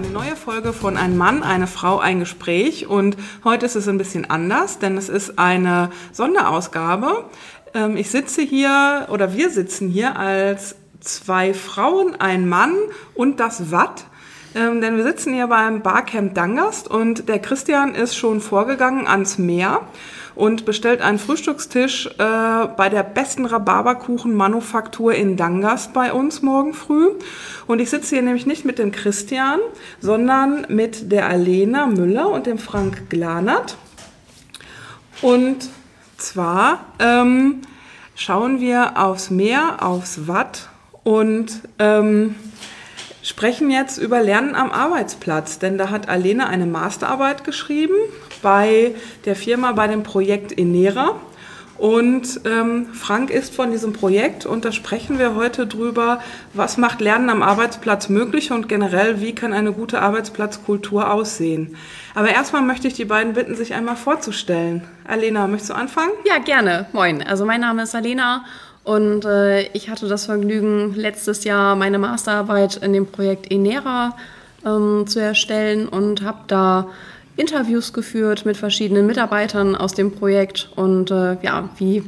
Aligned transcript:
eine 0.00 0.12
neue 0.12 0.34
Folge 0.34 0.72
von 0.72 0.96
Ein 0.96 1.18
Mann, 1.18 1.42
eine 1.42 1.66
Frau, 1.66 1.98
ein 1.98 2.20
Gespräch. 2.20 2.86
Und 2.86 3.18
heute 3.44 3.66
ist 3.66 3.76
es 3.76 3.86
ein 3.86 3.98
bisschen 3.98 4.30
anders, 4.30 4.78
denn 4.78 4.96
es 4.96 5.10
ist 5.10 5.38
eine 5.38 5.90
Sonderausgabe. 6.12 7.26
Ähm, 7.74 7.98
ich 7.98 8.08
sitze 8.08 8.40
hier 8.40 9.08
oder 9.10 9.34
wir 9.34 9.50
sitzen 9.50 9.90
hier 9.90 10.16
als 10.16 10.76
zwei 11.00 11.52
Frauen, 11.52 12.18
ein 12.18 12.48
Mann 12.48 12.74
und 13.14 13.40
das 13.40 13.72
Watt. 13.72 14.06
Ähm, 14.54 14.80
denn 14.80 14.96
wir 14.96 15.04
sitzen 15.04 15.34
hier 15.34 15.48
beim 15.48 15.82
Barcamp 15.82 16.34
Dangast 16.34 16.88
und 16.88 17.28
der 17.28 17.38
Christian 17.38 17.94
ist 17.94 18.16
schon 18.16 18.40
vorgegangen 18.40 19.06
ans 19.06 19.36
Meer 19.36 19.82
und 20.34 20.64
bestellt 20.64 21.00
einen 21.00 21.18
Frühstückstisch 21.18 22.06
äh, 22.06 22.66
bei 22.76 22.88
der 22.88 23.02
besten 23.02 23.46
Rhabarberkuchen-Manufaktur 23.46 25.14
in 25.14 25.36
Dangast 25.36 25.92
bei 25.92 26.12
uns 26.12 26.42
morgen 26.42 26.74
früh. 26.74 27.10
Und 27.66 27.80
ich 27.80 27.90
sitze 27.90 28.14
hier 28.16 28.22
nämlich 28.22 28.46
nicht 28.46 28.64
mit 28.64 28.78
dem 28.78 28.92
Christian, 28.92 29.60
sondern 30.00 30.66
mit 30.68 31.12
der 31.12 31.28
Alena 31.28 31.86
Müller 31.86 32.30
und 32.30 32.46
dem 32.46 32.58
Frank 32.58 33.10
Glanert. 33.10 33.76
Und 35.22 35.68
zwar 36.16 36.84
ähm, 36.98 37.62
schauen 38.14 38.60
wir 38.60 38.98
aufs 38.98 39.30
Meer, 39.30 39.76
aufs 39.80 40.26
Watt 40.26 40.68
und 41.02 41.60
ähm, 41.78 42.34
sprechen 43.22 43.70
jetzt 43.70 43.98
über 43.98 44.22
Lernen 44.22 44.54
am 44.54 44.70
Arbeitsplatz, 44.70 45.58
denn 45.58 45.76
da 45.78 45.90
hat 45.90 46.08
Alena 46.08 46.46
eine 46.46 46.66
Masterarbeit 46.66 47.44
geschrieben 47.44 47.94
bei 48.42 48.94
der 49.24 49.36
Firma, 49.36 49.72
bei 49.72 49.86
dem 49.86 50.02
Projekt 50.02 50.56
Enera. 50.56 51.16
Und 51.80 52.42
ähm, 52.44 52.88
Frank 52.92 53.30
ist 53.30 53.54
von 53.54 53.70
diesem 53.70 53.94
Projekt 53.94 54.44
und 54.44 54.66
da 54.66 54.70
sprechen 54.70 55.18
wir 55.18 55.34
heute 55.34 55.66
drüber, 55.66 56.20
was 56.52 56.76
macht 56.76 57.00
Lernen 57.00 57.30
am 57.30 57.42
Arbeitsplatz 57.42 58.10
möglich 58.10 58.52
und 58.52 58.68
generell, 58.68 59.22
wie 59.22 59.34
kann 59.34 59.54
eine 59.54 59.72
gute 59.72 60.02
Arbeitsplatzkultur 60.02 61.10
aussehen. 61.10 61.78
Aber 62.14 62.28
erstmal 62.28 62.60
möchte 62.60 62.86
ich 62.86 62.92
die 62.92 63.06
beiden 63.06 63.32
bitten, 63.32 63.54
sich 63.54 63.72
einmal 63.72 63.96
vorzustellen. 63.96 64.82
Alena, 65.08 65.46
möchtest 65.46 65.70
du 65.70 65.74
anfangen? 65.74 66.12
Ja, 66.26 66.36
gerne. 66.36 66.84
Moin. 66.92 67.22
Also 67.22 67.46
mein 67.46 67.62
Name 67.62 67.84
ist 67.84 67.94
Alena 67.94 68.44
und 68.84 69.24
äh, 69.24 69.62
ich 69.72 69.88
hatte 69.88 70.06
das 70.06 70.26
Vergnügen, 70.26 70.94
letztes 70.94 71.44
Jahr 71.44 71.76
meine 71.76 71.98
Masterarbeit 71.98 72.76
in 72.76 72.92
dem 72.92 73.06
Projekt 73.06 73.50
Enera 73.50 74.18
ähm, 74.66 75.06
zu 75.06 75.18
erstellen 75.18 75.88
und 75.88 76.22
habe 76.22 76.40
da 76.46 76.88
Interviews 77.40 77.92
geführt 77.92 78.44
mit 78.44 78.58
verschiedenen 78.58 79.06
Mitarbeitern 79.06 79.74
aus 79.74 79.94
dem 79.94 80.12
Projekt. 80.12 80.70
Und 80.76 81.10
äh, 81.10 81.38
ja, 81.42 81.70
wie 81.78 82.04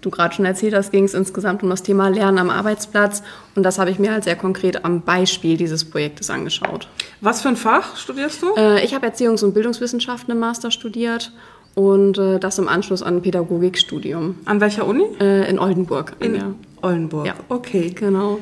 du 0.00 0.10
gerade 0.10 0.34
schon 0.34 0.44
erzählt 0.44 0.72
hast, 0.72 0.92
ging 0.92 1.04
es 1.04 1.14
insgesamt 1.14 1.64
um 1.64 1.70
das 1.70 1.82
Thema 1.82 2.08
Lernen 2.08 2.38
am 2.38 2.48
Arbeitsplatz. 2.48 3.24
Und 3.56 3.64
das 3.64 3.80
habe 3.80 3.90
ich 3.90 3.98
mir 3.98 4.12
halt 4.12 4.22
sehr 4.22 4.36
konkret 4.36 4.84
am 4.84 5.02
Beispiel 5.02 5.56
dieses 5.56 5.84
Projektes 5.84 6.30
angeschaut. 6.30 6.88
Was 7.20 7.42
für 7.42 7.48
ein 7.48 7.56
Fach 7.56 7.96
studierst 7.96 8.40
du? 8.42 8.54
Äh, 8.56 8.84
ich 8.84 8.94
habe 8.94 9.06
Erziehungs- 9.06 9.42
und 9.44 9.52
Bildungswissenschaften 9.52 10.32
im 10.32 10.38
Master 10.38 10.70
studiert 10.70 11.32
und 11.74 12.16
äh, 12.16 12.38
das 12.38 12.58
im 12.58 12.68
Anschluss 12.68 13.02
an 13.02 13.16
ein 13.16 13.22
Pädagogikstudium. 13.22 14.36
An 14.44 14.60
welcher 14.60 14.86
Uni? 14.86 15.04
Äh, 15.20 15.50
in 15.50 15.58
Oldenburg. 15.58 16.12
In 16.20 16.36
ja. 16.36 16.54
Oldenburg, 16.82 17.26
ja. 17.26 17.34
okay. 17.48 17.90
Genau. 17.90 18.38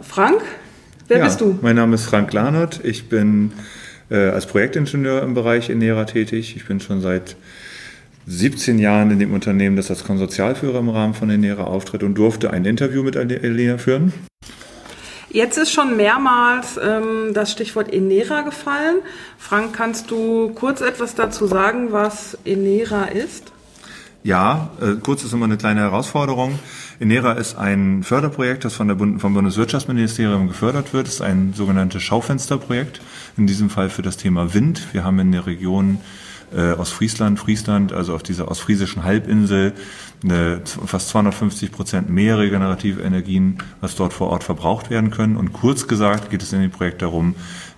Frank, 0.00 0.42
wer 1.08 1.18
ja, 1.18 1.24
bist 1.24 1.40
du? 1.40 1.58
Mein 1.60 1.74
Name 1.74 1.96
ist 1.96 2.04
Frank 2.04 2.32
Lahnert. 2.32 2.84
Ich 2.84 3.08
bin 3.08 3.50
äh, 3.50 3.79
als 4.16 4.46
Projektingenieur 4.46 5.22
im 5.22 5.34
Bereich 5.34 5.70
Enera 5.70 6.04
tätig. 6.04 6.56
Ich 6.56 6.66
bin 6.66 6.80
schon 6.80 7.00
seit 7.00 7.36
17 8.26 8.78
Jahren 8.78 9.10
in 9.10 9.18
dem 9.18 9.32
Unternehmen, 9.32 9.76
das 9.76 9.90
als 9.90 10.04
Konsortialführer 10.04 10.78
im 10.78 10.88
Rahmen 10.88 11.14
von 11.14 11.30
Enera 11.30 11.64
auftritt 11.64 12.02
und 12.02 12.14
durfte 12.14 12.50
ein 12.50 12.64
Interview 12.64 13.02
mit 13.02 13.16
Elena 13.16 13.78
führen. 13.78 14.12
Jetzt 15.32 15.58
ist 15.58 15.72
schon 15.72 15.96
mehrmals 15.96 16.78
ähm, 16.82 17.32
das 17.34 17.52
Stichwort 17.52 17.92
Enera 17.92 18.42
gefallen. 18.42 18.96
Frank, 19.38 19.72
kannst 19.72 20.10
du 20.10 20.50
kurz 20.54 20.80
etwas 20.80 21.14
dazu 21.14 21.46
sagen, 21.46 21.92
was 21.92 22.36
Enera 22.44 23.04
ist? 23.04 23.52
Ja, 24.24 24.70
äh, 24.82 24.96
kurz 25.00 25.22
ist 25.22 25.32
immer 25.32 25.46
eine 25.46 25.56
kleine 25.56 25.80
Herausforderung. 25.80 26.58
Enera 27.00 27.32
ist 27.32 27.56
ein 27.56 28.02
Förderprojekt, 28.02 28.66
das 28.66 28.74
von 28.74 28.86
der 28.86 28.94
Bund 28.94 29.22
vom 29.22 29.32
Bundeswirtschaftsministerium 29.32 30.48
gefördert 30.48 30.92
wird. 30.92 31.08
Es 31.08 31.14
ist 31.14 31.22
ein 31.22 31.54
sogenanntes 31.54 32.02
Schaufensterprojekt, 32.02 33.00
in 33.38 33.46
diesem 33.46 33.70
Fall 33.70 33.88
für 33.88 34.02
das 34.02 34.18
Thema 34.18 34.52
Wind. 34.52 34.92
Wir 34.92 35.02
haben 35.02 35.18
in 35.18 35.32
der 35.32 35.46
Region 35.46 35.96
äh, 36.54 36.72
Ostfriesland, 36.72 37.38
Friesland, 37.38 37.94
also 37.94 38.14
auf 38.14 38.22
dieser 38.22 38.48
ostfriesischen 38.48 39.02
Halbinsel, 39.02 39.72
eine, 40.22 40.60
fast 40.64 41.08
250 41.08 41.72
Prozent 41.72 42.10
mehr 42.10 42.38
regenerative 42.38 43.00
Energien, 43.00 43.56
was 43.80 43.96
dort 43.96 44.12
vor 44.12 44.28
Ort 44.28 44.44
verbraucht 44.44 44.90
werden 44.90 45.10
können. 45.10 45.38
Und 45.38 45.54
kurz 45.54 45.88
gesagt 45.88 46.28
geht 46.28 46.42
es 46.42 46.52
in 46.52 46.60
dem 46.60 46.70
Projekt 46.70 47.00
darum, 47.00 47.30
äh, 47.30 47.34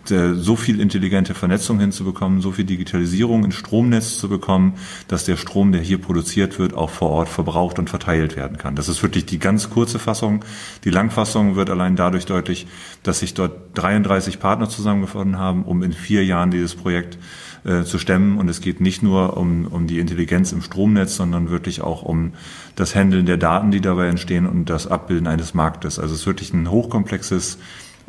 so 0.09 0.57
viel 0.57 0.81
intelligente 0.81 1.35
Vernetzung 1.35 1.79
hinzubekommen, 1.79 2.41
so 2.41 2.53
viel 2.53 2.65
Digitalisierung 2.65 3.45
ins 3.45 3.55
Stromnetz 3.55 4.19
zu 4.19 4.29
bekommen, 4.29 4.75
dass 5.09 5.25
der 5.25 5.37
Strom, 5.37 5.73
der 5.73 5.81
hier 5.81 5.99
produziert 5.99 6.59
wird, 6.59 6.75
auch 6.75 6.91
vor 6.91 7.11
Ort 7.11 7.29
verbraucht 7.29 7.79
und 7.79 7.89
verteilt 7.89 8.37
werden 8.37 8.59
kann. 8.59 8.75
Das 8.75 8.89
ist 8.89 9.03
wirklich 9.03 9.27
die 9.27 9.39
ganz 9.39 9.71
kurze 9.71 9.99
Fassung. 9.99 10.45
Die 10.85 10.91
Langfassung 10.91 11.57
wird 11.57 11.71
allein 11.71 11.97
dadurch 11.97 12.27
deutlich, 12.27 12.67
dass 13.03 13.21
sich 13.21 13.35
dort 13.35 13.53
33 13.75 14.41
Partner 14.41 14.69
zusammengefunden 14.69 15.39
haben, 15.39 15.65
um 15.65 15.83
in 15.83 15.93
vier 15.93 16.25
Jahren 16.25 16.51
dieses 16.51 16.75
Projekt 16.75 17.19
äh, 17.65 17.85
zu 17.85 17.99
stemmen. 17.99 18.39
Und 18.39 18.49
es 18.49 18.61
geht 18.61 18.81
nicht 18.81 19.03
nur 19.03 19.37
um, 19.37 19.67
um 19.67 19.87
die 19.87 20.01
Intelligenz 20.01 20.53
im 20.53 20.63
Stromnetz, 20.63 21.17
sondern 21.17 21.51
wirklich 21.51 21.81
auch 21.81 22.03
um 22.03 22.33
das 22.75 22.95
Handeln 22.95 23.27
der 23.27 23.37
Daten, 23.37 23.71
die 23.71 23.81
dabei 23.81 24.09
entstehen 24.09 24.47
und 24.47 24.67
das 24.67 24.87
Abbilden 24.87 25.29
eines 25.29 25.55
Marktes. 25.55 25.99
Also 25.99 26.15
es 26.15 26.23
ist 26.23 26.27
wirklich 26.27 26.53
ein 26.53 26.71
hochkomplexes 26.71 27.59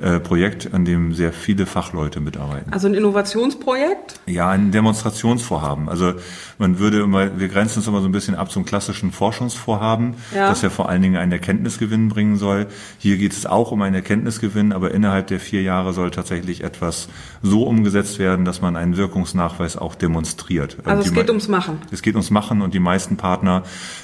äh, 0.04 0.20
Projekt, 0.20 0.74
an 0.74 0.84
dem 0.84 1.14
sehr 1.14 1.32
viele 1.32 1.66
Fachleute 1.66 2.20
mitarbeiten. 2.20 2.74
Also 2.74 2.88
ein 2.88 2.94
Innovationsprojekt? 2.94 4.20
Ja, 4.26 4.50
ein 4.50 4.72
Demonstrationsvorhaben. 4.72 5.88
Also 5.88 6.14
man 6.58 6.78
würde 6.78 7.02
immer, 7.02 7.40
wir 7.40 7.48
grenzen 7.48 7.80
uns 7.80 7.88
immer 7.88 8.02
so 8.02 8.08
ein 8.08 8.12
bisschen 8.12 8.36
ab 8.36 8.52
zum 8.52 8.66
klassischen 8.66 9.14
Forschungsvorhaben, 9.14 10.16
ja. 10.36 10.50
das 10.50 10.62
ja 10.62 10.70
vor 10.70 10.90
allen 10.90 11.02
Dingen 11.02 11.16
einen 11.16 11.32
Erkenntnisgewinn 11.32 12.10
bringen 12.10 12.36
soll. 12.36 12.68
Hier 12.98 13.18
geht 13.18 13.32
es 13.32 13.46
auch 13.46 13.72
um 13.72 13.82
einen 13.82 13.96
Erkenntnisgewinn, 13.96 14.74
aber 14.74 14.92
innerhalb 14.92 15.28
der 15.28 15.40
vier 15.40 15.62
Jahre 15.62 15.94
soll 15.94 16.12
tatsächlich 16.12 16.64
etwas 16.64 17.08
so 17.42 17.64
umgesetzt 17.64 18.20
werden, 18.20 18.44
dass 18.44 18.62
man 18.62 18.76
einen 18.76 18.98
Wirkungsnachweis 18.98 19.78
auch 19.78 19.96
demonstriert. 19.96 20.78
Also 20.84 21.04
es 21.04 21.14
geht 21.14 21.30
ums 21.30 21.48
Machen. 21.48 21.78
Es 21.92 22.02
geht 22.02 22.16
ums 22.16 22.30
Machen 22.30 22.62
und 22.62 22.74
die 22.74 22.80
meisten 22.80 23.16
Partner, 23.16 23.64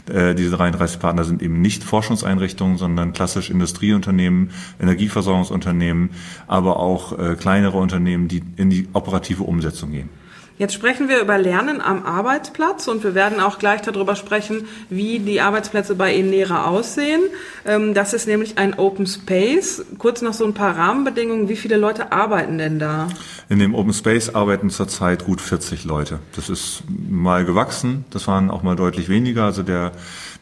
äh, 0.09 0.33
diese 0.33 0.55
33 0.55 0.99
Partner 0.99 1.25
sind 1.25 1.41
eben 1.41 1.61
nicht 1.61 1.83
Forschungseinrichtungen, 1.83 2.77
sondern 2.77 3.11
klassisch 3.11 3.49
Industrieunternehmen, 3.49 4.51
Energieversorgungsunternehmen, 4.79 5.88
Unternehmen, 5.89 6.09
aber 6.47 6.79
auch 6.79 7.17
äh, 7.17 7.35
kleinere 7.35 7.77
Unternehmen, 7.77 8.27
die 8.27 8.43
in 8.55 8.69
die 8.69 8.87
operative 8.93 9.43
Umsetzung 9.43 9.91
gehen. 9.91 10.09
Jetzt 10.57 10.73
sprechen 10.73 11.07
wir 11.07 11.21
über 11.21 11.37
Lernen 11.37 11.79
am 11.79 12.05
Arbeitsplatz 12.05 12.89
und 12.89 13.01
wir 13.05 13.15
werden 13.15 13.39
auch 13.39 13.59
gleich 13.59 13.79
darüber 13.81 14.17
sprechen, 14.17 14.67
wie 14.89 15.19
die 15.19 15.39
Arbeitsplätze 15.39 15.95
bei 15.95 16.13
Enera 16.13 16.65
aussehen. 16.65 17.21
Ähm, 17.65 17.93
das 17.93 18.11
ist 18.11 18.27
nämlich 18.27 18.57
ein 18.57 18.77
Open 18.77 19.07
Space. 19.07 19.85
Kurz 19.99 20.21
noch 20.21 20.33
so 20.33 20.43
ein 20.43 20.53
paar 20.53 20.75
Rahmenbedingungen. 20.75 21.47
Wie 21.47 21.55
viele 21.55 21.77
Leute 21.77 22.11
arbeiten 22.11 22.57
denn 22.57 22.77
da? 22.77 23.07
In 23.47 23.59
dem 23.59 23.73
Open 23.73 23.93
Space 23.93 24.35
arbeiten 24.35 24.69
zurzeit 24.69 25.23
gut 25.23 25.39
40 25.39 25.85
Leute. 25.85 26.19
Das 26.35 26.49
ist 26.49 26.83
mal 27.09 27.45
gewachsen. 27.45 28.03
Das 28.09 28.27
waren 28.27 28.51
auch 28.51 28.61
mal 28.61 28.75
deutlich 28.75 29.07
weniger. 29.07 29.45
Also 29.45 29.63
der 29.63 29.93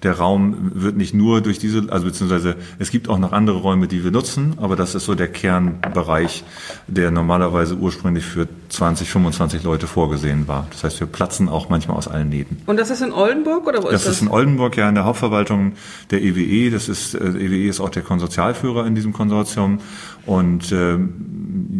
der 0.03 0.17
Raum 0.17 0.71
wird 0.75 0.95
nicht 0.95 1.13
nur 1.13 1.41
durch 1.41 1.57
diese, 1.59 1.91
also 1.91 2.05
beziehungsweise 2.05 2.55
es 2.77 2.91
gibt 2.91 3.09
auch 3.09 3.17
noch 3.17 3.31
andere 3.31 3.57
Räume, 3.57 3.87
die 3.87 4.03
wir 4.03 4.11
nutzen, 4.11 4.53
aber 4.57 4.75
das 4.75 4.93
ist 4.93 5.05
so 5.05 5.15
der 5.15 5.27
Kernbereich, 5.27 6.43
der 6.87 7.09
normalerweise 7.11 7.75
ursprünglich 7.75 8.23
für 8.23 8.47
20, 8.69 9.09
25 9.09 9.63
Leute 9.63 9.87
vorgesehen 9.87 10.47
war. 10.47 10.67
Das 10.71 10.83
heißt, 10.83 10.99
wir 10.99 11.07
platzen 11.07 11.49
auch 11.49 11.69
manchmal 11.69 11.97
aus 11.97 12.07
allen 12.07 12.29
Nähten. 12.29 12.61
Und 12.67 12.77
das 12.77 12.89
ist 12.89 13.01
in 13.01 13.11
Oldenburg 13.11 13.65
oder 13.65 13.79
wo 13.79 13.89
das 13.89 13.93
ist 13.93 13.93
das? 13.93 14.03
Das 14.05 14.15
ist 14.17 14.21
in 14.21 14.27
Oldenburg, 14.27 14.77
ja, 14.77 14.87
in 14.87 14.95
der 14.95 15.05
Hauptverwaltung 15.05 15.73
der 16.11 16.21
EWE. 16.21 16.41
E. 16.41 16.69
Das 16.69 16.89
ist, 16.89 17.15
äh, 17.15 17.17
EWE 17.17 17.55
e 17.55 17.67
ist 17.67 17.79
auch 17.79 17.89
der 17.89 18.03
Konsortialführer 18.03 18.85
in 18.85 18.93
diesem 18.93 19.13
Konsortium 19.13 19.79
und 20.27 20.73
äh, 20.73 20.97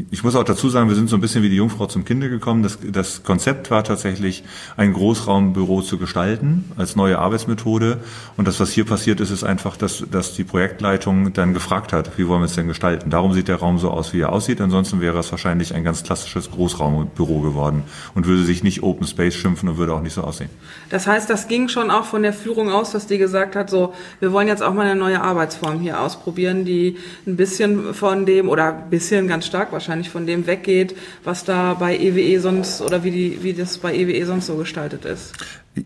ich 0.09 0.23
muss 0.23 0.35
auch 0.35 0.43
dazu 0.45 0.69
sagen, 0.69 0.87
wir 0.87 0.95
sind 0.95 1.09
so 1.09 1.17
ein 1.17 1.21
bisschen 1.21 1.43
wie 1.43 1.49
die 1.49 1.57
Jungfrau 1.57 1.85
zum 1.85 2.05
Kinde 2.05 2.29
gekommen. 2.29 2.63
Das, 2.63 2.79
das 2.81 3.23
Konzept 3.23 3.69
war 3.71 3.83
tatsächlich, 3.83 4.43
ein 4.77 4.93
Großraumbüro 4.93 5.81
zu 5.81 5.97
gestalten 5.97 6.63
als 6.77 6.95
neue 6.95 7.19
Arbeitsmethode. 7.19 7.99
Und 8.37 8.47
das, 8.47 8.59
was 8.61 8.71
hier 8.71 8.85
passiert 8.85 9.19
ist, 9.19 9.31
ist 9.31 9.43
einfach, 9.43 9.75
dass, 9.75 10.03
dass 10.09 10.33
die 10.33 10.45
Projektleitung 10.45 11.33
dann 11.33 11.53
gefragt 11.53 11.91
hat, 11.91 12.17
wie 12.17 12.27
wollen 12.27 12.41
wir 12.41 12.45
es 12.45 12.55
denn 12.55 12.67
gestalten. 12.67 13.09
Darum 13.09 13.33
sieht 13.33 13.49
der 13.49 13.57
Raum 13.57 13.79
so 13.79 13.91
aus, 13.91 14.13
wie 14.13 14.21
er 14.21 14.31
aussieht. 14.31 14.61
Ansonsten 14.61 15.01
wäre 15.01 15.19
es 15.19 15.29
wahrscheinlich 15.31 15.75
ein 15.75 15.83
ganz 15.83 16.03
klassisches 16.03 16.49
Großraumbüro 16.51 17.41
geworden 17.41 17.83
und 18.15 18.27
würde 18.27 18.43
sich 18.43 18.63
nicht 18.63 18.81
Open 18.81 19.05
Space 19.05 19.35
schimpfen 19.35 19.67
und 19.67 19.77
würde 19.77 19.93
auch 19.93 20.01
nicht 20.01 20.13
so 20.13 20.21
aussehen. 20.21 20.49
Das 20.89 21.05
heißt, 21.05 21.29
das 21.29 21.49
ging 21.49 21.67
schon 21.67 21.91
auch 21.91 22.05
von 22.05 22.23
der 22.23 22.33
Führung 22.33 22.71
aus, 22.71 22.91
dass 22.91 23.07
die 23.07 23.17
gesagt 23.17 23.57
hat, 23.57 23.69
so, 23.69 23.93
wir 24.21 24.31
wollen 24.31 24.47
jetzt 24.47 24.63
auch 24.63 24.73
mal 24.73 24.85
eine 24.85 24.97
neue 24.97 25.21
Arbeitsform 25.21 25.81
hier 25.81 25.99
ausprobieren, 25.99 26.63
die 26.63 26.97
ein 27.25 27.35
bisschen 27.35 27.93
von 27.93 28.25
dem 28.25 28.36
dem 28.37 28.49
oder 28.49 28.73
ein 28.73 28.89
bisschen 28.89 29.27
ganz 29.27 29.45
stark 29.45 29.71
wahrscheinlich 29.71 30.09
von 30.09 30.25
dem 30.25 30.47
weggeht, 30.47 30.95
was 31.23 31.43
da 31.43 31.73
bei 31.73 31.97
EWE 31.97 32.21
e 32.21 32.37
sonst 32.39 32.81
oder 32.81 33.03
wie, 33.03 33.11
die, 33.11 33.43
wie 33.43 33.53
das 33.53 33.77
bei 33.77 33.93
EWE 33.93 34.13
e 34.13 34.23
sonst 34.23 34.47
so 34.47 34.55
gestaltet 34.55 35.05
ist. 35.05 35.33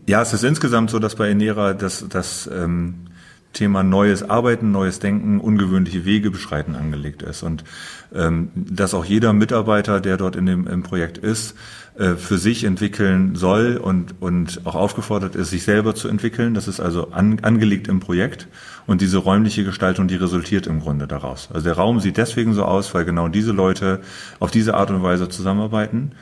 Ja, 0.06 0.22
es 0.22 0.32
ist 0.32 0.44
insgesamt 0.44 0.90
so, 0.90 0.98
dass 0.98 1.16
bei 1.16 1.28
Enera 1.28 1.74
das, 1.74 2.06
das 2.08 2.48
ähm, 2.52 2.94
Thema 3.52 3.82
neues 3.82 4.28
Arbeiten, 4.28 4.72
neues 4.72 4.98
Denken, 4.98 5.40
ungewöhnliche 5.40 6.04
Wege 6.04 6.30
beschreiten 6.30 6.74
angelegt 6.74 7.22
ist. 7.22 7.42
Und 7.42 7.64
ähm, 8.14 8.50
dass 8.54 8.94
auch 8.94 9.04
jeder 9.04 9.32
Mitarbeiter, 9.32 10.00
der 10.00 10.16
dort 10.16 10.36
in 10.36 10.46
dem 10.46 10.66
im 10.66 10.82
Projekt 10.82 11.18
ist, 11.18 11.54
äh, 11.98 12.14
für 12.14 12.38
sich 12.38 12.64
entwickeln 12.64 13.36
soll 13.36 13.76
und, 13.76 14.14
und 14.20 14.62
auch 14.64 14.74
aufgefordert 14.74 15.36
ist, 15.36 15.50
sich 15.50 15.64
selber 15.64 15.94
zu 15.94 16.08
entwickeln. 16.08 16.54
Das 16.54 16.66
ist 16.66 16.80
also 16.80 17.10
an, 17.10 17.40
angelegt 17.40 17.88
im 17.88 18.00
Projekt. 18.00 18.48
Und 18.86 19.00
diese 19.00 19.18
räumliche 19.18 19.64
Gestaltung, 19.64 20.08
die 20.08 20.16
resultiert 20.16 20.66
im 20.66 20.80
Grunde 20.80 21.06
daraus. 21.06 21.48
Also 21.52 21.64
der 21.64 21.74
Raum 21.74 22.00
sieht 22.00 22.16
deswegen 22.16 22.54
so 22.54 22.64
aus, 22.64 22.94
weil 22.94 23.04
genau 23.04 23.28
diese 23.28 23.52
Leute 23.52 24.00
auf 24.40 24.50
diese 24.50 24.74
Art 24.74 24.90
und 24.90 25.02
Weise 25.02 25.28
zusammenarbeiten 25.28 26.12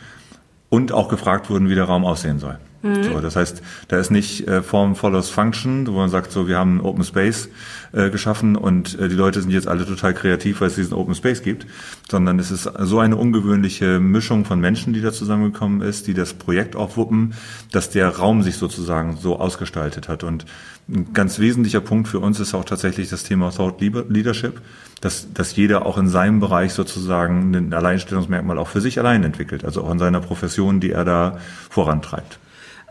und 0.69 0.93
auch 0.93 1.09
gefragt 1.09 1.51
wurden, 1.51 1.69
wie 1.69 1.75
der 1.75 1.85
Raum 1.85 2.05
aussehen 2.05 2.39
soll. 2.39 2.59
Mhm. 2.83 3.05
So, 3.05 3.21
das 3.21 3.37
heißt, 3.37 3.63
da 3.89 3.99
ist 3.99 4.11
nicht 4.11 4.49
äh, 4.49 4.63
Form 4.63 4.97
follows 4.97 5.29
Function, 5.29 5.87
wo 5.87 5.93
man 5.93 6.09
sagt, 6.09 6.33
so 6.33 6.49
wir 6.49 6.57
haben 6.57 6.81
Open 6.81 7.05
Space 7.05 7.49
äh, 7.93 8.09
geschaffen 8.09 8.57
und 8.57 8.99
äh, 8.99 9.09
die 9.09 9.15
Leute 9.15 9.43
sind 9.43 9.51
jetzt 9.51 9.69
alle 9.69 9.85
total 9.85 10.15
kreativ, 10.15 10.61
weil 10.61 10.69
es 10.69 10.77
diesen 10.77 10.95
Open 10.95 11.15
Space 11.15 11.43
gibt, 11.43 11.67
sondern 12.11 12.39
es 12.39 12.51
ist 12.51 12.71
so 12.79 12.99
eine 12.99 13.17
ungewöhnliche 13.17 14.01
Mischung 14.01 14.45
von 14.47 14.61
Menschen, 14.61 14.95
die 14.95 15.03
da 15.03 15.13
zusammengekommen 15.13 15.83
ist, 15.83 16.07
die 16.07 16.15
das 16.15 16.33
Projekt 16.33 16.75
auch 16.75 16.97
wuppen, 16.97 17.35
dass 17.71 17.91
der 17.91 18.09
Raum 18.09 18.43
sich 18.43 18.57
sozusagen 18.57 19.17
so 19.17 19.39
ausgestaltet 19.39 20.09
hat. 20.09 20.25
Und 20.25 20.47
ein 20.89 21.13
ganz 21.13 21.39
wesentlicher 21.39 21.81
Punkt 21.81 22.09
für 22.09 22.19
uns 22.19 22.41
ist 22.41 22.55
auch 22.55 22.65
tatsächlich 22.65 23.11
das 23.11 23.25
Thema 23.25 23.51
Thought 23.51 23.81
Leadership, 23.81 24.61
dass, 25.03 25.33
dass 25.33 25.55
jeder 25.55 25.87
auch 25.87 25.99
in 25.99 26.09
seinem 26.09 26.41
Bereich 26.41 26.73
sozusagen 26.73 27.55
ein 27.55 27.73
Alleinstellungsmerkmal 27.73 28.59
auch 28.59 28.69
für 28.69 28.81
sich 28.81 28.99
allein 28.99 29.23
entwickelt, 29.23 29.65
also 29.65 29.83
auch 29.85 29.93
in 29.93 29.99
seiner 29.99 30.21
Profession, 30.21 30.81
die 30.81 30.93
er 30.93 31.05
da 31.05 31.39
vorantreibt. 31.69 32.39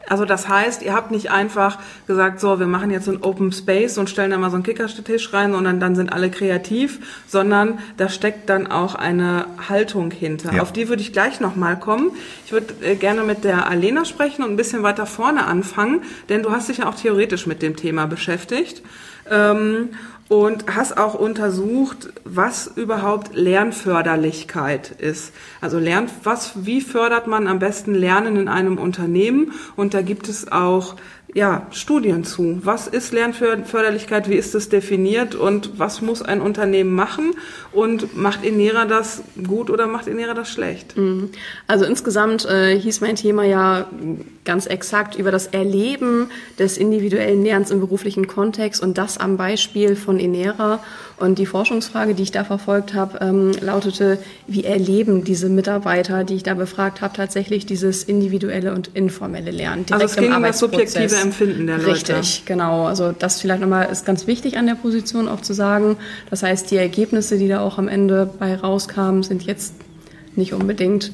Also 0.07 0.25
das 0.25 0.47
heißt, 0.47 0.81
ihr 0.81 0.93
habt 0.93 1.11
nicht 1.11 1.29
einfach 1.29 1.77
gesagt, 2.07 2.39
so, 2.39 2.59
wir 2.59 2.67
machen 2.67 2.89
jetzt 2.89 3.05
so 3.05 3.11
ein 3.11 3.21
Open 3.21 3.51
Space 3.51 3.97
und 3.97 4.09
stellen 4.09 4.31
da 4.31 4.37
mal 4.37 4.49
so 4.49 4.55
einen 4.55 4.63
Kickertisch 4.63 5.33
rein 5.33 5.53
und 5.53 5.65
dann, 5.65 5.79
dann 5.79 5.95
sind 5.95 6.11
alle 6.11 6.31
kreativ, 6.31 6.99
sondern 7.27 7.79
da 7.97 8.09
steckt 8.09 8.49
dann 8.49 8.67
auch 8.67 8.95
eine 8.95 9.45
Haltung 9.69 10.11
hinter. 10.11 10.53
Ja. 10.53 10.61
Auf 10.61 10.73
die 10.73 10.89
würde 10.89 11.01
ich 11.01 11.13
gleich 11.13 11.39
nochmal 11.39 11.77
kommen. 11.77 12.11
Ich 12.45 12.51
würde 12.51 12.73
äh, 12.81 12.95
gerne 12.95 13.23
mit 13.23 13.43
der 13.43 13.67
Alena 13.67 14.05
sprechen 14.05 14.43
und 14.43 14.51
ein 14.51 14.57
bisschen 14.57 14.83
weiter 14.83 15.05
vorne 15.05 15.45
anfangen, 15.45 16.01
denn 16.29 16.43
du 16.43 16.51
hast 16.51 16.69
dich 16.69 16.79
ja 16.79 16.89
auch 16.89 16.95
theoretisch 16.95 17.45
mit 17.45 17.61
dem 17.61 17.75
Thema 17.75 18.07
beschäftigt. 18.07 18.81
Ähm, 19.29 19.89
und 20.29 20.75
hast 20.75 20.95
auch 20.95 21.15
untersucht, 21.15 22.13
was 22.23 22.67
überhaupt 22.67 23.33
Lernförderlichkeit 23.33 24.91
ist. 24.91 25.33
Also 25.59 25.79
lernt, 25.79 26.11
was, 26.23 26.65
wie 26.65 26.81
fördert 26.81 27.25
man 27.25 27.47
am 27.47 27.57
besten 27.57 27.95
Lernen 27.95 28.35
in 28.37 28.47
einem 28.47 28.77
Unternehmen? 28.77 29.53
Und 29.75 29.95
da 29.95 30.03
gibt 30.03 30.29
es 30.29 30.51
auch 30.51 30.95
ja, 31.33 31.67
Studien 31.71 32.23
zu. 32.23 32.59
Was 32.63 32.87
ist 32.87 33.13
Lernförderlichkeit? 33.13 34.29
Wie 34.29 34.35
ist 34.35 34.55
das 34.55 34.69
definiert? 34.69 35.35
Und 35.35 35.77
was 35.77 36.01
muss 36.01 36.21
ein 36.21 36.41
Unternehmen 36.41 36.91
machen? 36.91 37.33
Und 37.71 38.17
macht 38.17 38.43
Inera 38.43 38.85
das 38.85 39.21
gut 39.47 39.69
oder 39.69 39.85
macht 39.85 40.07
Inera 40.07 40.33
das 40.33 40.49
schlecht? 40.49 40.97
Mhm. 40.97 41.29
Also 41.67 41.85
insgesamt 41.85 42.45
äh, 42.45 42.77
hieß 42.77 43.01
mein 43.01 43.15
Thema 43.15 43.43
ja 43.43 43.87
ganz 44.43 44.65
exakt 44.65 45.15
über 45.15 45.31
das 45.31 45.47
Erleben 45.47 46.31
des 46.57 46.77
individuellen 46.77 47.43
Lernens 47.43 47.69
im 47.69 47.79
beruflichen 47.79 48.27
Kontext 48.27 48.81
und 48.81 48.97
das 48.97 49.19
am 49.19 49.37
Beispiel 49.37 49.95
von 49.95 50.19
Inera. 50.19 50.83
Und 51.19 51.37
die 51.37 51.45
Forschungsfrage, 51.45 52.13
die 52.15 52.23
ich 52.23 52.31
da 52.31 52.43
verfolgt 52.43 52.93
habe, 52.93 53.19
ähm, 53.21 53.51
lautete, 53.61 54.19
wie 54.47 54.63
erleben 54.63 55.23
diese 55.23 55.49
Mitarbeiter, 55.49 56.23
die 56.23 56.35
ich 56.35 56.43
da 56.43 56.53
befragt 56.53 57.01
habe, 57.01 57.15
tatsächlich 57.15 57.65
dieses 57.65 58.03
individuelle 58.03 58.73
und 58.73 58.89
informelle 58.93 59.51
Lernen? 59.51 59.85
Also 59.91 60.05
es 60.05 60.15
ging 60.15 60.33
um 60.33 60.43
das 60.43 60.59
subjektive 60.59 61.15
Empfinden 61.15 61.67
der 61.67 61.77
Leute. 61.77 61.91
Richtig, 61.91 62.43
genau. 62.45 62.85
Also 62.85 63.11
das 63.11 63.41
vielleicht 63.41 63.61
nochmal 63.61 63.89
ist 63.91 64.05
ganz 64.05 64.27
wichtig 64.27 64.57
an 64.57 64.65
der 64.65 64.75
Position 64.75 65.27
auch 65.27 65.41
zu 65.41 65.53
sagen. 65.53 65.97
Das 66.29 66.43
heißt, 66.43 66.71
die 66.71 66.77
Ergebnisse, 66.77 67.37
die 67.37 67.47
da 67.47 67.61
auch 67.61 67.77
am 67.77 67.87
Ende 67.87 68.29
bei 68.39 68.55
rauskamen, 68.55 69.23
sind 69.23 69.43
jetzt 69.43 69.73
nicht 70.35 70.53
unbedingt 70.53 71.11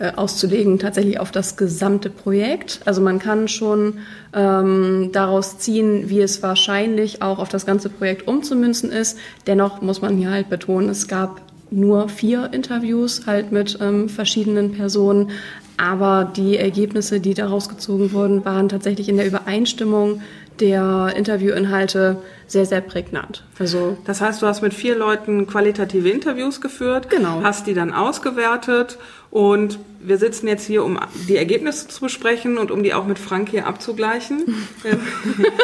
äh, 0.00 0.12
auszulegen, 0.16 0.78
tatsächlich 0.78 1.20
auf 1.20 1.30
das 1.30 1.58
gesamte 1.58 2.08
Projekt. 2.08 2.80
Also 2.86 3.02
man 3.02 3.18
kann 3.18 3.48
schon 3.48 3.98
ähm, 4.34 5.10
daraus 5.12 5.58
ziehen, 5.58 6.08
wie 6.08 6.20
es 6.20 6.42
wahrscheinlich 6.42 7.20
auch 7.20 7.38
auf 7.38 7.50
das 7.50 7.66
ganze 7.66 7.90
Projekt 7.90 8.26
umzumünzen 8.26 8.90
ist. 8.90 9.18
Dennoch 9.46 9.82
muss 9.82 10.00
man 10.00 10.16
hier 10.16 10.30
halt 10.30 10.48
betonen, 10.48 10.88
es 10.88 11.06
gab 11.06 11.42
nur 11.70 12.08
vier 12.08 12.50
Interviews 12.52 13.26
halt 13.26 13.52
mit 13.52 13.78
ähm, 13.80 14.08
verschiedenen 14.08 14.72
Personen, 14.72 15.30
aber 15.76 16.30
die 16.34 16.56
Ergebnisse, 16.56 17.20
die 17.20 17.34
daraus 17.34 17.68
gezogen 17.68 18.12
wurden, 18.12 18.44
waren 18.44 18.68
tatsächlich 18.68 19.08
in 19.08 19.18
der 19.18 19.26
Übereinstimmung 19.26 20.22
der 20.60 21.12
Interviewinhalte 21.16 22.18
sehr, 22.46 22.66
sehr 22.66 22.80
prägnant. 22.80 23.44
Also 23.58 23.96
das 24.04 24.20
heißt, 24.20 24.42
du 24.42 24.46
hast 24.46 24.62
mit 24.62 24.74
vier 24.74 24.96
Leuten 24.96 25.46
qualitative 25.46 26.10
Interviews 26.10 26.60
geführt, 26.60 27.08
genau. 27.10 27.42
hast 27.42 27.66
die 27.66 27.74
dann 27.74 27.92
ausgewertet 27.92 28.98
und 29.30 29.78
wir 30.02 30.18
sitzen 30.18 30.48
jetzt 30.48 30.66
hier, 30.66 30.84
um 30.84 30.98
die 31.28 31.36
Ergebnisse 31.36 31.88
zu 31.88 32.00
besprechen 32.00 32.58
und 32.58 32.70
um 32.70 32.82
die 32.82 32.94
auch 32.94 33.06
mit 33.06 33.18
Frank 33.18 33.50
hier 33.50 33.66
abzugleichen. 33.66 34.44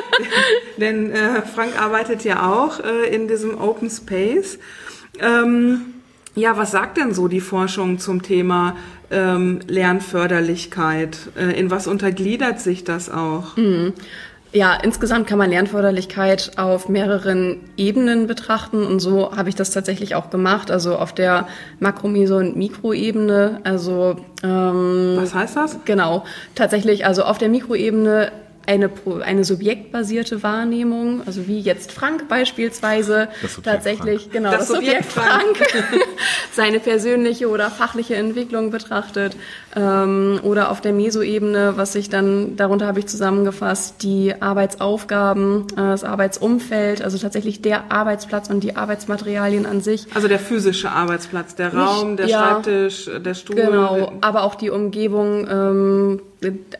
Denn 0.76 1.10
äh, 1.10 1.42
Frank 1.42 1.80
arbeitet 1.80 2.24
ja 2.24 2.50
auch 2.50 2.80
äh, 2.80 3.14
in 3.14 3.28
diesem 3.28 3.60
Open 3.60 3.90
Space. 3.90 4.58
Ähm, 5.18 5.80
ja, 6.34 6.56
was 6.58 6.70
sagt 6.70 6.98
denn 6.98 7.14
so 7.14 7.28
die 7.28 7.40
Forschung 7.40 7.98
zum 7.98 8.22
Thema 8.22 8.76
ähm, 9.10 9.60
Lernförderlichkeit? 9.66 11.18
Äh, 11.36 11.58
in 11.58 11.70
was 11.70 11.86
untergliedert 11.86 12.60
sich 12.60 12.84
das 12.84 13.10
auch? 13.10 13.56
Mhm. 13.56 13.94
Ja, 14.52 14.74
insgesamt 14.74 15.26
kann 15.26 15.38
man 15.38 15.50
Lernförderlichkeit 15.50 16.52
auf 16.56 16.88
mehreren 16.88 17.60
Ebenen 17.76 18.26
betrachten 18.26 18.86
und 18.86 19.00
so 19.00 19.36
habe 19.36 19.48
ich 19.48 19.54
das 19.54 19.70
tatsächlich 19.70 20.14
auch 20.14 20.30
gemacht. 20.30 20.70
Also 20.70 20.96
auf 20.96 21.12
der 21.12 21.46
Makro-, 21.80 22.08
Meso- 22.08 22.38
und 22.38 22.56
Mikroebene. 22.56 23.60
Also 23.64 24.16
ähm, 24.42 25.16
was 25.16 25.34
heißt 25.34 25.56
das? 25.56 25.78
Genau, 25.84 26.24
tatsächlich. 26.54 27.04
Also 27.04 27.24
auf 27.24 27.38
der 27.38 27.48
Mikroebene 27.48 28.32
eine, 28.66 28.90
eine 29.24 29.44
subjektbasierte 29.44 30.42
Wahrnehmung, 30.42 31.22
also 31.26 31.46
wie 31.46 31.60
jetzt 31.60 31.92
Frank 31.92 32.28
beispielsweise 32.28 33.28
tatsächlich, 33.62 34.22
Frank. 34.22 34.32
genau, 34.32 34.50
das, 34.50 34.68
das 34.68 34.76
Subjekt, 34.76 35.04
Frank, 35.04 35.56
Frank 35.56 36.02
seine 36.52 36.80
persönliche 36.80 37.48
oder 37.48 37.70
fachliche 37.70 38.16
Entwicklung 38.16 38.70
betrachtet 38.70 39.36
ähm, 39.76 40.40
oder 40.42 40.70
auf 40.70 40.80
der 40.80 40.92
Mesoebene, 40.92 41.74
was 41.76 41.92
sich 41.92 42.08
dann, 42.08 42.56
darunter 42.56 42.86
habe 42.86 42.98
ich 42.98 43.06
zusammengefasst, 43.06 44.02
die 44.02 44.34
Arbeitsaufgaben, 44.40 45.66
äh, 45.72 45.76
das 45.76 46.02
Arbeitsumfeld, 46.02 47.02
also 47.02 47.18
tatsächlich 47.18 47.62
der 47.62 47.92
Arbeitsplatz 47.92 48.48
und 48.48 48.60
die 48.60 48.74
Arbeitsmaterialien 48.74 49.66
an 49.66 49.80
sich. 49.80 50.06
Also 50.14 50.28
der 50.28 50.38
physische 50.38 50.90
Arbeitsplatz, 50.90 51.54
der 51.54 51.74
Raum, 51.74 52.16
der 52.16 52.26
ja, 52.26 52.38
Schreibtisch, 52.38 53.10
der 53.24 53.34
Stuhl. 53.34 53.56
Genau, 53.56 54.12
aber 54.22 54.42
auch 54.42 54.54
die 54.54 54.70
Umgebung, 54.70 55.46
ähm, 55.50 56.22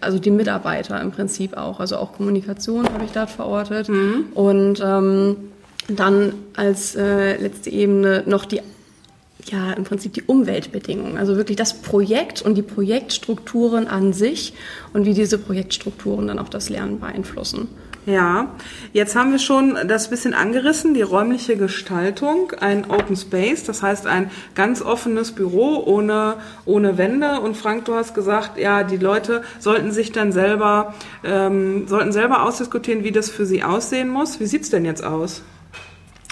also 0.00 0.18
die 0.18 0.30
Mitarbeiter 0.30 1.00
im 1.00 1.12
Prinzip 1.12 1.56
auch, 1.56 1.75
also 1.80 1.96
auch 1.96 2.12
Kommunikation 2.14 2.84
habe 2.86 3.04
ich 3.04 3.12
dort 3.12 3.30
verortet. 3.30 3.88
Mhm. 3.88 4.26
Und 4.34 4.82
ähm, 4.84 5.36
dann 5.88 6.34
als 6.54 6.96
äh, 6.96 7.36
letzte 7.36 7.70
Ebene 7.70 8.24
noch 8.26 8.44
die 8.44 8.60
ja, 9.50 9.72
im 9.74 9.84
Prinzip 9.84 10.12
die 10.12 10.22
Umweltbedingungen, 10.22 11.18
also 11.18 11.36
wirklich 11.36 11.56
das 11.56 11.80
Projekt 11.80 12.42
und 12.42 12.56
die 12.56 12.62
Projektstrukturen 12.62 13.86
an 13.86 14.12
sich 14.12 14.54
und 14.92 15.04
wie 15.04 15.14
diese 15.14 15.38
Projektstrukturen 15.38 16.26
dann 16.26 16.40
auch 16.40 16.48
das 16.48 16.68
Lernen 16.68 16.98
beeinflussen. 16.98 17.68
Ja, 18.06 18.54
jetzt 18.92 19.16
haben 19.16 19.32
wir 19.32 19.40
schon 19.40 19.76
das 19.88 20.08
bisschen 20.10 20.32
angerissen, 20.32 20.94
die 20.94 21.02
räumliche 21.02 21.56
Gestaltung, 21.56 22.52
ein 22.60 22.88
Open 22.88 23.16
Space, 23.16 23.64
das 23.64 23.82
heißt 23.82 24.06
ein 24.06 24.30
ganz 24.54 24.80
offenes 24.80 25.32
Büro 25.32 25.82
ohne, 25.84 26.36
ohne 26.66 26.98
Wände. 26.98 27.40
Und 27.40 27.56
Frank, 27.56 27.84
du 27.86 27.94
hast 27.94 28.14
gesagt, 28.14 28.58
ja, 28.58 28.84
die 28.84 28.96
Leute 28.96 29.42
sollten 29.58 29.90
sich 29.90 30.12
dann 30.12 30.30
selber, 30.30 30.94
ähm, 31.24 31.88
sollten 31.88 32.12
selber 32.12 32.44
ausdiskutieren, 32.44 33.02
wie 33.02 33.10
das 33.10 33.28
für 33.28 33.44
sie 33.44 33.64
aussehen 33.64 34.08
muss. 34.08 34.38
Wie 34.38 34.46
sieht's 34.46 34.70
denn 34.70 34.84
jetzt 34.84 35.02
aus? 35.02 35.42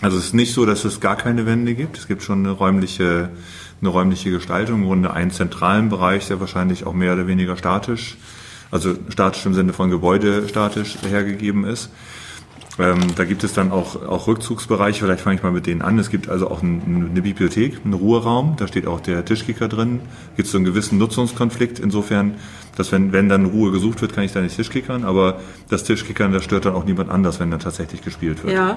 Also 0.01 0.17
es 0.17 0.27
ist 0.27 0.35
nicht 0.35 0.55
so, 0.55 0.67
dass 0.67 0.85
es 0.85 1.01
gar 1.01 1.17
keine 1.17 1.45
Wände 1.45 1.75
gibt. 1.75 1.99
Es 1.99 2.07
gibt 2.07 2.23
schon 2.23 2.47
eine 2.47 2.53
räumliche, 2.53 3.31
eine 3.81 3.91
räumliche 3.91 4.31
Gestaltung, 4.31 4.83
im 4.83 4.87
Grunde 4.87 5.13
einen 5.13 5.33
zentralen 5.33 5.89
Bereich, 5.89 6.29
der 6.29 6.39
wahrscheinlich 6.39 6.87
auch 6.87 6.93
mehr 6.93 7.15
oder 7.15 7.27
weniger 7.27 7.57
statisch 7.57 8.17
also 8.75 8.97
statisch 9.09 9.47
im 9.47 9.55
Sinne 9.55 9.73
von 9.73 9.89
Gebäude 9.89 10.49
statisch 10.49 10.97
hergegeben 11.09 11.65
ist. 11.65 11.91
Ähm, 12.77 13.15
da 13.15 13.25
gibt 13.25 13.45
es 13.45 13.53
dann 13.53 13.71
auch, 13.71 14.03
auch 14.03 14.27
Rückzugsbereiche, 14.27 15.05
vielleicht 15.05 15.21
fange 15.21 15.37
ich 15.37 15.45
mal 15.45 15.53
mit 15.53 15.69
denen 15.69 15.81
an. 15.81 15.97
Es 16.01 16.11
gibt 16.11 16.29
also 16.29 16.51
auch 16.51 16.61
ein, 16.61 17.09
eine 17.13 17.23
Bibliothek, 17.23 17.83
einen 17.85 17.95
Ruheraum, 17.95 18.57
da 18.57 18.67
steht 18.67 18.89
auch 18.89 18.99
der 18.99 19.25
Tischkicker 19.25 19.69
drin. 19.69 20.01
Gibt 20.35 20.47
es 20.47 20.53
so 20.53 20.59
einen 20.59 20.65
gewissen 20.65 20.99
Nutzungskonflikt, 20.99 21.79
insofern, 21.79 22.35
dass 22.77 22.91
wenn, 22.91 23.13
wenn 23.13 23.29
dann 23.29 23.45
Ruhe 23.45 23.71
gesucht 23.71 24.03
wird, 24.03 24.13
kann 24.13 24.25
ich 24.25 24.33
da 24.33 24.41
nicht 24.41 24.57
Tischkickern, 24.57 25.05
aber 25.05 25.39
das 25.69 25.85
Tischkickern, 25.85 26.33
das 26.33 26.43
stört 26.43 26.65
dann 26.65 26.75
auch 26.75 26.85
niemand 26.85 27.11
anders, 27.11 27.39
wenn 27.39 27.53
dann 27.53 27.61
tatsächlich 27.61 28.03
gespielt 28.03 28.43
wird. 28.43 28.55
Ja. 28.55 28.77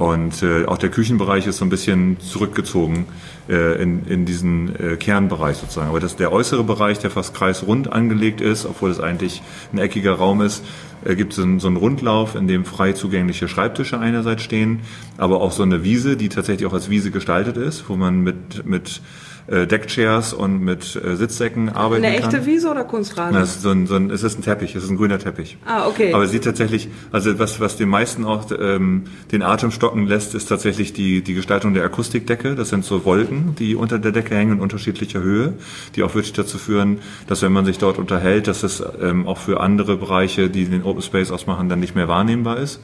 Und 0.00 0.42
äh, 0.42 0.64
auch 0.64 0.78
der 0.78 0.88
Küchenbereich 0.88 1.46
ist 1.46 1.58
so 1.58 1.66
ein 1.66 1.68
bisschen 1.68 2.18
zurückgezogen 2.20 3.04
äh, 3.50 3.82
in, 3.82 4.06
in 4.06 4.24
diesen 4.24 4.74
äh, 4.74 4.96
Kernbereich 4.96 5.58
sozusagen. 5.58 5.90
Aber 5.90 6.00
das, 6.00 6.16
der 6.16 6.32
äußere 6.32 6.64
Bereich, 6.64 7.00
der 7.00 7.10
fast 7.10 7.34
kreisrund 7.34 7.92
angelegt 7.92 8.40
ist, 8.40 8.64
obwohl 8.64 8.90
es 8.90 8.98
eigentlich 8.98 9.42
ein 9.74 9.78
eckiger 9.78 10.14
Raum 10.14 10.40
ist, 10.40 10.64
äh, 11.04 11.16
gibt 11.16 11.32
es 11.32 11.36
so, 11.36 11.58
so 11.58 11.66
einen 11.66 11.76
Rundlauf, 11.76 12.34
in 12.34 12.48
dem 12.48 12.64
frei 12.64 12.94
zugängliche 12.94 13.46
Schreibtische 13.46 13.98
einerseits 13.98 14.42
stehen, 14.42 14.80
aber 15.18 15.42
auch 15.42 15.52
so 15.52 15.64
eine 15.64 15.84
Wiese, 15.84 16.16
die 16.16 16.30
tatsächlich 16.30 16.66
auch 16.66 16.72
als 16.72 16.88
Wiese 16.88 17.10
gestaltet 17.10 17.58
ist, 17.58 17.90
wo 17.90 17.96
man 17.96 18.20
mit, 18.20 18.64
mit 18.64 19.02
äh, 19.50 19.66
Deckchairs 19.66 20.32
und 20.32 20.60
mit 20.60 20.94
äh, 20.96 21.16
Sitzsäcken 21.16 21.70
arbeiten 21.70 22.04
Eine 22.04 22.20
kann. 22.20 22.32
echte 22.32 22.46
Wiese 22.46 22.70
oder 22.70 22.84
Kunstrasen? 22.84 23.34
Das 23.34 23.56
ist 23.56 23.62
so 23.62 23.70
ein, 23.70 23.86
so 23.86 23.96
ein, 23.96 24.10
es 24.10 24.22
ist 24.22 24.38
ein 24.38 24.42
Teppich, 24.42 24.76
es 24.76 24.84
ist 24.84 24.90
ein 24.90 24.96
grüner 24.96 25.18
Teppich. 25.18 25.58
Ah, 25.66 25.88
okay. 25.88 26.14
Aber 26.14 26.24
es 26.24 26.30
sieht 26.30 26.44
tatsächlich, 26.44 26.88
also 27.10 27.38
was, 27.38 27.58
was 27.58 27.76
den 27.76 27.88
meisten 27.88 28.24
auch 28.24 28.46
ähm, 28.56 29.04
den 29.32 29.42
Atem 29.42 29.70
stocken 29.72 30.06
lässt, 30.06 30.34
ist 30.34 30.46
tatsächlich 30.46 30.92
die, 30.92 31.22
die 31.22 31.34
Gestaltung 31.34 31.74
der 31.74 31.84
Akustikdecke. 31.84 32.54
Das 32.54 32.68
sind 32.68 32.84
so 32.84 33.04
Wolken, 33.04 33.56
die 33.58 33.74
unter 33.74 33.98
der 33.98 34.12
Decke 34.12 34.36
hängen 34.36 34.52
in 34.52 34.60
unterschiedlicher 34.60 35.20
Höhe, 35.20 35.54
die 35.96 36.04
auch 36.04 36.14
wirklich 36.14 36.32
dazu 36.32 36.58
führen, 36.58 36.98
dass 37.26 37.42
wenn 37.42 37.52
man 37.52 37.64
sich 37.64 37.78
dort 37.78 37.98
unterhält, 37.98 38.46
dass 38.46 38.62
es 38.62 38.82
ähm, 39.02 39.26
auch 39.26 39.38
für 39.38 39.60
andere 39.60 39.96
Bereiche, 39.96 40.48
die 40.48 40.64
den 40.66 40.84
Open 40.84 41.02
Space 41.02 41.30
ausmachen, 41.30 41.68
dann 41.68 41.80
nicht 41.80 41.96
mehr 41.96 42.06
wahrnehmbar 42.06 42.58
ist. 42.58 42.80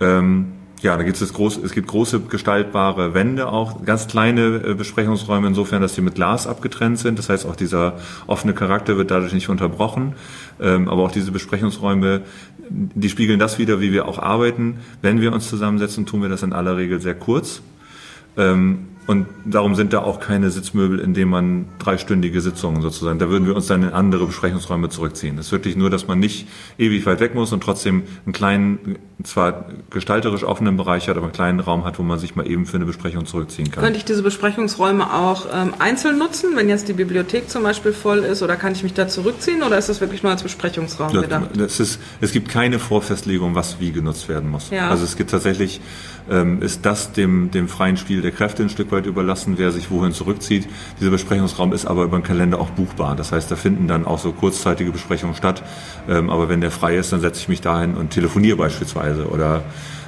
Ähm, 0.00 0.52
ja, 0.82 0.96
da 0.96 1.04
gibt 1.04 1.20
es 1.20 1.32
groß, 1.32 1.58
es 1.58 1.72
gibt 1.72 1.88
große 1.88 2.20
gestaltbare 2.20 3.14
Wände 3.14 3.48
auch, 3.48 3.84
ganz 3.84 4.08
kleine 4.08 4.62
äh, 4.64 4.74
Besprechungsräume 4.74 5.46
insofern, 5.46 5.80
dass 5.80 5.94
die 5.94 6.00
mit 6.00 6.16
Glas 6.16 6.46
abgetrennt 6.46 6.98
sind. 6.98 7.18
Das 7.18 7.28
heißt, 7.28 7.46
auch 7.46 7.56
dieser 7.56 7.98
offene 8.26 8.52
Charakter 8.52 8.96
wird 8.96 9.10
dadurch 9.10 9.32
nicht 9.32 9.48
unterbrochen. 9.48 10.14
Ähm, 10.60 10.88
aber 10.88 11.02
auch 11.02 11.12
diese 11.12 11.30
Besprechungsräume, 11.30 12.22
die 12.68 13.08
spiegeln 13.08 13.38
das 13.38 13.58
wieder, 13.58 13.80
wie 13.80 13.92
wir 13.92 14.06
auch 14.06 14.18
arbeiten. 14.18 14.80
Wenn 15.02 15.20
wir 15.20 15.32
uns 15.32 15.48
zusammensetzen, 15.48 16.04
tun 16.04 16.22
wir 16.22 16.28
das 16.28 16.42
in 16.42 16.52
aller 16.52 16.76
Regel 16.76 17.00
sehr 17.00 17.14
kurz. 17.14 17.62
Ähm, 18.36 18.88
und 19.06 19.26
darum 19.44 19.74
sind 19.74 19.92
da 19.92 20.02
auch 20.02 20.20
keine 20.20 20.50
Sitzmöbel, 20.50 21.00
in 21.00 21.12
denen 21.12 21.30
man 21.30 21.64
dreistündige 21.80 22.40
Sitzungen 22.40 22.82
sozusagen, 22.82 23.18
da 23.18 23.28
würden 23.28 23.46
wir 23.46 23.56
uns 23.56 23.66
dann 23.66 23.82
in 23.82 23.88
andere 23.90 24.26
Besprechungsräume 24.26 24.90
zurückziehen. 24.90 25.36
Das 25.36 25.46
ist 25.46 25.52
wirklich 25.52 25.74
nur, 25.74 25.90
dass 25.90 26.06
man 26.06 26.20
nicht 26.20 26.46
ewig 26.78 27.04
weit 27.04 27.18
weg 27.18 27.34
muss 27.34 27.52
und 27.52 27.62
trotzdem 27.62 28.04
einen 28.24 28.32
kleinen, 28.32 28.96
zwar 29.24 29.66
gestalterisch 29.90 30.44
offenen 30.44 30.76
Bereich 30.76 31.08
hat, 31.08 31.16
aber 31.16 31.26
einen 31.26 31.32
kleinen 31.32 31.60
Raum 31.60 31.84
hat, 31.84 31.98
wo 31.98 32.04
man 32.04 32.20
sich 32.20 32.36
mal 32.36 32.46
eben 32.46 32.64
für 32.64 32.76
eine 32.76 32.84
Besprechung 32.84 33.26
zurückziehen 33.26 33.72
kann. 33.72 33.82
Könnte 33.82 33.98
ich 33.98 34.04
diese 34.04 34.22
Besprechungsräume 34.22 35.12
auch 35.12 35.46
ähm, 35.52 35.74
einzeln 35.80 36.18
nutzen, 36.18 36.50
wenn 36.54 36.68
jetzt 36.68 36.86
die 36.86 36.92
Bibliothek 36.92 37.50
zum 37.50 37.64
Beispiel 37.64 37.92
voll 37.92 38.20
ist, 38.20 38.40
oder 38.42 38.54
kann 38.54 38.72
ich 38.72 38.84
mich 38.84 38.94
da 38.94 39.08
zurückziehen, 39.08 39.64
oder 39.64 39.78
ist 39.78 39.88
das 39.88 40.00
wirklich 40.00 40.22
nur 40.22 40.30
als 40.30 40.44
Besprechungsraum 40.44 41.12
gedacht? 41.12 41.50
Das 41.56 41.80
ist, 41.80 41.98
es 42.20 42.30
gibt 42.30 42.48
keine 42.48 42.78
Vorfestlegung, 42.78 43.56
was 43.56 43.80
wie 43.80 43.90
genutzt 43.90 44.28
werden 44.28 44.48
muss. 44.48 44.70
Ja. 44.70 44.90
Also 44.90 45.02
es 45.02 45.16
gibt 45.16 45.30
tatsächlich, 45.32 45.80
ähm, 46.30 46.62
ist 46.62 46.86
das 46.86 47.12
dem, 47.12 47.50
dem 47.50 47.66
freien 47.66 47.96
Spiel 47.96 48.22
der 48.22 48.30
Kräfte 48.30 48.62
ein 48.62 48.68
Stück 48.68 48.91
weit 48.92 49.06
überlassen, 49.06 49.54
wer 49.56 49.72
sich 49.72 49.90
wohin 49.90 50.12
zurückzieht. 50.12 50.68
Dieser 51.00 51.10
Besprechungsraum 51.10 51.72
ist 51.72 51.86
aber 51.86 52.04
über 52.04 52.18
den 52.18 52.22
Kalender 52.22 52.60
auch 52.60 52.70
buchbar. 52.70 53.16
Das 53.16 53.32
heißt, 53.32 53.50
da 53.50 53.56
finden 53.56 53.88
dann 53.88 54.06
auch 54.06 54.18
so 54.18 54.32
kurzzeitige 54.32 54.92
Besprechungen 54.92 55.34
statt. 55.34 55.62
Ähm, 56.08 56.30
aber 56.30 56.48
wenn 56.48 56.60
der 56.60 56.70
frei 56.70 56.96
ist, 56.96 57.12
dann 57.12 57.20
setze 57.20 57.40
ich 57.40 57.48
mich 57.48 57.60
dahin 57.60 57.94
und 57.94 58.10
telefoniere 58.10 58.56
beispielsweise 58.56 59.26
oder 59.28 59.62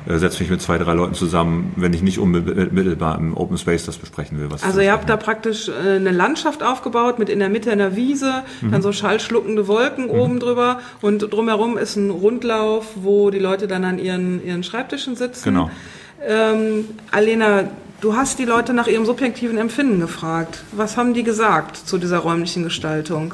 äh, 0.07 0.19
setze 0.19 0.41
mich 0.43 0.51
mit 0.51 0.61
zwei, 0.61 0.77
drei 0.77 0.93
Leuten 0.93 1.15
zusammen, 1.15 1.73
wenn 1.77 1.93
ich 1.95 2.03
nicht 2.03 2.19
unmittelbar 2.19 3.19
im 3.19 3.35
Open 3.37 3.57
Space 3.57 3.87
das 3.87 3.97
besprechen 3.97 4.39
will. 4.39 4.49
Also 4.63 4.81
ihr 4.81 4.93
habt 4.93 5.09
da 5.09 5.17
praktisch 5.17 5.69
äh, 5.69 5.97
eine 5.97 6.11
Landschaft 6.11 6.63
aufgebaut 6.63 7.19
mit 7.19 7.29
in 7.31 7.39
der 7.39 7.49
Mitte 7.49 7.71
einer 7.73 7.97
Wiese, 7.97 8.43
Mhm. 8.61 8.73
dann 8.73 8.83
so 8.83 8.93
schallschluckende 8.93 9.67
Wolken 9.67 10.11
oben 10.11 10.41
drüber 10.41 10.81
und 11.01 11.21
drumherum 11.33 11.79
ist 11.79 11.97
ein 11.97 12.11
Rundlauf, 12.11 12.89
wo 12.97 13.31
die 13.31 13.39
Leute 13.39 13.67
dann 13.67 13.85
an 13.85 13.99
ihren, 13.99 14.45
ihren 14.45 14.63
Schreibtischen 14.63 15.17
sitzen. 15.17 15.45
Genau. 15.45 15.71
Ähm, 16.27 16.85
Alena, 17.11 17.65
du 18.05 18.15
hast 18.15 18.39
die 18.39 18.45
Leute 18.45 18.75
nach 18.75 18.87
ihrem 18.87 19.07
subjektiven 19.07 19.57
Empfinden 19.57 19.99
gefragt. 19.99 20.63
Was 20.73 20.97
haben 20.99 21.15
die 21.15 21.23
gesagt 21.23 21.77
zu 21.77 21.97
dieser 21.97 22.19
räumlichen 22.19 22.63
Gestaltung? 22.63 23.33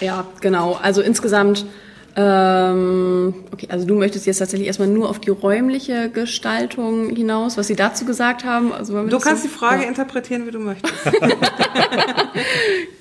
Ja, 0.00 0.26
genau. 0.40 0.78
Also 0.80 1.00
insgesamt, 1.02 1.66
ähm, 2.14 3.34
okay, 3.52 3.66
also 3.68 3.86
du 3.86 3.94
möchtest 3.96 4.26
jetzt 4.26 4.38
tatsächlich 4.38 4.68
erstmal 4.68 4.86
nur 4.88 5.08
auf 5.10 5.18
die 5.18 5.30
räumliche 5.30 6.08
Gestaltung 6.08 7.10
hinaus, 7.16 7.56
was 7.56 7.66
sie 7.66 7.74
dazu 7.74 8.04
gesagt 8.04 8.44
haben. 8.44 8.72
Also 8.72 9.02
Du 9.08 9.18
kannst 9.18 9.42
so- 9.42 9.48
die 9.48 9.54
Frage 9.54 9.82
Ja. 9.82 9.88
interpretieren, 9.88 10.46
wie 10.46 10.52
du 10.52 10.60
möchtest. 10.60 10.94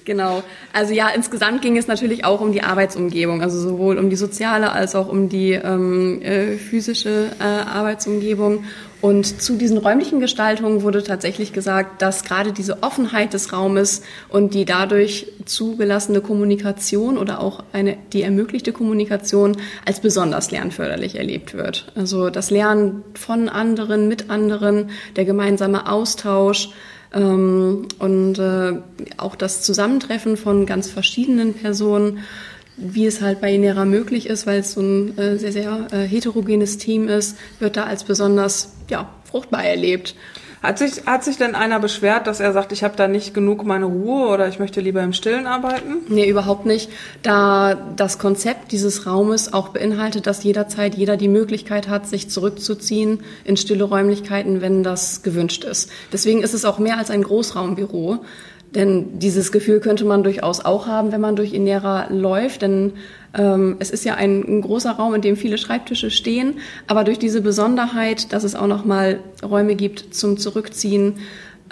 Genau. 0.06 0.42
Also 0.74 0.92
ja, 0.92 1.10
insgesamt 1.10 1.62
ging 1.62 1.78
es 1.78 1.86
natürlich 1.86 2.26
auch 2.26 2.42
um 2.42 2.52
die 2.52 2.64
Arbeitsumgebung, 2.64 3.44
also 3.44 3.60
sowohl 3.60 4.00
um 4.00 4.10
die 4.10 4.16
soziale 4.16 4.72
als 4.72 4.96
auch 4.96 5.08
um 5.08 5.30
die 5.30 5.52
ähm, 5.52 6.20
äh, 6.24 6.58
physische 6.58 7.28
äh, 7.40 7.44
Arbeitsumgebung. 7.44 8.64
Und 9.02 9.42
zu 9.42 9.56
diesen 9.56 9.78
räumlichen 9.78 10.20
Gestaltungen 10.20 10.84
wurde 10.84 11.04
tatsächlich 11.04 11.54
gesagt, 11.54 12.02
dass 12.02 12.24
gerade 12.24 12.52
diese 12.52 12.84
Offenheit 12.84 13.34
des 13.34 13.54
Raumes 13.54 14.02
und 14.28 14.54
die 14.54 14.66
dadurch 14.66 15.28
zugelassene 15.46 16.20
Kommunikation 16.20 17.18
oder 17.18 17.40
auch 17.40 17.64
eine, 17.72 17.98
die 18.12 18.24
ermöglichte 18.24 18.74
Kommunikation 18.74 19.56
als 19.86 20.02
besonders 20.02 20.52
lernförderlich 20.52 21.16
erlebt 21.16 21.54
wird. 21.54 21.92
Also 21.96 22.30
das 22.30 22.52
Lernen 22.52 23.04
von 23.14 23.48
anderen, 23.48 24.10
mit 24.10 24.30
anderen, 24.30 24.90
der 25.16 25.26
gemeinsame 25.26 25.90
Austausch, 25.90 26.70
ähm, 27.14 27.88
und 27.98 28.38
äh, 28.38 28.74
auch 29.18 29.36
das 29.36 29.64
Zusammentreffen 29.64 30.38
von 30.38 30.66
ganz 30.66 30.90
verschiedenen 30.90 31.54
Personen, 31.54 32.20
wie 32.80 33.06
es 33.06 33.22
halt 33.22 33.42
bei 33.42 33.54
Inera 33.54 33.86
möglich 33.86 34.28
ist, 34.28 34.48
weil 34.48 34.60
es 34.60 34.74
so 34.74 34.82
ein 34.82 35.18
äh, 35.18 35.38
sehr, 35.38 35.52
sehr 35.52 35.88
äh, 35.92 36.08
heterogenes 36.08 36.78
Team 36.78 37.08
ist, 37.08 37.38
wird 37.60 37.78
da 37.78 37.84
als 37.84 38.04
besonders 38.04 38.74
ja, 38.90 39.10
fruchtbar 39.26 39.64
erlebt. 39.64 40.16
Hat 40.62 40.78
sich, 40.78 41.06
hat 41.06 41.24
sich 41.24 41.38
denn 41.38 41.56
einer 41.56 41.80
beschwert, 41.80 42.28
dass 42.28 42.42
er 42.42 42.52
sagt, 42.52 42.74
ich 42.74 42.84
habe 42.84 42.98
da 42.98 43.08
nicht 43.08 43.34
genug 43.34 43.64
meine 43.64 43.86
Ruhe 43.86 44.28
oder 44.28 44.50
ich 44.50 44.60
möchte 44.60 44.82
lieber 44.82 45.02
im 45.02 45.14
Stillen 45.14 45.48
arbeiten? 45.48 46.00
Nee, 46.10 46.28
überhaupt 46.28 46.66
nicht, 46.66 46.90
da 47.24 47.76
das 47.96 48.20
Konzept 48.20 48.74
dieses 48.74 49.06
Raumes 49.06 49.54
auch 49.54 49.70
beinhaltet, 49.70 50.28
dass 50.28 50.44
jederzeit 50.44 50.96
jeder 50.96 51.16
die 51.16 51.30
Möglichkeit 51.30 51.88
hat, 51.88 52.08
sich 52.08 52.30
zurückzuziehen 52.30 53.22
in 53.46 53.56
stille 53.56 53.86
Räumlichkeiten, 53.86 54.60
wenn 54.60 54.84
das 54.84 55.24
gewünscht 55.24 55.64
ist. 55.64 55.90
Deswegen 56.12 56.42
ist 56.42 56.54
es 56.54 56.66
auch 56.66 56.78
mehr 56.78 56.98
als 56.98 57.10
ein 57.10 57.24
Großraumbüro. 57.24 58.20
Denn 58.76 59.18
dieses 59.20 59.52
Gefühl 59.52 59.80
könnte 59.80 60.06
man 60.06 60.24
durchaus 60.24 60.64
auch 60.64 60.86
haben, 60.86 61.12
wenn 61.12 61.22
man 61.22 61.36
durch 61.36 61.54
Inera 61.54 62.08
läuft, 62.12 62.62
denn 62.62 62.94
ähm, 63.36 63.78
es 63.80 63.90
ist 63.90 64.06
ja 64.06 64.14
ein, 64.16 64.44
ein 64.48 64.62
großer 64.62 64.92
Raum, 64.92 65.16
in 65.16 65.22
dem 65.22 65.38
viele 65.38 65.58
Schreibtische 65.58 66.12
stehen, 66.12 66.60
aber 66.88 67.04
durch 67.04 67.18
diese 67.18 67.42
Besonderheit, 67.42 68.32
dass 68.32 68.44
es 68.44 68.56
auch 68.56 68.68
nochmal 68.68 69.20
Räume 69.44 69.76
gibt 69.76 70.14
zum 70.14 70.38
Zurückziehen, 70.38 71.16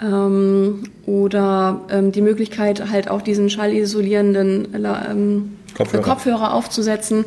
ähm, 0.02 0.84
oder 1.06 1.80
ähm, 1.90 2.12
die 2.12 2.22
Möglichkeit, 2.22 2.90
halt 2.90 3.10
auch 3.10 3.22
diesen 3.22 3.50
schallisolierenden 3.50 4.68
ähm, 4.74 5.56
Kopfhörer. 5.76 6.02
Kopfhörer. 6.02 6.54
aufzusetzen, 6.54 7.24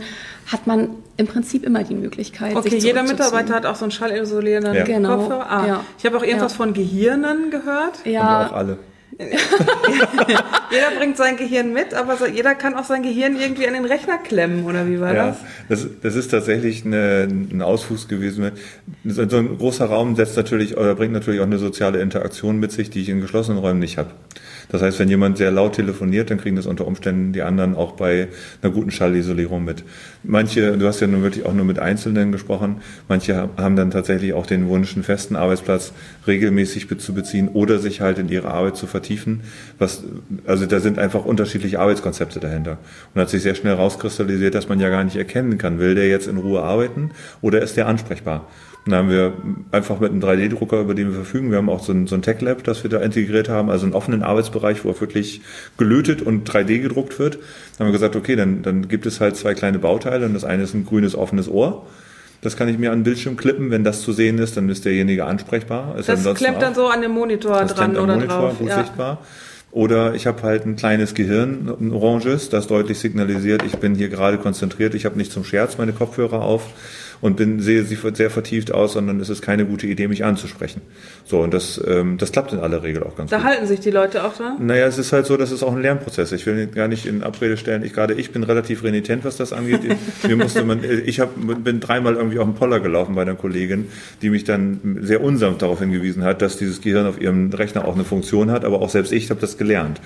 hat 0.47 0.67
man 0.67 0.89
im 1.17 1.27
Prinzip 1.27 1.65
immer 1.65 1.83
die 1.83 1.95
Möglichkeit. 1.95 2.55
Okay, 2.55 2.69
sich 2.69 2.83
jeder. 2.83 3.03
Mitarbeiter 3.03 3.53
hat 3.53 3.65
auch 3.65 3.75
so 3.75 3.85
einen 3.85 3.91
schallisolierenden 3.91 4.73
Ja. 4.73 4.83
Genau, 4.83 5.17
Kopfhörer. 5.17 5.51
Ah, 5.51 5.67
ja. 5.67 5.85
Ich 5.99 6.05
habe 6.05 6.17
auch 6.17 6.23
irgendwas 6.23 6.53
Ja. 6.53 6.57
von 6.57 6.73
Gehirnen 6.73 7.51
gehört. 7.51 7.99
Haben 7.99 8.05
wir 8.05 8.11
Ja, 8.11 8.47
auch 8.47 8.53
alle. 8.53 8.77
Jeder 10.71 10.91
bringt 10.97 11.17
sein 11.17 11.37
Gehirn 11.37 11.73
mit, 11.73 11.93
aber 11.93 12.27
jeder 12.27 12.55
kann 12.55 12.75
auch 12.75 12.85
sein 12.85 13.03
Gehirn 13.03 13.35
irgendwie 13.39 13.67
an 13.67 13.73
den 13.73 13.85
Rechner 13.85 14.17
klemmen, 14.17 14.65
oder 14.65 14.87
wie 14.87 14.99
war 14.99 15.13
Ja, 15.13 15.27
das? 15.69 15.83
das, 15.83 15.89
das 16.01 16.15
ist 16.15 16.29
tatsächlich 16.29 16.85
eine, 16.85 17.27
ein 17.29 17.61
Ausfuß 17.61 18.07
gewesen. 18.07 18.51
So 19.05 19.27
so 19.29 19.37
ein 19.37 19.57
großer 19.57 19.85
Raum 19.85 20.15
setzt 20.15 20.37
natürlich 20.37 20.77
oder 20.77 20.95
bringt 20.95 21.13
natürlich 21.13 21.39
auch 21.39 21.45
eine 21.45 21.59
soziale 21.59 22.01
Interaktion 22.01 22.59
mit 22.59 22.71
sich, 22.71 22.89
die 22.89 23.01
ich 23.01 23.09
in 23.09 23.21
geschlossenen 23.21 23.59
Räumen 23.59 23.79
nicht 23.79 23.97
habe. 23.97 24.11
Das 24.69 24.81
heißt, 24.81 24.99
wenn 24.99 25.09
jemand 25.09 25.37
sehr 25.37 25.51
laut 25.51 25.73
telefoniert, 25.75 26.29
dann 26.31 26.37
kriegen 26.39 26.55
das 26.55 26.65
unter 26.65 26.87
Umständen 26.87 27.33
die 27.33 27.41
anderen 27.41 27.75
auch 27.75 27.91
bei 27.93 28.29
einer 28.61 28.71
guten 28.71 28.91
Schallisolierung 28.91 29.63
mit. 29.65 29.83
Manche, 30.23 30.77
du 30.77 30.87
hast 30.87 30.99
ja 30.99 31.07
nun 31.07 31.23
wirklich 31.23 31.45
auch 31.45 31.53
nur 31.53 31.65
mit 31.65 31.79
Einzelnen 31.79 32.31
gesprochen, 32.31 32.77
manche 33.07 33.49
haben 33.57 33.75
dann 33.75 33.89
tatsächlich 33.89 34.33
auch 34.33 34.45
den 34.45 34.67
Wunsch, 34.67 34.93
einen 34.93 35.03
festen 35.03 35.35
Arbeitsplatz 35.35 35.93
regelmäßig 36.27 36.87
zu 36.99 37.13
beziehen 37.13 37.47
oder 37.47 37.79
sich 37.79 38.01
halt 38.01 38.19
in 38.19 38.29
ihre 38.29 38.51
Arbeit 38.51 38.77
zu 38.77 38.85
vertiefen. 38.85 39.41
Was, 39.79 40.03
also 40.45 40.67
da 40.67 40.79
sind 40.79 40.99
einfach 40.99 41.25
unterschiedliche 41.25 41.79
Arbeitskonzepte 41.79 42.39
dahinter. 42.39 42.77
Und 43.13 43.21
hat 43.21 43.29
sich 43.29 43.41
sehr 43.41 43.55
schnell 43.55 43.73
rauskristallisiert, 43.73 44.53
dass 44.53 44.69
man 44.69 44.79
ja 44.79 44.89
gar 44.89 45.03
nicht 45.03 45.15
erkennen 45.15 45.57
kann, 45.57 45.79
will 45.79 45.95
der 45.95 46.07
jetzt 46.07 46.27
in 46.27 46.37
Ruhe 46.37 46.61
arbeiten 46.61 47.11
oder 47.41 47.61
ist 47.61 47.77
der 47.77 47.87
ansprechbar? 47.87 48.47
Und 48.85 48.93
da 48.93 48.97
haben 48.97 49.09
wir 49.09 49.33
einfach 49.71 49.99
mit 49.99 50.11
einem 50.11 50.21
3D-Drucker, 50.21 50.81
über 50.81 50.95
den 50.95 51.09
wir 51.09 51.15
verfügen, 51.15 51.51
wir 51.51 51.57
haben 51.57 51.69
auch 51.69 51.83
so 51.83 51.93
ein, 51.93 52.07
so 52.07 52.15
ein 52.15 52.23
Tech-Lab, 52.23 52.63
das 52.63 52.81
wir 52.81 52.89
da 52.89 52.99
integriert 52.99 53.47
haben, 53.47 53.69
also 53.69 53.85
einen 53.85 53.93
offenen 53.93 54.23
Arbeitsbereich, 54.23 54.83
wo 54.83 54.89
auch 54.89 55.01
wirklich 55.01 55.41
gelötet 55.77 56.23
und 56.23 56.49
3D 56.49 56.79
gedruckt 56.79 57.19
wird. 57.19 57.35
Da 57.35 57.79
haben 57.79 57.87
wir 57.87 57.91
gesagt, 57.91 58.15
okay, 58.15 58.35
dann, 58.35 58.63
dann 58.63 58.87
gibt 58.87 59.05
es 59.05 59.21
halt 59.21 59.35
zwei 59.35 59.53
kleine 59.53 59.77
Bauteile 59.77 60.10
und 60.23 60.33
das 60.33 60.43
eine 60.43 60.63
ist 60.63 60.73
ein 60.73 60.85
grünes 60.85 61.15
offenes 61.15 61.47
Ohr. 61.49 61.85
Das 62.41 62.57
kann 62.57 62.67
ich 62.67 62.77
mir 62.77 62.91
an 62.91 62.99
den 62.99 63.03
Bildschirm 63.03 63.37
klippen. 63.37 63.69
Wenn 63.69 63.83
das 63.83 64.01
zu 64.01 64.13
sehen 64.13 64.39
ist, 64.39 64.57
dann 64.57 64.67
ist 64.69 64.83
derjenige 64.85 65.25
ansprechbar. 65.25 65.95
Ist 65.97 66.09
Das 66.09 66.23
klemmt 66.33 66.61
dann 66.61 66.73
so 66.73 66.87
an 66.87 67.01
dem 67.01 67.11
Monitor 67.11 67.63
dran 67.65 67.95
oder 67.95 68.15
Monitor, 68.15 68.37
drauf. 68.39 68.57
gut 68.59 68.69
Ja. 68.69 68.79
sichtbar. 68.79 69.19
Oder 69.71 70.15
ich 70.15 70.27
habe 70.27 70.41
halt 70.43 70.65
ein 70.65 70.75
kleines 70.75 71.13
Gehirn, 71.13 71.71
ein 71.79 71.91
oranges, 71.93 72.49
das 72.49 72.67
deutlich 72.67 72.99
signalisiert, 72.99 73.63
ich 73.63 73.77
bin 73.77 73.95
hier 73.95 74.09
gerade 74.09 74.37
konzentriert, 74.37 74.95
ich 74.95 75.05
habe 75.05 75.17
nicht 75.17 75.31
zum 75.31 75.45
Scherz 75.45 75.77
meine 75.77 75.93
Kopfhörer 75.93 76.41
auf. 76.41 76.63
Und 77.21 77.37
bin, 77.37 77.59
sehe 77.59 77.83
sie 77.83 77.97
sehr 78.13 78.29
vertieft 78.29 78.73
aus, 78.73 78.93
sondern 78.93 79.19
es 79.19 79.29
ist 79.29 79.41
keine 79.41 79.65
gute 79.65 79.87
Idee, 79.87 80.07
mich 80.07 80.25
anzusprechen. 80.25 80.81
So, 81.23 81.39
und 81.39 81.53
das, 81.53 81.81
ähm, 81.87 82.17
das 82.17 82.31
klappt 82.31 82.51
in 82.51 82.59
aller 82.59 82.83
Regel 82.83 83.03
auch 83.03 83.15
ganz 83.15 83.29
da 83.29 83.37
gut. 83.37 83.45
Da 83.45 83.49
halten 83.49 83.67
sich 83.67 83.79
die 83.79 83.91
Leute 83.91 84.23
auch 84.23 84.35
dran? 84.35 84.57
Naja, 84.59 84.87
es 84.87 84.97
ist 84.97 85.13
halt 85.13 85.25
so, 85.25 85.37
dass 85.37 85.51
es 85.51 85.61
auch 85.63 85.73
ein 85.73 85.81
Lernprozess. 85.81 86.31
Ich 86.31 86.45
will 86.45 86.67
gar 86.67 86.87
nicht 86.87 87.05
in 87.05 87.23
Abrede 87.23 87.57
stellen, 87.57 87.83
ich 87.83 87.93
gerade 87.93 88.15
ich 88.15 88.31
bin 88.31 88.43
relativ 88.43 88.83
renitent, 88.83 89.23
was 89.23 89.37
das 89.37 89.53
angeht. 89.53 89.81
Mir 90.27 90.35
musste 90.35 90.63
man, 90.63 90.83
ich 90.83 91.19
hab, 91.19 91.29
bin 91.63 91.79
dreimal 91.79 92.15
irgendwie 92.15 92.39
auf 92.39 92.45
den 92.45 92.55
Poller 92.55 92.79
gelaufen 92.79 93.15
bei 93.15 93.21
einer 93.21 93.35
Kollegin, 93.35 93.87
die 94.21 94.29
mich 94.29 94.43
dann 94.43 94.97
sehr 95.01 95.21
unsanft 95.21 95.61
darauf 95.61 95.79
hingewiesen 95.79 96.23
hat, 96.23 96.41
dass 96.41 96.57
dieses 96.57 96.81
Gehirn 96.81 97.05
auf 97.05 97.21
ihrem 97.21 97.51
Rechner 97.51 97.85
auch 97.85 97.95
eine 97.95 98.03
Funktion 98.03 98.49
hat, 98.51 98.65
aber 98.65 98.81
auch 98.81 98.89
selbst 98.89 99.11
ich 99.11 99.29
habe 99.29 99.39
das 99.39 99.57
gelernt. 99.57 100.01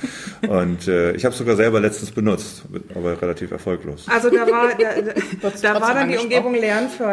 Und 0.47 0.87
äh, 0.87 1.13
ich 1.13 1.23
habe 1.23 1.31
es 1.31 1.37
sogar 1.37 1.55
selber 1.55 1.79
letztens 1.79 2.11
benutzt, 2.11 2.63
aber 2.93 3.21
relativ 3.21 3.51
erfolglos. 3.51 4.05
Also 4.07 4.29
da 4.29 4.41
war, 4.47 4.69
da, 4.77 5.49
da 5.61 5.81
war 5.81 5.93
dann 5.93 6.09
die 6.09 6.17
Umgebung 6.17 6.55
für 6.89 7.04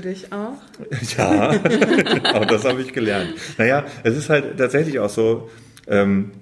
dich 0.00 0.32
auch? 0.32 0.58
Ja, 1.18 1.50
auch 2.34 2.44
das 2.46 2.64
habe 2.64 2.82
ich 2.82 2.92
gelernt. 2.92 3.34
Naja, 3.58 3.84
es 4.02 4.16
ist 4.16 4.30
halt 4.30 4.58
tatsächlich 4.58 4.98
auch 4.98 5.10
so, 5.10 5.50
ähm, 5.86 6.32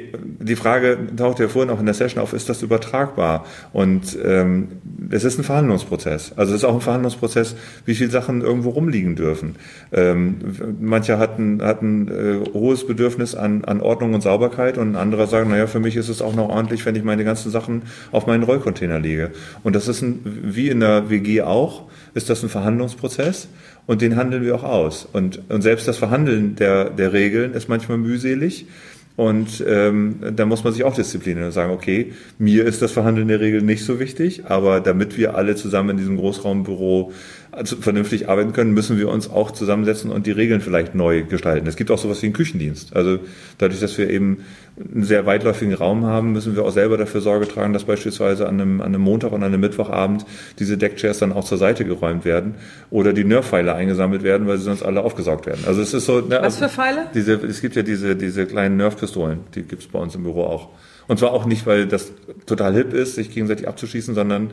die 0.00 0.56
Frage 0.56 0.98
taucht 1.16 1.38
ja 1.38 1.48
vorhin 1.48 1.70
auch 1.70 1.80
in 1.80 1.86
der 1.86 1.94
Session 1.94 2.22
auf, 2.22 2.32
ist 2.32 2.48
das 2.48 2.62
übertragbar? 2.62 3.44
Und 3.72 4.16
ähm, 4.24 4.68
es 5.10 5.24
ist 5.24 5.38
ein 5.38 5.44
Verhandlungsprozess. 5.44 6.32
Also 6.36 6.54
es 6.54 6.62
ist 6.62 6.64
auch 6.64 6.74
ein 6.74 6.80
Verhandlungsprozess, 6.80 7.56
wie 7.84 7.94
viele 7.94 8.10
Sachen 8.10 8.40
irgendwo 8.40 8.70
rumliegen 8.70 9.16
dürfen. 9.16 9.56
Ähm, 9.92 10.36
manche 10.80 11.18
hatten, 11.18 11.62
hatten 11.62 12.08
äh, 12.08 12.50
hohes 12.52 12.86
Bedürfnis 12.86 13.34
an, 13.34 13.64
an 13.64 13.80
Ordnung 13.80 14.14
und 14.14 14.22
Sauberkeit 14.22 14.78
und 14.78 14.96
andere 14.96 15.26
sagen, 15.26 15.50
naja, 15.50 15.66
für 15.66 15.80
mich 15.80 15.96
ist 15.96 16.08
es 16.08 16.22
auch 16.22 16.34
noch 16.34 16.48
ordentlich, 16.48 16.84
wenn 16.86 16.96
ich 16.96 17.04
meine 17.04 17.24
ganzen 17.24 17.50
Sachen 17.50 17.82
auf 18.12 18.26
meinen 18.26 18.42
Rollcontainer 18.42 18.98
lege. 18.98 19.30
Und 19.62 19.76
das 19.76 19.88
ist 19.88 20.02
ein, 20.02 20.20
wie 20.24 20.68
in 20.68 20.80
der 20.80 21.10
WG 21.10 21.42
auch, 21.42 21.84
ist 22.14 22.30
das 22.30 22.42
ein 22.42 22.48
Verhandlungsprozess 22.48 23.48
und 23.86 24.02
den 24.02 24.16
handeln 24.16 24.44
wir 24.44 24.54
auch 24.54 24.64
aus. 24.64 25.08
Und, 25.12 25.40
und 25.48 25.62
selbst 25.62 25.88
das 25.88 25.98
Verhandeln 25.98 26.56
der, 26.56 26.90
der 26.90 27.12
Regeln 27.12 27.54
ist 27.54 27.68
manchmal 27.68 27.98
mühselig. 27.98 28.66
Und 29.16 29.64
ähm, 29.66 30.16
da 30.34 30.44
muss 30.44 30.62
man 30.62 30.74
sich 30.74 30.84
auch 30.84 30.94
disziplinieren 30.94 31.46
und 31.46 31.52
sagen, 31.52 31.72
okay, 31.72 32.12
mir 32.38 32.66
ist 32.66 32.82
das 32.82 32.92
Verhandeln 32.92 33.28
der 33.28 33.40
Regel 33.40 33.62
nicht 33.62 33.82
so 33.84 33.98
wichtig, 33.98 34.44
aber 34.46 34.80
damit 34.80 35.16
wir 35.16 35.36
alle 35.36 35.56
zusammen 35.56 35.90
in 35.90 35.96
diesem 35.96 36.18
Großraumbüro 36.18 37.12
also 37.56 37.76
vernünftig 37.76 38.28
arbeiten 38.28 38.52
können, 38.52 38.72
müssen 38.72 38.98
wir 38.98 39.08
uns 39.08 39.30
auch 39.30 39.50
zusammensetzen 39.50 40.10
und 40.10 40.26
die 40.26 40.30
Regeln 40.30 40.60
vielleicht 40.60 40.94
neu 40.94 41.22
gestalten. 41.22 41.66
Es 41.66 41.76
gibt 41.76 41.90
auch 41.90 41.98
sowas 41.98 42.20
wie 42.20 42.26
einen 42.26 42.34
Küchendienst. 42.34 42.94
Also 42.94 43.18
dadurch, 43.56 43.80
dass 43.80 43.96
wir 43.96 44.10
eben 44.10 44.44
einen 44.78 45.04
sehr 45.04 45.24
weitläufigen 45.24 45.72
Raum 45.72 46.04
haben, 46.04 46.32
müssen 46.32 46.54
wir 46.54 46.64
auch 46.64 46.70
selber 46.70 46.98
dafür 46.98 47.22
Sorge 47.22 47.48
tragen, 47.48 47.72
dass 47.72 47.84
beispielsweise 47.84 48.46
an 48.46 48.60
einem, 48.60 48.80
an 48.82 48.88
einem 48.88 49.00
Montag 49.00 49.32
und 49.32 49.42
an 49.42 49.52
einem 49.52 49.60
Mittwochabend 49.60 50.26
diese 50.58 50.76
Deckchairs 50.76 51.18
dann 51.18 51.32
auch 51.32 51.44
zur 51.44 51.56
Seite 51.56 51.86
geräumt 51.86 52.26
werden 52.26 52.56
oder 52.90 53.14
die 53.14 53.24
Nerf-Pfeile 53.24 53.74
eingesammelt 53.74 54.22
werden, 54.22 54.46
weil 54.46 54.58
sie 54.58 54.64
sonst 54.64 54.82
alle 54.82 55.00
aufgesaugt 55.00 55.46
werden. 55.46 55.64
Also 55.66 55.80
es 55.80 55.94
ist 55.94 56.04
so. 56.04 56.20
Ne, 56.20 56.38
Was 56.42 56.58
für 56.58 56.68
Pfeile? 56.68 57.06
Diese, 57.14 57.34
es 57.34 57.62
gibt 57.62 57.74
ja 57.74 57.82
diese, 57.82 58.16
diese 58.16 58.44
kleinen 58.44 58.76
Nerf-Pistolen, 58.76 59.40
die 59.54 59.62
gibt 59.62 59.82
es 59.82 59.88
bei 59.88 59.98
uns 59.98 60.14
im 60.14 60.24
Büro 60.24 60.44
auch. 60.44 60.68
Und 61.08 61.18
zwar 61.18 61.32
auch 61.32 61.46
nicht, 61.46 61.66
weil 61.66 61.86
das 61.86 62.12
total 62.46 62.74
hip 62.74 62.92
ist, 62.92 63.14
sich 63.14 63.30
gegenseitig 63.30 63.68
abzuschießen, 63.68 64.14
sondern 64.14 64.50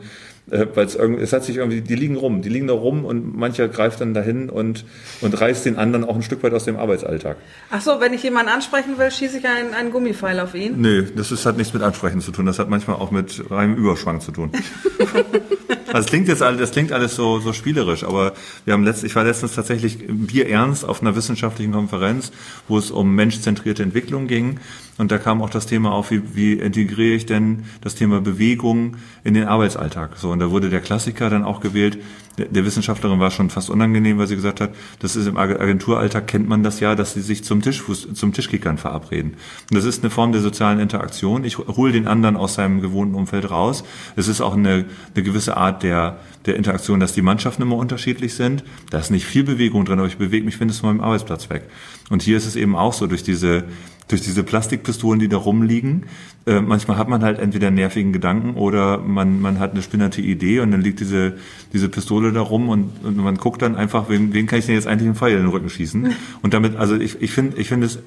äh, 0.50 0.66
weil 0.74 0.86
es 0.86 0.94
irgendwie, 0.94 1.22
es 1.22 1.32
hat 1.32 1.44
sich 1.44 1.56
irgendwie, 1.56 1.80
die 1.80 1.94
liegen 1.94 2.16
rum, 2.16 2.42
die 2.42 2.48
liegen 2.48 2.66
da 2.66 2.74
rum 2.74 3.04
und 3.04 3.36
mancher 3.36 3.68
greift 3.68 4.00
dann 4.00 4.12
dahin 4.12 4.50
und, 4.50 4.84
und 5.22 5.40
reißt 5.40 5.64
den 5.64 5.76
anderen 5.76 6.04
auch 6.04 6.14
ein 6.14 6.22
Stück 6.22 6.42
weit 6.42 6.52
aus 6.52 6.64
dem 6.64 6.76
Arbeitsalltag. 6.76 7.36
Ach 7.70 7.80
so, 7.80 8.00
wenn 8.00 8.12
ich 8.12 8.22
jemanden 8.22 8.50
ansprechen 8.52 8.98
will, 8.98 9.10
schieße 9.10 9.38
ich 9.38 9.46
einen, 9.46 9.72
einen 9.72 9.90
Gummipfeil 9.90 10.38
auf 10.40 10.54
ihn? 10.54 10.80
Nee, 10.80 11.04
das 11.16 11.32
ist, 11.32 11.46
hat 11.46 11.56
nichts 11.56 11.72
mit 11.72 11.82
Ansprechen 11.82 12.20
zu 12.20 12.30
tun, 12.30 12.46
das 12.46 12.58
hat 12.58 12.68
manchmal 12.68 12.96
auch 12.96 13.10
mit 13.10 13.50
reinem 13.50 13.74
Überschwang 13.76 14.20
zu 14.20 14.32
tun. 14.32 14.50
Also 15.94 16.06
es 16.06 16.10
klingt 16.10 16.26
jetzt 16.26 16.42
alles, 16.42 16.58
das 16.60 16.70
klingt 16.72 16.90
alles 16.90 17.14
so, 17.14 17.38
so 17.38 17.52
spielerisch, 17.52 18.02
aber 18.02 18.32
wir 18.64 18.74
haben 18.74 18.82
letzt, 18.82 19.04
ich 19.04 19.14
war 19.14 19.22
letztens 19.22 19.54
tatsächlich 19.54 19.98
Bier 20.08 20.48
ernst 20.48 20.84
auf 20.84 21.02
einer 21.02 21.14
wissenschaftlichen 21.14 21.70
Konferenz, 21.70 22.32
wo 22.66 22.78
es 22.78 22.90
um 22.90 23.14
menschzentrierte 23.14 23.84
Entwicklung 23.84 24.26
ging. 24.26 24.58
Und 24.96 25.10
da 25.10 25.18
kam 25.18 25.42
auch 25.42 25.50
das 25.50 25.66
Thema 25.66 25.92
auf, 25.92 26.10
wie, 26.10 26.22
wie 26.34 26.52
integriere 26.52 27.14
ich 27.14 27.26
denn 27.26 27.64
das 27.80 27.96
Thema 27.96 28.20
Bewegung 28.20 28.96
in 29.24 29.34
den 29.34 29.44
Arbeitsalltag? 29.44 30.16
So, 30.16 30.30
und 30.30 30.38
da 30.38 30.50
wurde 30.50 30.70
der 30.70 30.80
Klassiker 30.80 31.30
dann 31.30 31.42
auch 31.42 31.60
gewählt. 31.60 31.98
Der, 32.38 32.46
der 32.46 32.64
Wissenschaftlerin 32.64 33.18
war 33.18 33.30
schon 33.30 33.50
fast 33.50 33.70
unangenehm, 33.70 34.18
weil 34.18 34.28
sie 34.28 34.36
gesagt 34.36 34.60
hat, 34.60 34.70
das 35.00 35.16
ist 35.16 35.26
im 35.26 35.36
Agenturalltag 35.36 36.26
kennt 36.28 36.48
man 36.48 36.62
das 36.62 36.80
ja, 36.80 36.94
dass 36.94 37.14
sie 37.14 37.22
sich 37.22 37.44
zum 37.44 37.60
Tischfuß, 37.60 38.14
zum 38.14 38.32
Tischkickern 38.32 38.78
verabreden. 38.78 39.34
Und 39.70 39.76
das 39.76 39.84
ist 39.84 40.02
eine 40.02 40.10
Form 40.10 40.32
der 40.32 40.40
sozialen 40.40 40.78
Interaktion. 40.78 41.44
Ich 41.44 41.58
hole 41.58 41.92
den 41.92 42.06
anderen 42.06 42.36
aus 42.36 42.54
seinem 42.54 42.80
gewohnten 42.80 43.14
Umfeld 43.14 43.50
raus. 43.50 43.84
Es 44.14 44.28
ist 44.28 44.40
auch 44.40 44.54
eine, 44.54 44.84
eine 45.14 45.24
gewisse 45.24 45.56
Art 45.56 45.82
der, 45.82 46.18
der 46.46 46.56
Interaktion, 46.56 47.00
dass 47.00 47.12
die 47.12 47.22
Mannschaften 47.22 47.62
immer 47.62 47.76
unterschiedlich 47.76 48.34
sind. 48.34 48.64
Da 48.90 48.98
ist 48.98 49.10
nicht 49.10 49.24
viel 49.24 49.44
Bewegung 49.44 49.84
drin, 49.84 49.98
aber 49.98 50.08
ich 50.08 50.18
bewege 50.18 50.44
mich 50.44 50.60
mindestens 50.60 50.80
von 50.80 50.96
meinem 50.96 51.04
Arbeitsplatz 51.04 51.48
weg. 51.50 51.64
Und 52.10 52.22
hier 52.22 52.36
ist 52.36 52.46
es 52.46 52.56
eben 52.56 52.76
auch 52.76 52.92
so, 52.92 53.06
durch 53.06 53.22
diese, 53.22 53.64
durch 54.08 54.20
diese 54.20 54.42
Plastikpistolen, 54.42 55.18
die 55.18 55.28
da 55.28 55.38
rumliegen. 55.38 56.04
Äh, 56.46 56.60
manchmal 56.60 56.98
hat 56.98 57.08
man 57.08 57.22
halt 57.22 57.38
entweder 57.38 57.70
nervigen 57.70 58.12
Gedanken 58.12 58.54
oder 58.54 58.98
man, 58.98 59.40
man 59.40 59.58
hat 59.58 59.72
eine 59.72 59.82
spinnerte 59.82 60.20
Idee 60.20 60.60
und 60.60 60.70
dann 60.70 60.82
liegt 60.82 61.00
diese, 61.00 61.38
diese 61.72 61.88
Pistole 61.88 62.32
da 62.32 62.42
rum 62.42 62.68
und, 62.68 62.90
und 63.02 63.16
man 63.16 63.36
guckt 63.36 63.62
dann 63.62 63.76
einfach, 63.76 64.10
wen, 64.10 64.34
wen 64.34 64.46
kann 64.46 64.58
ich 64.58 64.66
denn 64.66 64.74
jetzt 64.74 64.86
eigentlich 64.86 65.06
einen 65.06 65.16
Pfeil 65.16 65.32
in 65.32 65.44
den 65.44 65.48
Rücken 65.48 65.70
schießen? 65.70 66.12
Und 66.42 66.54
damit, 66.54 66.76
also 66.76 66.96
ich, 66.96 67.22
ich 67.22 67.30
finde 67.30 67.56
ich 67.56 67.68
finde 67.68 67.86
es 67.86 67.98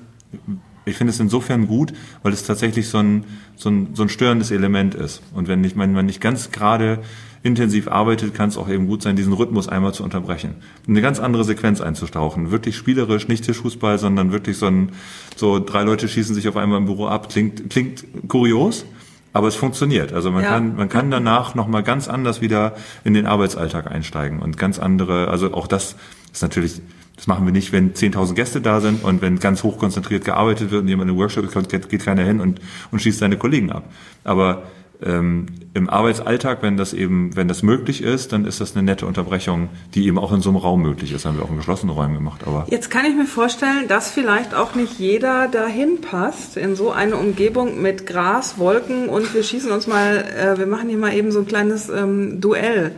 ich 0.88 0.96
finde 0.96 1.12
es 1.12 1.20
insofern 1.20 1.68
gut, 1.68 1.94
weil 2.24 2.34
es 2.34 2.44
tatsächlich 2.44 2.88
so 2.88 3.00
ein, 3.00 3.26
so 3.56 3.70
ein, 3.70 3.90
so 3.94 4.04
ein 4.04 4.10
störendes 4.10 4.52
Element 4.52 4.96
ist. 4.96 5.22
Und 5.34 5.48
wenn 5.48 5.64
ich, 5.64 5.78
wenn 5.78 5.94
man 5.94 6.06
nicht 6.06 6.22
ganz 6.22 6.52
gerade 6.52 7.00
intensiv 7.48 7.88
arbeitet, 7.88 8.36
kann 8.36 8.50
es 8.50 8.58
auch 8.58 8.70
eben 8.70 8.88
gut 8.88 9.02
sein, 9.02 9.16
diesen 9.16 9.34
Rhythmus 9.34 9.68
einmal 9.68 9.94
zu 9.94 10.04
unterbrechen. 10.04 10.56
Eine 10.88 11.02
ganz 11.02 11.20
andere 11.20 11.44
Sequenz 11.44 11.82
einzustauchen. 11.82 12.52
Wirklich 12.52 12.76
spielerisch, 12.76 13.28
nicht 13.28 13.46
Tischfußball, 13.46 13.98
sondern 13.98 14.32
wirklich 14.32 14.58
so 14.58 14.68
ein, 14.68 14.92
so 15.36 15.60
drei 15.60 15.84
Leute 15.84 16.08
schießen 16.08 16.36
sich 16.36 16.48
auf 16.48 16.58
einmal 16.58 16.78
im 16.78 16.86
Büro 16.86 17.08
ab. 17.08 17.30
Klingt, 17.30 17.70
klingt 17.70 18.06
kurios, 18.28 18.86
aber 19.34 19.48
es 19.48 19.56
funktioniert. 19.56 20.14
Also 20.14 20.30
man 20.30 20.44
ja. 20.44 20.50
kann, 20.50 20.76
man 20.76 20.90
kann 20.90 21.10
danach 21.10 21.56
nochmal 21.56 21.84
ganz 21.84 22.08
anders 22.08 22.42
wieder 22.42 22.76
in 23.04 23.14
den 23.14 23.26
Arbeitsalltag 23.26 23.90
einsteigen 23.90 24.40
und 24.40 24.58
ganz 24.58 24.78
andere, 24.78 25.30
also 25.30 25.54
auch 25.54 25.68
das 25.68 25.96
ist 26.34 26.42
natürlich, 26.42 26.82
das 27.16 27.28
machen 27.28 27.46
wir 27.46 27.54
nicht, 27.54 27.72
wenn 27.72 27.94
10.000 27.94 28.34
Gäste 28.34 28.62
da 28.62 28.82
sind 28.82 29.04
und 29.04 29.22
wenn 29.22 29.40
ganz 29.40 29.64
hoch 29.64 29.78
konzentriert 29.78 30.26
gearbeitet 30.26 30.72
wird 30.72 30.82
und 30.82 30.88
jemand 30.88 31.10
in 31.10 31.16
den 31.16 31.22
Workshop 31.22 31.52
kommt, 31.52 31.70
geht 31.70 32.04
keiner 32.04 32.24
hin 32.24 32.42
und, 32.42 32.60
und 32.92 33.02
schießt 33.02 33.20
seine 33.20 33.38
Kollegen 33.38 33.72
ab. 33.72 33.84
Aber 34.24 34.64
ähm, 35.04 35.46
im 35.74 35.90
Arbeitsalltag, 35.90 36.64
wenn 36.64 36.76
das 36.76 36.94
eben, 36.94 37.36
wenn 37.36 37.48
das 37.48 37.62
möglich 37.62 38.02
ist, 38.02 38.34
dann 38.34 38.46
ist 38.46 38.62
das 38.62 38.76
eine 38.76 38.84
nette 38.84 39.06
Unterbrechung, 39.06 39.70
die 39.94 40.08
eben 40.08 40.18
auch 40.18 40.32
in 40.32 40.42
so 40.42 40.50
einem 40.50 40.58
Raum 40.58 40.82
möglich 40.82 41.12
ist. 41.12 41.24
Das 41.24 41.26
haben 41.26 41.38
wir 41.38 41.46
auch 41.46 41.52
in 41.52 41.58
geschlossenen 41.58 41.96
Räumen 41.96 42.16
gemacht. 42.16 42.42
Aber 42.46 42.66
jetzt 42.70 42.90
kann 42.90 43.06
ich 43.06 43.16
mir 43.16 43.26
vorstellen, 43.26 43.88
dass 43.88 44.10
vielleicht 44.10 44.56
auch 44.56 44.76
nicht 44.76 45.00
jeder 45.00 45.48
dahin 45.48 46.02
passt 46.02 46.58
in 46.58 46.76
so 46.76 46.92
eine 46.92 47.16
Umgebung 47.16 47.82
mit 47.82 48.08
Gras, 48.08 48.58
Wolken 48.58 49.10
und 49.10 49.34
wir 49.34 49.44
schießen 49.44 49.72
uns 49.72 49.88
mal, 49.88 50.18
äh, 50.18 50.58
wir 50.58 50.68
machen 50.68 50.90
hier 50.90 50.98
mal 50.98 51.14
eben 51.14 51.32
so 51.32 51.40
ein 51.40 51.48
kleines 51.48 51.90
ähm, 51.90 52.42
Duell. 52.42 52.94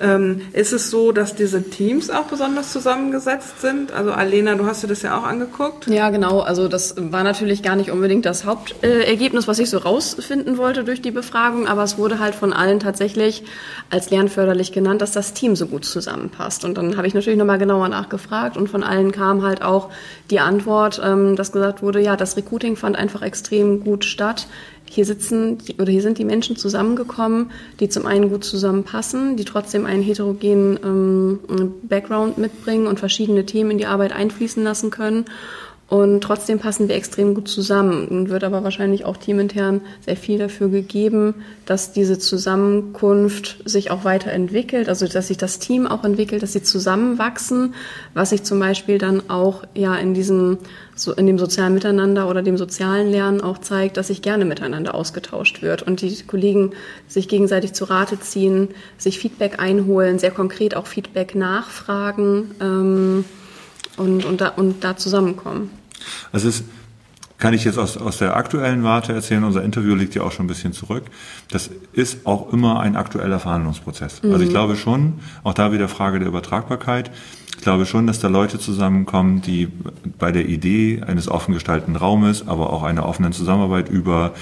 Ähm, 0.00 0.42
ist 0.52 0.72
es 0.72 0.90
so, 0.90 1.12
dass 1.12 1.34
diese 1.34 1.62
Teams 1.62 2.10
auch 2.10 2.24
besonders 2.24 2.72
zusammengesetzt 2.72 3.60
sind? 3.60 3.92
Also 3.92 4.12
Alena, 4.12 4.54
du 4.54 4.66
hast 4.66 4.82
dir 4.82 4.88
das 4.88 5.02
ja 5.02 5.18
auch 5.18 5.24
angeguckt. 5.24 5.86
Ja, 5.88 6.10
genau. 6.10 6.40
Also 6.40 6.68
das 6.68 6.94
war 6.96 7.24
natürlich 7.24 7.62
gar 7.62 7.76
nicht 7.76 7.90
unbedingt 7.90 8.24
das 8.24 8.44
Hauptergebnis, 8.44 9.44
äh, 9.44 9.48
was 9.48 9.58
ich 9.58 9.70
so 9.70 9.78
rausfinden 9.78 10.56
wollte 10.58 10.84
durch 10.84 11.02
die 11.02 11.10
Befragung, 11.10 11.66
aber 11.66 11.82
es 11.82 11.98
wurde 11.98 12.18
halt 12.18 12.34
von 12.34 12.52
allen 12.52 12.80
tatsächlich 12.80 13.42
als 13.90 14.10
lernförderlich 14.10 14.72
genannt, 14.72 15.02
dass 15.02 15.12
das 15.12 15.34
Team 15.34 15.56
so 15.56 15.66
gut 15.66 15.84
zusammenpasst. 15.84 16.64
Und 16.64 16.78
dann 16.78 16.96
habe 16.96 17.06
ich 17.06 17.14
natürlich 17.14 17.38
nochmal 17.38 17.58
genauer 17.58 17.88
nachgefragt 17.88 18.56
und 18.56 18.68
von 18.68 18.84
allen 18.84 19.12
kam 19.12 19.42
halt 19.42 19.62
auch 19.62 19.90
die 20.30 20.40
Antwort, 20.40 21.00
ähm, 21.04 21.36
dass 21.36 21.52
gesagt 21.52 21.82
wurde, 21.82 22.00
ja, 22.00 22.16
das 22.16 22.36
Recruiting 22.36 22.76
fand 22.76 22.96
einfach 22.96 23.22
extrem 23.22 23.80
gut 23.80 24.04
statt 24.04 24.46
hier 24.92 25.04
sitzen 25.04 25.58
oder 25.78 25.90
hier 25.90 26.02
sind 26.02 26.18
die 26.18 26.24
Menschen 26.24 26.56
zusammengekommen, 26.56 27.50
die 27.80 27.88
zum 27.88 28.06
einen 28.06 28.30
gut 28.30 28.44
zusammenpassen, 28.44 29.36
die 29.36 29.44
trotzdem 29.44 29.86
einen 29.86 30.02
heterogenen 30.02 30.78
ähm, 30.84 31.74
Background 31.82 32.38
mitbringen 32.38 32.86
und 32.86 32.98
verschiedene 32.98 33.46
Themen 33.46 33.72
in 33.72 33.78
die 33.78 33.86
Arbeit 33.86 34.12
einfließen 34.12 34.62
lassen 34.62 34.90
können. 34.90 35.26
Und 35.88 36.20
trotzdem 36.20 36.58
passen 36.58 36.88
wir 36.88 36.96
extrem 36.96 37.34
gut 37.34 37.48
zusammen. 37.48 38.08
Und 38.08 38.28
wird 38.28 38.44
aber 38.44 38.62
wahrscheinlich 38.62 39.06
auch 39.06 39.16
teamintern 39.16 39.80
sehr 40.04 40.16
viel 40.16 40.38
dafür 40.38 40.68
gegeben, 40.68 41.34
dass 41.64 41.92
diese 41.92 42.18
Zusammenkunft 42.18 43.62
sich 43.64 43.90
auch 43.90 44.04
weiterentwickelt, 44.04 44.90
also 44.90 45.06
dass 45.06 45.28
sich 45.28 45.38
das 45.38 45.58
Team 45.58 45.86
auch 45.86 46.04
entwickelt, 46.04 46.42
dass 46.42 46.52
sie 46.52 46.62
zusammenwachsen, 46.62 47.74
was 48.12 48.30
sich 48.30 48.42
zum 48.42 48.60
Beispiel 48.60 48.98
dann 48.98 49.30
auch 49.30 49.64
ja 49.74 49.94
in 49.96 50.12
diesem 50.12 50.58
so 50.94 51.14
in 51.14 51.26
dem 51.26 51.38
sozialen 51.38 51.74
Miteinander 51.74 52.28
oder 52.28 52.42
dem 52.42 52.58
sozialen 52.58 53.10
Lernen 53.10 53.40
auch 53.40 53.58
zeigt, 53.58 53.96
dass 53.96 54.08
sich 54.08 54.20
gerne 54.20 54.44
miteinander 54.44 54.94
ausgetauscht 54.94 55.62
wird 55.62 55.82
und 55.82 56.02
die 56.02 56.22
Kollegen 56.26 56.72
sich 57.06 57.28
gegenseitig 57.28 57.72
zu 57.72 57.84
Rate 57.84 58.18
ziehen, 58.20 58.68
sich 58.98 59.18
Feedback 59.20 59.60
einholen, 59.60 60.18
sehr 60.18 60.32
konkret 60.32 60.76
auch 60.76 60.86
Feedback 60.86 61.34
nachfragen 61.34 62.50
ähm, 62.60 63.24
und, 63.98 64.24
und, 64.24 64.40
da, 64.40 64.48
und 64.48 64.84
da 64.84 64.96
zusammenkommen. 64.96 65.70
Also 66.32 66.48
es 66.48 66.64
kann 67.38 67.54
ich 67.54 67.64
jetzt 67.64 67.78
aus, 67.78 67.96
aus 67.96 68.18
der 68.18 68.36
aktuellen 68.36 68.82
Warte 68.82 69.12
erzählen, 69.12 69.44
unser 69.44 69.62
Interview 69.62 69.94
liegt 69.94 70.14
ja 70.14 70.22
auch 70.22 70.32
schon 70.32 70.46
ein 70.46 70.48
bisschen 70.48 70.72
zurück. 70.72 71.04
Das 71.50 71.70
ist 71.92 72.26
auch 72.26 72.52
immer 72.52 72.80
ein 72.80 72.96
aktueller 72.96 73.38
Verhandlungsprozess. 73.38 74.22
Mhm. 74.22 74.32
Also 74.32 74.44
ich 74.44 74.50
glaube 74.50 74.76
schon, 74.76 75.20
auch 75.44 75.54
da 75.54 75.72
wieder 75.72 75.88
Frage 75.88 76.18
der 76.18 76.28
Übertragbarkeit, 76.28 77.10
ich 77.58 77.64
glaube 77.64 77.86
schon, 77.86 78.06
dass 78.06 78.20
da 78.20 78.28
Leute 78.28 78.60
zusammenkommen, 78.60 79.42
die 79.42 79.66
bei 80.16 80.30
der 80.30 80.46
Idee 80.46 81.02
eines 81.04 81.28
offen 81.28 81.54
gestalteten 81.54 81.96
Raumes, 81.96 82.46
aber 82.46 82.72
auch 82.72 82.84
einer 82.84 83.04
offenen 83.04 83.32
Zusammenarbeit 83.32 83.88
über, 83.88 84.32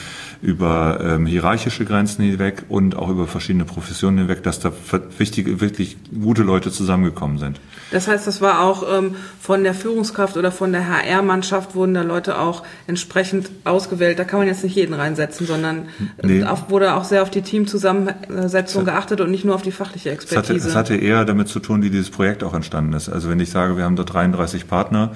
über 0.42 1.00
ähm, 1.02 1.24
hierarchische 1.24 1.86
Grenzen 1.86 2.22
hinweg 2.22 2.64
und 2.68 2.94
auch 2.94 3.08
über 3.08 3.26
verschiedene 3.26 3.64
Professionen 3.64 4.18
hinweg, 4.18 4.42
dass 4.42 4.60
da 4.60 4.70
wichtige, 5.16 5.62
wirklich 5.62 5.96
gute 6.22 6.42
Leute 6.42 6.70
zusammengekommen 6.70 7.38
sind. 7.38 7.58
Das 7.90 8.06
heißt, 8.06 8.26
das 8.26 8.42
war 8.42 8.60
auch 8.60 8.84
ähm, 8.98 9.14
von 9.40 9.64
der 9.64 9.72
Führungskraft 9.72 10.36
oder 10.36 10.52
von 10.52 10.72
der 10.72 10.86
HR-Mannschaft 10.86 11.74
wurden 11.74 11.94
da 11.94 12.02
Leute 12.02 12.38
auch 12.38 12.64
entsprechend 12.86 13.48
ausgewählt. 13.64 14.18
Da 14.18 14.24
kann 14.24 14.40
man 14.40 14.48
jetzt 14.48 14.62
nicht 14.62 14.76
jeden 14.76 14.92
reinsetzen, 14.92 15.46
sondern 15.46 15.88
nee. 16.22 16.44
auf, 16.44 16.68
wurde 16.68 16.94
auch 16.94 17.04
sehr 17.04 17.22
auf 17.22 17.30
die 17.30 17.42
Teamzusammensetzung 17.42 18.84
geachtet 18.84 19.22
und 19.22 19.30
nicht 19.30 19.44
nur 19.46 19.54
auf 19.54 19.62
die 19.62 19.72
fachliche 19.72 20.10
Expertise. 20.10 20.52
Es 20.54 20.64
hatte, 20.64 20.68
es 20.68 20.76
hatte 20.76 20.96
eher 20.96 21.24
damit 21.24 21.48
zu 21.48 21.60
tun, 21.60 21.82
wie 21.82 21.90
dieses 21.90 22.10
Projekt 22.10 22.44
auch 22.44 22.52
entstanden 22.52 22.92
ist. 22.92 23.05
Also 23.08 23.28
wenn 23.30 23.40
ich 23.40 23.50
sage, 23.50 23.76
wir 23.76 23.84
haben 23.84 23.96
dort 23.96 24.12
33 24.12 24.68
Partner, 24.68 25.12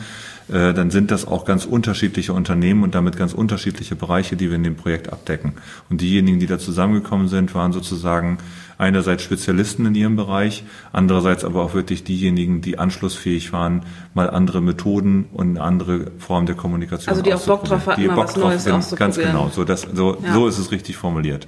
äh, 0.49 0.75
dann 0.75 0.91
sind 0.91 1.11
das 1.11 1.27
auch 1.27 1.45
ganz 1.45 1.65
unterschiedliche 1.65 2.33
Unternehmen 2.33 2.83
und 2.83 2.95
damit 2.95 3.17
ganz 3.17 3.33
unterschiedliche 3.33 3.95
Bereiche, 3.95 4.37
die 4.37 4.49
wir 4.49 4.57
in 4.57 4.65
dem 4.65 4.77
Projekt 4.77 5.13
abdecken. 5.13 5.53
Und 5.89 6.01
diejenigen, 6.01 6.41
die 6.41 6.47
da 6.47 6.59
zusammengekommen 6.59 7.29
sind, 7.29 7.55
waren 7.55 7.73
sozusagen 7.73 8.39
einerseits 8.77 9.23
Spezialisten 9.23 9.87
in 9.87 9.95
ihrem 9.95 10.17
Bereich, 10.17 10.65
andererseits 10.93 11.45
aber 11.45 11.63
auch 11.63 11.75
wirklich 11.75 12.03
diejenigen, 12.03 12.63
die 12.63 12.79
anschlussfähig 12.79 13.53
waren, 13.53 13.83
mal 14.15 14.31
andere 14.31 14.61
Methoden 14.61 15.27
und 15.33 15.51
eine 15.51 15.63
andere 15.63 16.11
Form 16.19 16.47
der 16.47 16.57
Kommunikation 16.57 17.11
Also 17.11 17.23
die 17.23 17.35
auch 17.35 17.45
Bock 17.45 17.65
drauf 17.65 17.87
hatten, 17.87 18.01
die 18.01 18.09
Bock 18.09 18.25
was 18.25 18.35
drauf 18.35 18.45
Neues 18.45 18.65
sind, 18.65 18.97
Ganz 18.99 19.19
genau, 19.19 19.51
so, 19.53 19.65
das, 19.65 19.83
so, 19.83 20.19
ja. 20.25 20.33
so 20.33 20.49
ist 20.49 20.59
es 20.59 20.73
richtig 20.73 20.97
formuliert. 20.97 21.47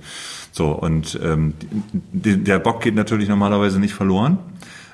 So, 0.52 0.72
und 0.72 1.18
ähm, 1.22 1.54
der 2.12 2.58
Bock 2.58 2.82
geht 2.82 2.94
natürlich 2.94 3.28
normalerweise 3.28 3.80
nicht 3.80 3.94
verloren. 3.94 4.38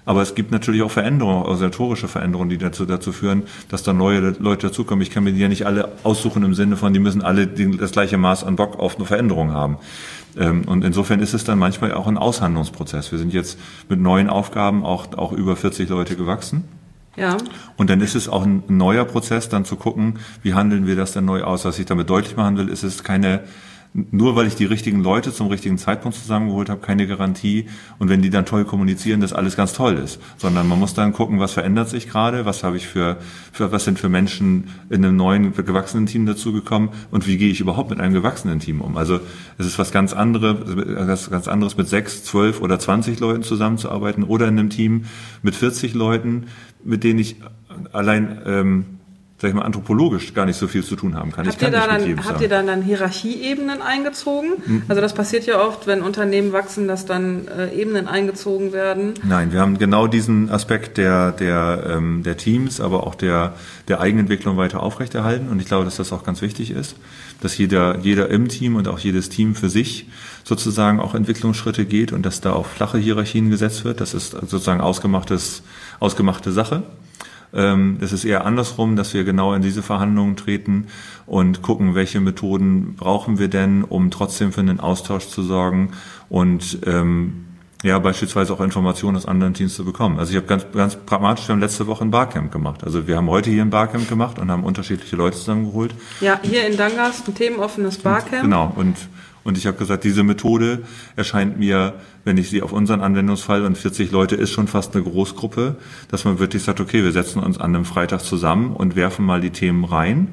Aber 0.08 0.22
es 0.22 0.34
gibt 0.34 0.52
natürlich 0.52 0.80
auch 0.80 0.90
Veränderungen, 0.90 1.42
organisatorische 1.42 2.08
Veränderungen, 2.08 2.48
die 2.48 2.56
dazu, 2.56 2.86
dazu 2.86 3.12
führen, 3.12 3.42
dass 3.68 3.82
da 3.82 3.92
neue 3.92 4.34
Leute 4.38 4.68
dazukommen. 4.68 5.02
Ich 5.02 5.10
kann 5.10 5.22
mir 5.22 5.34
die 5.34 5.40
ja 5.40 5.48
nicht 5.48 5.66
alle 5.66 5.92
aussuchen 6.02 6.42
im 6.44 6.54
Sinne 6.54 6.78
von, 6.78 6.94
die 6.94 6.98
müssen 6.98 7.20
alle 7.20 7.46
das 7.46 7.92
gleiche 7.92 8.16
Maß 8.16 8.42
an 8.42 8.56
Bock 8.56 8.78
auf 8.78 8.96
eine 8.96 9.04
Veränderung 9.04 9.52
haben. 9.52 9.76
Ähm, 10.38 10.62
und 10.64 10.82
insofern 10.82 11.20
ist 11.20 11.34
es 11.34 11.44
dann 11.44 11.58
manchmal 11.58 11.92
auch 11.92 12.06
ein 12.06 12.16
Aushandlungsprozess. 12.16 13.12
Wir 13.12 13.18
sind 13.18 13.34
jetzt 13.34 13.58
mit 13.90 14.00
neuen 14.00 14.30
Aufgaben 14.30 14.82
auch, 14.82 15.12
auch 15.18 15.32
über 15.32 15.56
40 15.56 15.90
Leute 15.90 16.16
gewachsen. 16.16 16.64
Ja. 17.16 17.36
Und 17.76 17.90
dann 17.90 18.00
ist 18.00 18.14
es 18.14 18.30
auch 18.30 18.46
ein 18.46 18.62
neuer 18.66 19.04
Prozess, 19.04 19.50
dann 19.50 19.66
zu 19.66 19.76
gucken, 19.76 20.20
wie 20.42 20.54
handeln 20.54 20.86
wir 20.86 20.96
das 20.96 21.12
denn 21.12 21.26
neu 21.26 21.42
aus. 21.42 21.66
Was 21.66 21.78
ich 21.78 21.84
damit 21.84 22.08
deutlich 22.08 22.34
machen 22.34 22.56
will, 22.56 22.70
ist 22.70 22.82
es 22.82 23.04
keine 23.04 23.42
nur 23.94 24.36
weil 24.36 24.46
ich 24.46 24.54
die 24.54 24.64
richtigen 24.64 25.02
Leute 25.02 25.32
zum 25.32 25.48
richtigen 25.48 25.78
Zeitpunkt 25.78 26.16
zusammengeholt 26.16 26.68
habe, 26.68 26.80
keine 26.80 27.06
Garantie. 27.06 27.66
Und 27.98 28.08
wenn 28.08 28.22
die 28.22 28.30
dann 28.30 28.46
toll 28.46 28.64
kommunizieren, 28.64 29.20
dass 29.20 29.32
alles 29.32 29.56
ganz 29.56 29.72
toll 29.72 29.94
ist. 29.94 30.20
Sondern 30.36 30.68
man 30.68 30.78
muss 30.78 30.94
dann 30.94 31.12
gucken, 31.12 31.40
was 31.40 31.52
verändert 31.52 31.88
sich 31.88 32.08
gerade, 32.08 32.44
was 32.44 32.62
habe 32.62 32.76
ich 32.76 32.86
für, 32.86 33.16
für 33.52 33.72
was 33.72 33.84
sind 33.84 33.98
für 33.98 34.08
Menschen 34.08 34.68
in 34.90 35.04
einem 35.04 35.16
neuen, 35.16 35.54
gewachsenen 35.54 36.06
Team 36.06 36.26
dazugekommen 36.26 36.90
und 37.10 37.26
wie 37.26 37.38
gehe 37.38 37.50
ich 37.50 37.60
überhaupt 37.60 37.90
mit 37.90 38.00
einem 38.00 38.14
gewachsenen 38.14 38.60
Team 38.60 38.80
um. 38.80 38.96
Also 38.96 39.20
es 39.56 39.66
ist 39.66 39.78
was 39.78 39.90
ganz 39.90 40.12
anderes, 40.12 41.30
ganz 41.30 41.48
anderes 41.48 41.76
mit 41.76 41.88
sechs, 41.88 42.24
zwölf 42.24 42.60
oder 42.60 42.78
zwanzig 42.78 43.20
Leuten 43.20 43.42
zusammenzuarbeiten 43.42 44.22
oder 44.24 44.48
in 44.48 44.58
einem 44.58 44.70
Team 44.70 45.06
mit 45.42 45.54
40 45.54 45.94
Leuten, 45.94 46.46
mit 46.84 47.04
denen 47.04 47.18
ich 47.18 47.36
allein 47.92 48.38
ähm, 48.46 48.97
sag 49.40 49.50
ich 49.50 49.54
mal, 49.54 49.62
anthropologisch 49.62 50.34
gar 50.34 50.46
nicht 50.46 50.56
so 50.56 50.66
viel 50.66 50.82
zu 50.82 50.96
tun 50.96 51.14
haben 51.14 51.30
kann. 51.30 51.46
Habt, 51.46 51.62
ihr, 51.62 51.70
da 51.70 51.86
dann, 51.86 52.24
habt 52.24 52.40
ihr 52.40 52.48
dann, 52.48 52.66
dann 52.66 52.82
Hierarchieebenen 52.82 53.80
eingezogen? 53.80 54.54
Hm. 54.64 54.82
Also 54.88 55.00
das 55.00 55.14
passiert 55.14 55.46
ja 55.46 55.60
oft, 55.64 55.86
wenn 55.86 56.02
Unternehmen 56.02 56.52
wachsen, 56.52 56.88
dass 56.88 57.06
dann 57.06 57.46
äh, 57.46 57.72
Ebenen 57.72 58.08
eingezogen 58.08 58.72
werden. 58.72 59.14
Nein, 59.22 59.52
wir 59.52 59.60
haben 59.60 59.78
genau 59.78 60.08
diesen 60.08 60.50
Aspekt 60.50 60.98
der, 60.98 61.30
der, 61.30 61.84
ähm, 61.88 62.24
der 62.24 62.36
Teams, 62.36 62.80
aber 62.80 63.06
auch 63.06 63.14
der, 63.14 63.54
der 63.86 64.00
Eigenentwicklung 64.00 64.56
weiter 64.56 64.82
aufrechterhalten. 64.82 65.48
Und 65.48 65.60
ich 65.60 65.66
glaube, 65.66 65.84
dass 65.84 65.98
das 65.98 66.12
auch 66.12 66.24
ganz 66.24 66.42
wichtig 66.42 66.72
ist, 66.72 66.96
dass 67.40 67.56
jeder, 67.56 67.98
jeder 68.00 68.30
im 68.30 68.48
Team 68.48 68.74
und 68.74 68.88
auch 68.88 68.98
jedes 68.98 69.28
Team 69.28 69.54
für 69.54 69.70
sich 69.70 70.08
sozusagen 70.42 70.98
auch 70.98 71.14
Entwicklungsschritte 71.14 71.84
geht 71.84 72.10
und 72.10 72.26
dass 72.26 72.40
da 72.40 72.54
auch 72.54 72.66
flache 72.66 72.98
Hierarchien 72.98 73.50
gesetzt 73.50 73.84
wird. 73.84 74.00
Das 74.00 74.14
ist 74.14 74.32
sozusagen 74.32 74.80
ausgemachtes, 74.80 75.62
ausgemachte 76.00 76.50
Sache. 76.50 76.82
Ähm, 77.52 77.98
es 78.00 78.12
ist 78.12 78.24
eher 78.24 78.44
andersrum, 78.44 78.96
dass 78.96 79.14
wir 79.14 79.24
genau 79.24 79.54
in 79.54 79.62
diese 79.62 79.82
Verhandlungen 79.82 80.36
treten 80.36 80.86
und 81.26 81.62
gucken, 81.62 81.94
welche 81.94 82.20
Methoden 82.20 82.94
brauchen 82.96 83.38
wir 83.38 83.48
denn, 83.48 83.84
um 83.84 84.10
trotzdem 84.10 84.52
für 84.52 84.60
einen 84.60 84.80
Austausch 84.80 85.28
zu 85.28 85.42
sorgen. 85.42 85.92
Und 86.28 86.78
ähm, 86.86 87.47
ja, 87.82 87.98
beispielsweise 87.98 88.52
auch 88.52 88.60
Informationen 88.60 89.16
aus 89.16 89.26
anderen 89.26 89.54
Teams 89.54 89.74
zu 89.74 89.84
bekommen. 89.84 90.18
Also 90.18 90.30
ich 90.30 90.36
habe 90.36 90.46
ganz, 90.46 90.66
ganz 90.72 90.96
pragmatisch, 90.96 91.46
wir 91.46 91.54
haben 91.54 91.60
letzte 91.60 91.86
Woche 91.86 92.04
ein 92.04 92.10
Barcamp 92.10 92.50
gemacht. 92.50 92.82
Also 92.82 93.06
wir 93.06 93.16
haben 93.16 93.30
heute 93.30 93.50
hier 93.50 93.62
ein 93.62 93.70
Barcamp 93.70 94.08
gemacht 94.08 94.38
und 94.38 94.50
haben 94.50 94.64
unterschiedliche 94.64 95.16
Leute 95.16 95.36
zusammengeholt. 95.36 95.94
Ja, 96.20 96.40
hier 96.42 96.66
in 96.66 96.76
Dangas 96.76 97.22
ein 97.26 97.34
themenoffenes 97.34 97.98
Barcamp. 97.98 98.42
Genau, 98.42 98.72
und 98.74 98.96
und 99.44 99.56
ich 99.56 99.66
habe 99.66 99.78
gesagt, 99.78 100.04
diese 100.04 100.24
Methode 100.24 100.82
erscheint 101.16 101.58
mir, 101.58 101.94
wenn 102.24 102.36
ich 102.36 102.50
sie 102.50 102.60
auf 102.60 102.70
unseren 102.70 103.00
Anwendungsfall 103.00 103.64
und 103.64 103.78
40 103.78 104.10
Leute 104.10 104.34
ist 104.36 104.50
schon 104.50 104.68
fast 104.68 104.94
eine 104.94 105.04
Großgruppe, 105.04 105.76
dass 106.10 106.26
man 106.26 106.38
wirklich 106.38 106.62
sagt, 106.64 106.80
okay, 106.80 107.02
wir 107.02 107.12
setzen 107.12 107.42
uns 107.42 107.56
an 107.56 107.74
einem 107.74 107.86
Freitag 107.86 108.20
zusammen 108.20 108.74
und 108.74 108.94
werfen 108.94 109.24
mal 109.24 109.40
die 109.40 109.48
Themen 109.48 109.84
rein 109.84 110.28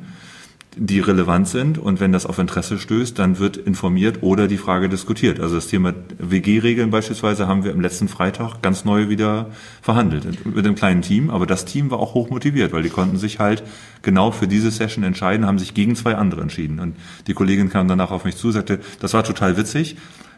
die 0.78 1.00
relevant 1.00 1.48
sind. 1.48 1.78
Und 1.78 2.00
wenn 2.00 2.12
das 2.12 2.26
auf 2.26 2.40
Interesse 2.40 2.80
stößt, 2.80 3.18
dann 3.18 3.40
wird 3.40 3.58
informiert 3.58 4.20
oder 4.22 4.48
die 4.48 4.58
Frage 4.58 4.90
diskutiert. 4.90 5.40
Also 5.40 5.56
das 5.56 5.68
Thema 5.68 5.94
WG-Regeln 6.18 6.90
beispielsweise 6.90 7.48
haben 7.48 7.64
wir 7.64 7.72
im 7.72 7.82
letzten 7.82 8.08
Freitag 8.08 8.62
ganz 8.62 8.86
neu 8.86 9.10
wieder 9.10 9.50
verhandelt 9.82 10.46
mit 10.46 10.66
einem 10.66 10.76
kleinen 10.76 11.02
Team, 11.02 11.30
aber 11.30 11.46
das 11.46 11.66
Team 11.66 11.92
war 11.92 12.00
auch 12.00 12.14
hoch 12.14 12.30
motiviert, 12.30 12.74
weil 12.74 12.84
die 12.84 12.90
konnten 12.90 13.18
sich 13.18 13.40
halt 13.40 13.64
genau 14.02 14.32
für 14.32 14.48
diese 14.48 14.72
Session 14.72 15.04
entscheiden, 15.04 15.46
haben 15.46 15.60
sich 15.60 15.74
gegen 15.74 15.96
zwei 15.96 16.16
andere 16.16 16.42
entschieden. 16.42 16.80
Und 16.80 16.96
die 17.28 17.34
Kollegin 17.34 17.70
kam 17.70 17.88
danach 17.88 18.12
auf 18.12 18.26
mich 18.26 18.36
zu, 18.36 18.52
sagte, 18.52 18.80
das 19.00 19.14
war 19.14 19.24
total 19.24 19.58
witzig, 19.58 19.96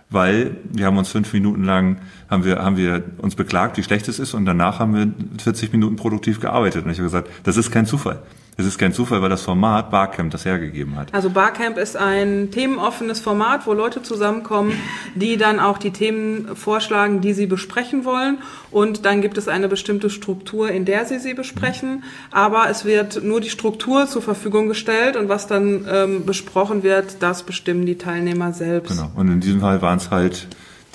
weil 0.10 0.56
wir 0.72 0.86
haben 0.86 0.98
uns 0.98 1.10
fünf 1.10 1.34
Minuten 1.34 1.64
lang, 1.64 1.98
haben 2.30 2.46
wir, 2.46 2.60
haben 2.60 2.78
wir 2.78 3.04
uns 3.18 3.36
beklagt, 3.36 3.78
wie 3.78 3.84
schlecht 3.84 4.08
es 4.08 4.20
ist. 4.20 4.34
Und 4.34 4.46
danach 4.46 4.80
haben 4.80 4.96
wir 4.96 5.12
40 5.42 5.74
Minuten 5.74 5.98
produktiv 5.98 6.40
gearbeitet. 6.40 6.86
Und 6.86 6.92
ich 6.92 6.98
habe 6.98 7.08
gesagt, 7.08 7.30
das 7.44 7.58
ist 7.58 7.72
kein 7.72 7.86
Zufall. 7.86 8.22
Es 8.60 8.66
ist 8.66 8.80
kein 8.80 8.92
Zufall, 8.92 9.22
weil 9.22 9.30
das 9.30 9.44
Format 9.44 9.92
Barcamp 9.92 10.32
das 10.32 10.44
hergegeben 10.44 10.96
hat. 10.96 11.14
Also 11.14 11.30
Barcamp 11.30 11.78
ist 11.78 11.96
ein 11.96 12.50
themenoffenes 12.50 13.20
Format, 13.20 13.68
wo 13.68 13.74
Leute 13.74 14.02
zusammenkommen, 14.02 14.74
die 15.14 15.38
dann 15.38 15.60
auch 15.60 15.78
die 15.78 15.92
Themen 15.92 16.56
vorschlagen, 16.56 17.22
die 17.22 17.34
sie 17.34 17.46
besprechen 17.46 18.04
wollen. 18.04 18.40
Und 18.72 19.06
dann 19.06 19.22
gibt 19.22 19.38
es 19.38 19.48
eine 19.48 19.68
bestimmte 19.68 20.10
Struktur, 20.10 20.72
in 20.72 20.86
der 20.86 21.06
sie 21.06 21.20
sie 21.20 21.36
besprechen. 21.36 22.04
Aber 22.32 22.68
es 22.68 22.84
wird 22.84 23.24
nur 23.24 23.42
die 23.42 23.52
Struktur 23.52 24.08
zur 24.08 24.24
Verfügung 24.24 24.68
gestellt 24.68 25.18
und 25.18 25.30
was 25.30 25.46
dann 25.46 25.86
ähm, 25.88 26.26
besprochen 26.26 26.82
wird, 26.82 27.18
das 27.22 27.44
bestimmen 27.44 27.86
die 27.86 28.00
Teilnehmer 28.00 28.54
selbst. 28.54 28.90
Genau. 28.90 29.12
Und 29.16 29.28
in 29.28 29.40
diesem 29.40 29.60
Fall 29.62 29.84
waren 29.84 29.98
es 29.98 30.10
halt 30.10 30.48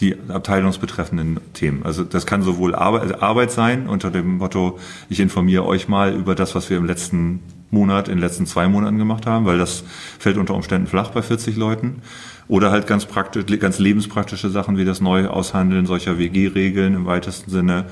die 0.03 0.17
abteilungsbetreffenden 0.29 1.41
Themen. 1.55 1.85
Also 1.85 2.05
das 2.05 2.27
kann 2.27 2.43
sowohl 2.43 2.75
Arbeit, 2.75 3.23
Arbeit 3.23 3.51
sein 3.53 3.89
unter 3.89 4.11
dem 4.11 4.39
Motto, 4.39 4.79
ich 5.09 5.21
informiere 5.21 5.65
euch 5.65 5.89
mal 5.89 6.13
über 6.13 6.35
das, 6.35 6.55
was 6.55 6.69
wir 6.69 6.77
im 6.77 6.85
letzten 6.85 7.41
Monat, 7.71 8.09
in 8.09 8.17
den 8.17 8.21
letzten 8.21 8.47
zwei 8.47 8.69
Monaten 8.69 8.99
gemacht 8.99 9.27
haben, 9.27 9.47
weil 9.47 9.59
das 9.59 9.85
fällt 10.19 10.37
unter 10.37 10.55
Umständen 10.55 10.87
flach 10.87 11.11
bei 11.11 11.23
40 11.23 11.57
Leuten. 11.57 12.03
Oder 12.49 12.71
halt 12.71 12.87
ganz 12.87 13.07
praktisch, 13.07 13.47
ganz 13.61 13.79
lebenspraktische 13.79 14.51
Sachen 14.51 14.77
wie 14.77 14.85
das 14.85 15.01
neue 15.01 15.31
Aushandeln 15.31 15.87
solcher 15.87 16.19
WG-Regeln 16.19 16.95
im 16.95 17.07
weitesten 17.07 17.51
Sinne 17.51 17.87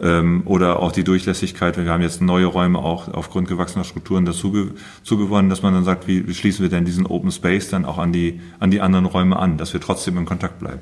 ähm, 0.00 0.42
oder 0.44 0.80
auch 0.80 0.92
die 0.92 1.02
Durchlässigkeit. 1.02 1.76
Wir 1.76 1.90
haben 1.90 2.02
jetzt 2.02 2.20
neue 2.20 2.46
Räume 2.46 2.78
auch 2.78 3.12
aufgrund 3.12 3.48
gewachsener 3.48 3.84
Strukturen 3.84 4.24
dazu 4.24 4.52
gewonnen, 4.52 5.48
dass 5.48 5.62
man 5.62 5.74
dann 5.74 5.84
sagt, 5.84 6.06
wie, 6.06 6.28
wie 6.28 6.34
schließen 6.34 6.62
wir 6.62 6.70
denn 6.70 6.84
diesen 6.84 7.06
Open 7.06 7.32
Space 7.32 7.70
dann 7.70 7.84
auch 7.84 7.98
an 7.98 8.12
die, 8.12 8.40
an 8.60 8.70
die 8.70 8.80
anderen 8.80 9.06
Räume 9.06 9.36
an, 9.36 9.56
dass 9.56 9.72
wir 9.72 9.80
trotzdem 9.80 10.18
in 10.18 10.26
Kontakt 10.26 10.60
bleiben. 10.60 10.80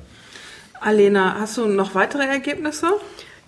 Alena, 0.83 1.37
hast 1.38 1.57
du 1.57 1.66
noch 1.66 1.95
weitere 1.95 2.25
Ergebnisse? 2.25 2.88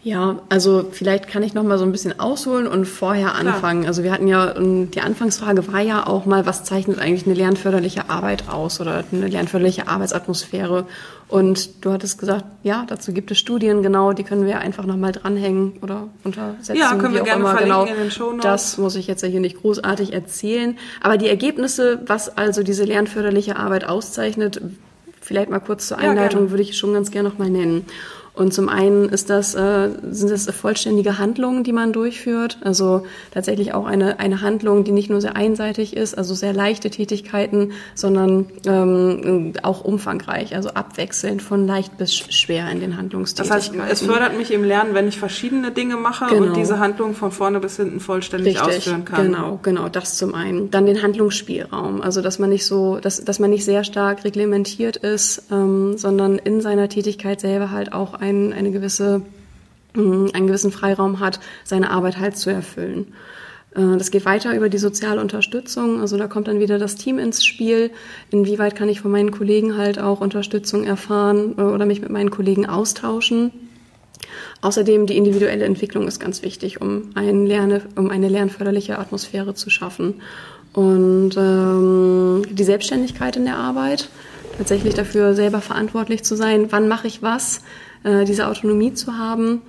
Ja, 0.05 0.41
also 0.51 0.91
vielleicht 0.93 1.29
kann 1.29 1.43
ich 1.43 1.55
noch 1.55 1.63
mal 1.63 1.79
so 1.79 1.85
ein 1.85 1.91
bisschen 1.91 2.21
ausholen 2.21 2.67
und 2.67 2.85
vorher 2.85 3.35
anfangen. 3.37 3.81
Klar. 3.81 3.89
Also 3.89 4.03
wir 4.03 4.13
hatten 4.13 4.29
ja, 4.29 4.53
die 4.55 5.01
Anfangsfrage 5.01 5.73
war 5.73 5.81
ja 5.81 6.07
auch 6.07 6.27
mal, 6.27 6.45
was 6.45 6.63
zeichnet 6.63 6.99
eigentlich 6.99 7.25
eine 7.25 7.35
lernförderliche 7.35 8.11
Arbeit 8.11 8.51
aus 8.51 8.83
oder 8.83 9.03
eine 9.11 9.29
lernförderliche 9.29 9.89
Arbeitsatmosphäre? 9.89 10.85
Und 11.29 11.87
du 11.87 11.91
hattest 11.91 12.19
gesagt, 12.19 12.45
ja, 12.63 12.85
dazu 12.87 13.15
gibt 13.15 13.31
es 13.31 13.39
Studien, 13.39 13.83
genau, 13.83 14.13
die 14.13 14.25
können 14.25 14.45
wir 14.45 14.59
einfach 14.59 14.85
noch 14.85 14.99
mal 14.99 15.13
dranhängen 15.13 15.79
oder 15.81 16.09
untersetzen. 16.23 16.77
Ja, 16.77 16.95
können 16.97 17.15
wir 17.15 17.23
gerne 17.23 17.41
immer. 17.41 17.55
Genau, 17.55 17.87
in 17.87 17.97
den 17.97 18.11
Shownotes. 18.11 18.43
Das 18.45 18.77
muss 18.77 18.97
ich 18.97 19.07
jetzt 19.07 19.23
ja 19.23 19.29
hier 19.29 19.41
nicht 19.41 19.63
großartig 19.63 20.13
erzählen. 20.13 20.77
Aber 21.01 21.17
die 21.17 21.29
Ergebnisse, 21.29 22.01
was 22.05 22.37
also 22.37 22.63
diese 22.63 22.85
lernförderliche 22.85 23.57
Arbeit 23.57 23.87
auszeichnet, 23.87 24.61
vielleicht 25.25 25.51
mal 25.51 25.61
kurz 25.61 25.89
zur 25.89 25.99
Einleitung, 25.99 26.45
ja, 26.45 26.51
würde 26.51 26.63
ich 26.63 26.77
schon 26.77 26.93
ganz 26.93 27.11
gerne 27.11 27.29
noch 27.29 27.39
mal 27.39 27.51
nennen. 27.51 27.87
Und 28.35 28.53
zum 28.53 28.69
einen 28.69 29.09
ist 29.09 29.31
das, 29.31 29.55
äh, 29.55 29.91
sind 30.11 30.31
das 30.31 30.51
vollständige 30.51 31.19
Handlungen, 31.19 31.63
die 31.63 31.73
man 31.73 31.93
durchführt. 31.93 32.59
Also 32.63 33.05
tatsächlich 33.33 33.75
auch 33.75 33.87
eine, 33.87 34.19
eine 34.19 34.41
Handlung, 34.41 34.83
die 34.83 34.91
nicht 34.91 35.09
nur 35.09 35.21
sehr 35.21 35.37
einseitig 35.37 35.97
ist, 35.97 36.19
also 36.19 36.35
sehr 36.35 36.53
leichte 36.53 36.91
Tätigkeiten, 36.91 37.73
sondern 37.95 38.47
ähm, 38.67 39.53
auch 39.63 39.85
umfangreich, 39.85 40.57
also 40.57 40.71
abwechselnd 40.71 41.43
von 41.43 41.65
leicht 41.67 41.97
bis 41.97 42.13
schwer 42.13 42.69
in 42.71 42.81
den 42.81 42.97
Handlungstätigkeiten. 42.97 43.79
Das 43.79 43.87
heißt, 43.87 44.03
es 44.03 44.07
fördert 44.07 44.37
mich 44.37 44.51
im 44.51 44.65
Lernen, 44.65 44.95
wenn 44.95 45.07
ich 45.07 45.17
verschiedene 45.17 45.71
Dinge 45.71 45.97
mache 45.97 46.27
genau. 46.27 46.49
und 46.49 46.57
diese 46.57 46.81
Handlung 46.81 47.15
von 47.15 47.31
vorne 47.31 47.61
bis 47.61 47.77
hinten 47.77 48.01
vollständig 48.01 48.61
Richtig, 48.61 48.79
ausführen 48.79 49.05
kann. 49.05 49.27
Genau, 49.27 49.61
genau, 49.63 49.89
das 49.89 50.17
zum 50.17 50.35
einen. 50.35 50.73
Dann 50.73 50.87
den 50.87 51.03
Handlungsspielraum, 51.03 52.03
also 52.03 52.21
dass 52.21 52.41
man 52.41 52.51
nicht 52.51 52.67
so, 52.67 52.99
dass, 52.99 53.25
dass 53.25 53.39
man 53.39 53.51
nicht 53.51 53.65
sehr 53.65 53.85
stark 53.85 54.25
reglementiert 54.25 54.97
ist, 54.97 55.45
ähm, 55.53 55.97
sondern 55.97 56.39
in 56.39 56.61
seiner 56.61 56.89
Tätigkeit 56.89 57.41
selber 57.41 57.71
halt 57.71 57.93
auch 57.93 58.24
ein, 58.25 58.53
eine 58.53 58.71
gewisse, 58.71 59.23
mm, 59.95 60.29
einen 60.33 60.47
gewissen 60.47 60.73
Freiraum 60.73 61.21
hat, 61.21 61.41
seine 61.65 61.91
Arbeit 61.91 62.19
halt 62.19 62.37
zu 62.37 62.51
erfüllen. 62.51 63.13
Äh, 63.75 63.97
das 63.99 64.11
geht 64.11 64.25
weiter 64.25 64.55
über 64.57 64.69
die 64.69 64.79
soziale 64.79 65.21
Unterstützung. 65.21 66.01
Also 66.01 66.17
da 66.17 66.27
kommt 66.27 66.49
dann 66.49 66.61
wieder 66.61 66.79
das 66.79 66.97
Team 66.97 67.19
ins 67.19 67.45
Spiel. 67.45 67.91
Inwieweit 68.31 68.77
kann 68.77 68.89
ich 68.89 69.01
von 69.01 69.11
meinen 69.11 69.31
Kollegen 69.31 69.77
halt 69.77 69.99
auch 69.99 70.21
Unterstützung 70.21 70.85
erfahren 70.85 71.55
äh, 71.59 71.63
oder 71.63 71.87
mich 71.87 72.01
mit 72.01 72.11
meinen 72.11 72.31
Kollegen 72.31 72.67
austauschen? 72.67 73.53
Außerdem 74.63 75.07
die 75.07 75.17
individuelle 75.17 75.67
Entwicklung 75.67 76.09
ist 76.09 76.19
ganz 76.19 76.43
wichtig, 76.43 76.81
um, 76.81 77.11
ein 77.15 77.45
Lerne, 77.45 77.83
um 77.97 78.11
eine 78.11 78.29
lernförderliche 78.29 78.99
Atmosphäre 78.99 79.55
zu 79.55 79.69
schaffen. 79.69 80.23
Und 80.73 81.37
ähm, 81.37 82.43
die 82.51 82.65
Selbstständigkeit 82.65 83.37
in 83.37 83.45
der 83.45 83.57
Arbeit, 83.57 84.09
tatsächlich 84.57 84.95
dafür 84.95 85.35
selber 85.35 85.61
verantwortlich 85.61 86.25
zu 86.25 86.35
sein, 86.35 86.69
wann 86.71 86.89
mache 86.89 87.07
ich 87.07 87.23
was, 87.23 87.61
äh, 88.05 88.25
diese 88.25 88.47
Autonomie 88.47 88.95
zu 88.95 89.19
haben. 89.19 89.63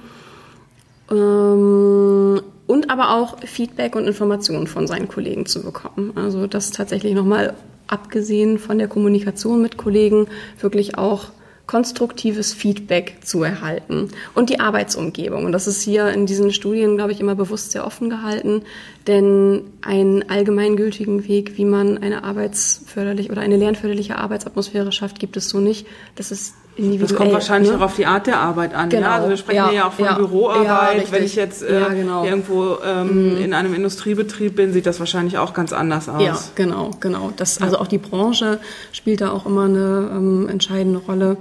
Ähm, 1.09 2.41
und 2.67 2.89
aber 2.89 3.15
auch 3.15 3.39
Feedback 3.41 3.95
und 3.95 4.07
Informationen 4.07 4.67
von 4.67 4.87
seinen 4.87 5.07
Kollegen 5.07 5.45
zu 5.45 5.61
bekommen. 5.61 6.13
Also 6.15 6.47
das 6.47 6.71
tatsächlich 6.71 7.13
nochmal 7.13 7.53
abgesehen 7.87 8.57
von 8.57 8.79
der 8.79 8.87
Kommunikation 8.87 9.61
mit 9.61 9.77
Kollegen 9.77 10.27
wirklich 10.59 10.97
auch 10.97 11.29
konstruktives 11.67 12.53
Feedback 12.53 13.17
zu 13.23 13.43
erhalten 13.43 14.09
und 14.35 14.49
die 14.49 14.59
Arbeitsumgebung. 14.59 15.45
Und 15.45 15.51
das 15.51 15.67
ist 15.67 15.81
hier 15.81 16.09
in 16.09 16.25
diesen 16.25 16.53
Studien, 16.53 16.95
glaube 16.95 17.11
ich, 17.11 17.19
immer 17.19 17.35
bewusst 17.35 17.71
sehr 17.71 17.85
offen 17.85 18.09
gehalten, 18.09 18.61
denn 19.07 19.61
einen 19.81 20.29
allgemeingültigen 20.29 21.27
Weg, 21.27 21.57
wie 21.57 21.65
man 21.65 21.97
eine 21.97 22.23
arbeitsförderliche 22.23 23.31
oder 23.31 23.41
eine 23.41 23.57
lernförderliche 23.57 24.17
Arbeitsatmosphäre 24.17 24.91
schafft, 24.91 25.19
gibt 25.19 25.37
es 25.37 25.49
so 25.49 25.59
nicht. 25.59 25.87
Das 26.15 26.31
ist 26.31 26.53
individuell. 26.75 27.07
Das 27.07 27.15
kommt 27.15 27.33
wahrscheinlich 27.33 27.71
ne? 27.71 27.77
auch 27.77 27.81
auf 27.81 27.95
die 27.95 28.05
Art 28.05 28.27
der 28.27 28.39
Arbeit 28.39 28.73
an. 28.73 28.89
Genau. 28.89 29.07
Ja? 29.07 29.15
Also 29.15 29.29
wir 29.29 29.37
sprechen 29.37 29.57
ja, 29.57 29.71
ja 29.71 29.87
auch 29.87 29.93
von 29.93 30.05
ja. 30.05 30.13
Büroarbeit. 30.15 31.11
Wenn 31.11 31.23
ich 31.23 31.35
jetzt 31.35 31.63
äh, 31.63 31.81
genau. 31.91 32.23
irgendwo 32.23 32.77
ähm, 32.85 33.35
mhm. 33.35 33.37
in 33.43 33.53
einem 33.53 33.73
Industriebetrieb 33.73 34.55
bin, 34.55 34.73
sieht 34.73 34.85
das 34.85 34.99
wahrscheinlich 34.99 35.37
auch 35.37 35.53
ganz 35.53 35.73
anders 35.73 36.09
aus. 36.09 36.21
Ja, 36.21 36.37
genau, 36.55 36.91
genau. 36.99 37.31
Das, 37.35 37.61
also 37.61 37.77
auch 37.77 37.87
die 37.87 37.97
Branche 37.97 38.59
spielt 38.91 39.21
da 39.21 39.31
auch 39.31 39.45
immer 39.45 39.65
eine 39.65 40.09
ähm, 40.11 40.49
entscheidende 40.49 40.99
Rolle. 40.99 41.37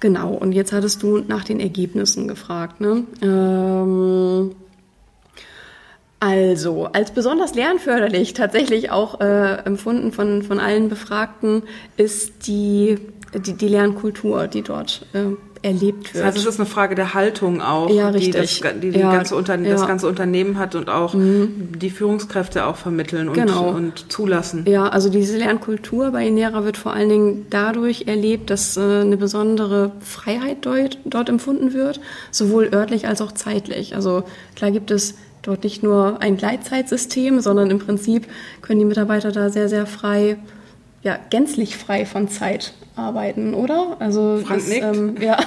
Genau, 0.00 0.32
und 0.32 0.52
jetzt 0.52 0.72
hattest 0.72 1.02
du 1.02 1.18
nach 1.18 1.44
den 1.44 1.60
Ergebnissen 1.60 2.26
gefragt. 2.26 2.80
Ne? 2.80 3.04
Ähm, 3.22 4.50
also, 6.18 6.86
als 6.86 7.10
besonders 7.10 7.56
lernförderlich 7.56 8.32
tatsächlich 8.32 8.90
auch 8.90 9.20
äh, 9.20 9.54
empfunden 9.64 10.12
von, 10.12 10.42
von 10.42 10.60
allen 10.60 10.88
Befragten 10.88 11.64
ist 11.96 12.46
die 12.46 12.98
die, 13.34 13.54
die 13.54 13.68
Lernkultur, 13.68 14.46
die 14.46 14.62
dort 14.62 15.06
äh, 15.12 15.34
erlebt 15.62 16.12
wird. 16.12 16.16
Das 16.16 16.34
heißt, 16.34 16.38
es 16.38 16.46
ist 16.46 16.60
eine 16.60 16.68
Frage 16.68 16.94
der 16.94 17.14
Haltung 17.14 17.60
auch, 17.60 17.88
ja, 17.88 18.10
die, 18.10 18.30
das, 18.30 18.60
die, 18.80 18.88
ja, 18.88 19.12
ganze 19.12 19.34
ja. 19.36 19.56
das 19.56 19.86
ganze 19.86 20.08
Unternehmen 20.08 20.58
hat 20.58 20.74
und 20.74 20.90
auch 20.90 21.14
mhm. 21.14 21.78
die 21.78 21.90
Führungskräfte 21.90 22.66
auch 22.66 22.76
vermitteln 22.76 23.28
und, 23.28 23.34
genau. 23.34 23.70
und 23.70 24.10
zulassen. 24.12 24.64
Ja, 24.66 24.88
also 24.88 25.08
diese 25.08 25.38
Lernkultur 25.38 26.10
bei 26.10 26.26
Inera 26.26 26.64
wird 26.64 26.76
vor 26.76 26.92
allen 26.92 27.08
Dingen 27.08 27.46
dadurch 27.48 28.04
erlebt, 28.06 28.50
dass 28.50 28.76
äh, 28.76 28.80
eine 28.80 29.16
besondere 29.16 29.92
Freiheit 30.00 30.58
dort, 30.62 30.98
dort 31.04 31.28
empfunden 31.28 31.72
wird, 31.72 32.00
sowohl 32.30 32.70
örtlich 32.72 33.06
als 33.06 33.22
auch 33.22 33.32
zeitlich. 33.32 33.94
Also 33.94 34.24
klar 34.56 34.72
gibt 34.72 34.90
es 34.90 35.14
dort 35.42 35.64
nicht 35.64 35.82
nur 35.82 36.20
ein 36.20 36.36
Gleitzeitsystem, 36.36 37.40
sondern 37.40 37.70
im 37.70 37.78
Prinzip 37.78 38.26
können 38.62 38.80
die 38.80 38.84
Mitarbeiter 38.84 39.32
da 39.32 39.48
sehr, 39.48 39.68
sehr 39.68 39.86
frei 39.86 40.38
ja, 41.02 41.18
gänzlich 41.30 41.76
frei 41.76 42.06
von 42.06 42.28
Zeit 42.28 42.74
arbeiten, 42.96 43.54
oder? 43.54 43.96
Also 43.98 44.40
Frank 44.44 44.62
das, 44.66 44.76
ähm, 44.76 45.16
ja. 45.20 45.38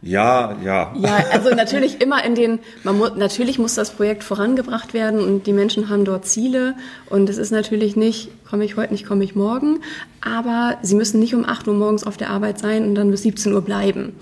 Ja, 0.00 0.56
ja. 0.64 0.94
Ja, 0.96 1.24
also 1.32 1.50
natürlich 1.50 2.00
immer 2.00 2.24
in 2.24 2.36
den, 2.36 2.60
man 2.84 2.98
muss, 2.98 3.16
natürlich 3.16 3.58
muss 3.58 3.74
das 3.74 3.90
Projekt 3.90 4.22
vorangebracht 4.22 4.94
werden 4.94 5.20
und 5.20 5.46
die 5.46 5.52
Menschen 5.52 5.88
haben 5.88 6.04
dort 6.04 6.24
Ziele 6.24 6.74
und 7.10 7.28
es 7.28 7.36
ist 7.36 7.50
natürlich 7.50 7.96
nicht, 7.96 8.30
komme 8.48 8.64
ich 8.64 8.76
heute 8.76 8.92
nicht, 8.92 9.06
komme 9.06 9.24
ich 9.24 9.34
morgen, 9.34 9.80
aber 10.20 10.78
sie 10.82 10.94
müssen 10.94 11.18
nicht 11.18 11.34
um 11.34 11.44
8 11.44 11.66
Uhr 11.66 11.74
morgens 11.74 12.04
auf 12.04 12.16
der 12.16 12.30
Arbeit 12.30 12.60
sein 12.60 12.84
und 12.84 12.94
dann 12.94 13.10
bis 13.10 13.22
17 13.22 13.52
Uhr 13.52 13.62
bleiben. 13.62 14.14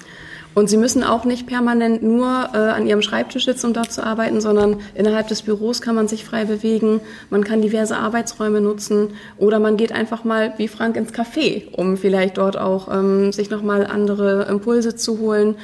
Und 0.57 0.71
sie 0.71 0.79
müssen 0.79 1.05
auch 1.05 1.27
nicht 1.27 1.47
permanent 1.47 2.03
nur 2.03 2.49
äh, 2.55 2.57
an 2.57 2.87
ihrem 2.87 3.03
Schreibtisch 3.03 3.45
sitzen, 3.45 3.67
um 3.67 3.73
dort 3.75 3.93
zu 3.93 4.03
arbeiten, 4.03 4.41
sondern 4.41 4.81
innerhalb 4.95 5.29
des 5.29 5.43
Büros 5.43 5.83
kann 5.83 5.95
man 5.95 6.09
sich 6.09 6.25
frei 6.25 6.47
bewegen. 6.47 7.03
Man 7.29 7.45
kann 7.45 7.61
diverse 7.61 7.99
Arbeitsräume 7.99 8.63
nutzen 8.63 9.11
oder 9.37 9.59
man 9.59 9.77
geht 9.77 9.93
einfach 9.93 10.25
mal 10.25 10.55
wie 10.57 10.69
Frank 10.69 10.97
ins 10.97 11.13
Café, 11.13 11.71
um 11.73 11.99
vielleicht 11.99 12.39
dort 12.39 12.57
auch 12.57 12.89
ähm, 12.91 13.33
sich 13.33 13.51
nochmal 13.51 13.87
andere 13.87 14.45
Impulse 14.45 14.97
zu 14.97 15.19
holen. 15.19 15.57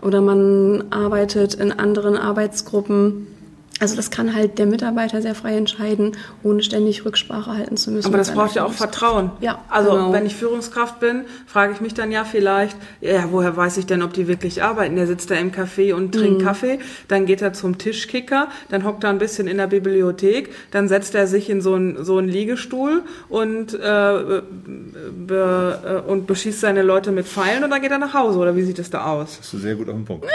Oder 0.00 0.22
man 0.22 0.84
arbeitet 0.88 1.52
in 1.52 1.70
anderen 1.70 2.16
Arbeitsgruppen 2.16 3.26
also 3.80 3.96
das 3.96 4.10
kann 4.10 4.34
halt 4.34 4.58
der 4.58 4.66
Mitarbeiter 4.66 5.22
sehr 5.22 5.34
frei 5.34 5.56
entscheiden, 5.56 6.12
ohne 6.42 6.62
ständig 6.62 7.06
Rücksprache 7.06 7.56
halten 7.56 7.78
zu 7.78 7.90
müssen. 7.90 8.06
Aber 8.06 8.18
das 8.18 8.32
braucht 8.32 8.54
ja 8.54 8.64
auch 8.64 8.72
Vertrauen. 8.72 9.30
Ja. 9.40 9.64
Also 9.68 9.92
genau. 9.92 10.12
wenn 10.12 10.26
ich 10.26 10.36
Führungskraft 10.36 11.00
bin, 11.00 11.24
frage 11.46 11.72
ich 11.72 11.80
mich 11.80 11.94
dann 11.94 12.12
ja 12.12 12.24
vielleicht, 12.24 12.76
ja, 13.00 13.28
woher 13.30 13.56
weiß 13.56 13.78
ich 13.78 13.86
denn, 13.86 14.02
ob 14.02 14.12
die 14.12 14.28
wirklich 14.28 14.62
arbeiten? 14.62 14.96
Der 14.96 15.06
sitzt 15.06 15.30
da 15.30 15.36
im 15.36 15.50
Café 15.50 15.94
und 15.94 16.14
trinkt 16.14 16.42
mhm. 16.42 16.44
Kaffee, 16.44 16.78
dann 17.08 17.24
geht 17.24 17.40
er 17.40 17.54
zum 17.54 17.78
Tischkicker, 17.78 18.48
dann 18.68 18.84
hockt 18.84 19.02
er 19.04 19.10
ein 19.10 19.18
bisschen 19.18 19.48
in 19.48 19.56
der 19.56 19.66
Bibliothek, 19.66 20.50
dann 20.72 20.88
setzt 20.88 21.14
er 21.14 21.26
sich 21.26 21.48
in 21.48 21.62
so 21.62 21.74
einen, 21.74 22.04
so 22.04 22.18
einen 22.18 22.28
Liegestuhl 22.28 23.02
und, 23.30 23.72
äh, 23.72 23.78
be, 23.78 26.02
äh, 26.06 26.10
und 26.10 26.26
beschießt 26.26 26.60
seine 26.60 26.82
Leute 26.82 27.12
mit 27.12 27.26
Pfeilen 27.26 27.64
und 27.64 27.70
dann 27.70 27.80
geht 27.80 27.90
er 27.90 27.98
nach 27.98 28.12
Hause. 28.12 28.38
Oder 28.38 28.56
wie 28.56 28.62
sieht 28.62 28.78
es 28.78 28.90
da 28.90 29.06
aus? 29.06 29.38
Das 29.38 29.54
ist 29.54 29.62
sehr 29.62 29.74
gut 29.74 29.88
auf 29.88 29.94
den 29.94 30.04
Punkt. 30.04 30.26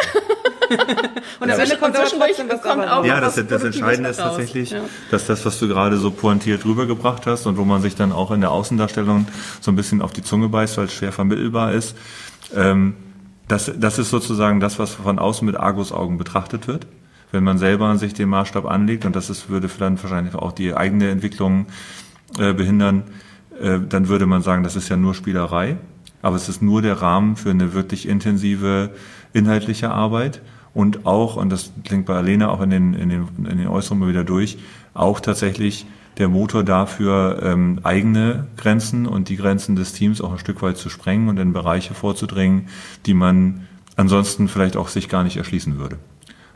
und 1.39 1.51
am 1.51 1.60
Ende 1.60 1.77
kommt 1.77 1.95
aber 1.95 2.05
trotzdem 2.05 2.49
was 2.49 2.62
kommt 2.62 2.88
auch 2.88 3.05
Ja, 3.05 3.19
das, 3.19 3.35
das 3.43 3.63
Entscheidende 3.63 4.10
ist 4.10 4.17
tatsächlich, 4.17 4.71
ja. 4.71 4.82
dass 5.12 5.28
das, 5.28 5.45
was 5.45 5.60
du 5.60 5.67
gerade 5.67 5.98
so 5.98 6.12
pointiert 6.12 6.65
rübergebracht 6.65 7.26
hast 7.28 7.45
und 7.45 7.58
wo 7.58 7.65
man 7.65 7.82
sich 7.82 7.95
dann 7.95 8.12
auch 8.12 8.32
in 8.32 8.41
der 8.41 8.52
Außendarstellung 8.52 9.28
so 9.62 9.71
ein 9.71 9.76
bisschen 9.76 10.02
auf 10.02 10.13
die 10.13 10.24
Zunge 10.24 10.50
beißt, 10.50 10.78
weil 10.78 10.86
es 10.86 10.93
schwer 10.93 11.12
vermittelbar 11.12 11.74
ist, 11.74 11.95
ähm, 12.56 12.95
das, 13.48 13.71
das 13.78 14.00
ist 14.00 14.10
sozusagen 14.10 14.60
das, 14.60 14.80
was 14.80 14.95
von 14.95 15.19
außen 15.19 15.45
mit 15.45 15.56
Argusaugen 15.56 16.17
betrachtet 16.17 16.67
wird. 16.67 16.88
Wenn 17.32 17.43
man 17.43 17.58
selber 17.58 17.95
sich 17.98 18.13
den 18.13 18.30
Maßstab 18.30 18.65
anlegt, 18.65 19.06
und 19.06 19.15
das 19.15 19.30
ist, 19.30 19.50
würde 19.50 19.69
dann 19.78 20.02
wahrscheinlich 20.02 20.36
auch 20.36 20.52
die 20.52 20.74
eigene 20.74 21.10
Entwicklung 21.10 21.67
äh, 22.39 22.54
behindern, 22.54 23.04
äh, 23.62 23.80
dann 23.88 24.08
würde 24.08 24.26
man 24.26 24.41
sagen, 24.41 24.63
das 24.63 24.76
ist 24.76 24.89
ja 24.89 24.98
nur 24.98 25.13
Spielerei. 25.13 25.78
Aber 26.21 26.36
es 26.36 26.50
ist 26.50 26.62
nur 26.62 26.82
der 26.82 27.02
Rahmen 27.02 27.36
für 27.36 27.52
eine 27.52 27.74
wirklich 27.74 28.08
intensive 28.08 28.91
inhaltliche 29.34 29.91
Arbeit 29.91 30.41
und 30.75 31.05
auch, 31.05 31.38
und 31.38 31.49
das 31.49 31.71
klingt 31.85 32.05
bei 32.05 32.15
Alena 32.15 32.49
auch 32.49 32.61
in 32.61 32.69
den, 32.69 32.93
in 32.93 33.09
den, 33.09 33.27
in 33.38 33.57
den 33.57 33.67
Äußerungen 33.67 34.07
wieder 34.07 34.25
durch, 34.25 34.59
auch 34.93 35.21
tatsächlich 35.21 35.88
der 36.17 36.27
Motor 36.27 36.63
dafür, 36.63 37.39
ähm, 37.43 37.79
eigene 37.83 38.47
Grenzen 38.57 39.07
und 39.07 39.29
die 39.29 39.38
Grenzen 39.38 39.77
des 39.77 39.93
Teams 39.93 40.19
auch 40.21 40.33
ein 40.33 40.38
Stück 40.38 40.61
weit 40.61 40.77
zu 40.77 40.89
sprengen 40.89 41.29
und 41.29 41.38
in 41.38 41.53
Bereiche 41.53 41.93
vorzudringen, 41.93 42.67
die 43.05 43.13
man 43.13 43.67
ansonsten 43.95 44.49
vielleicht 44.49 44.75
auch 44.75 44.89
sich 44.89 45.07
gar 45.07 45.23
nicht 45.23 45.38
erschließen 45.38 45.79
würde. 45.79 45.97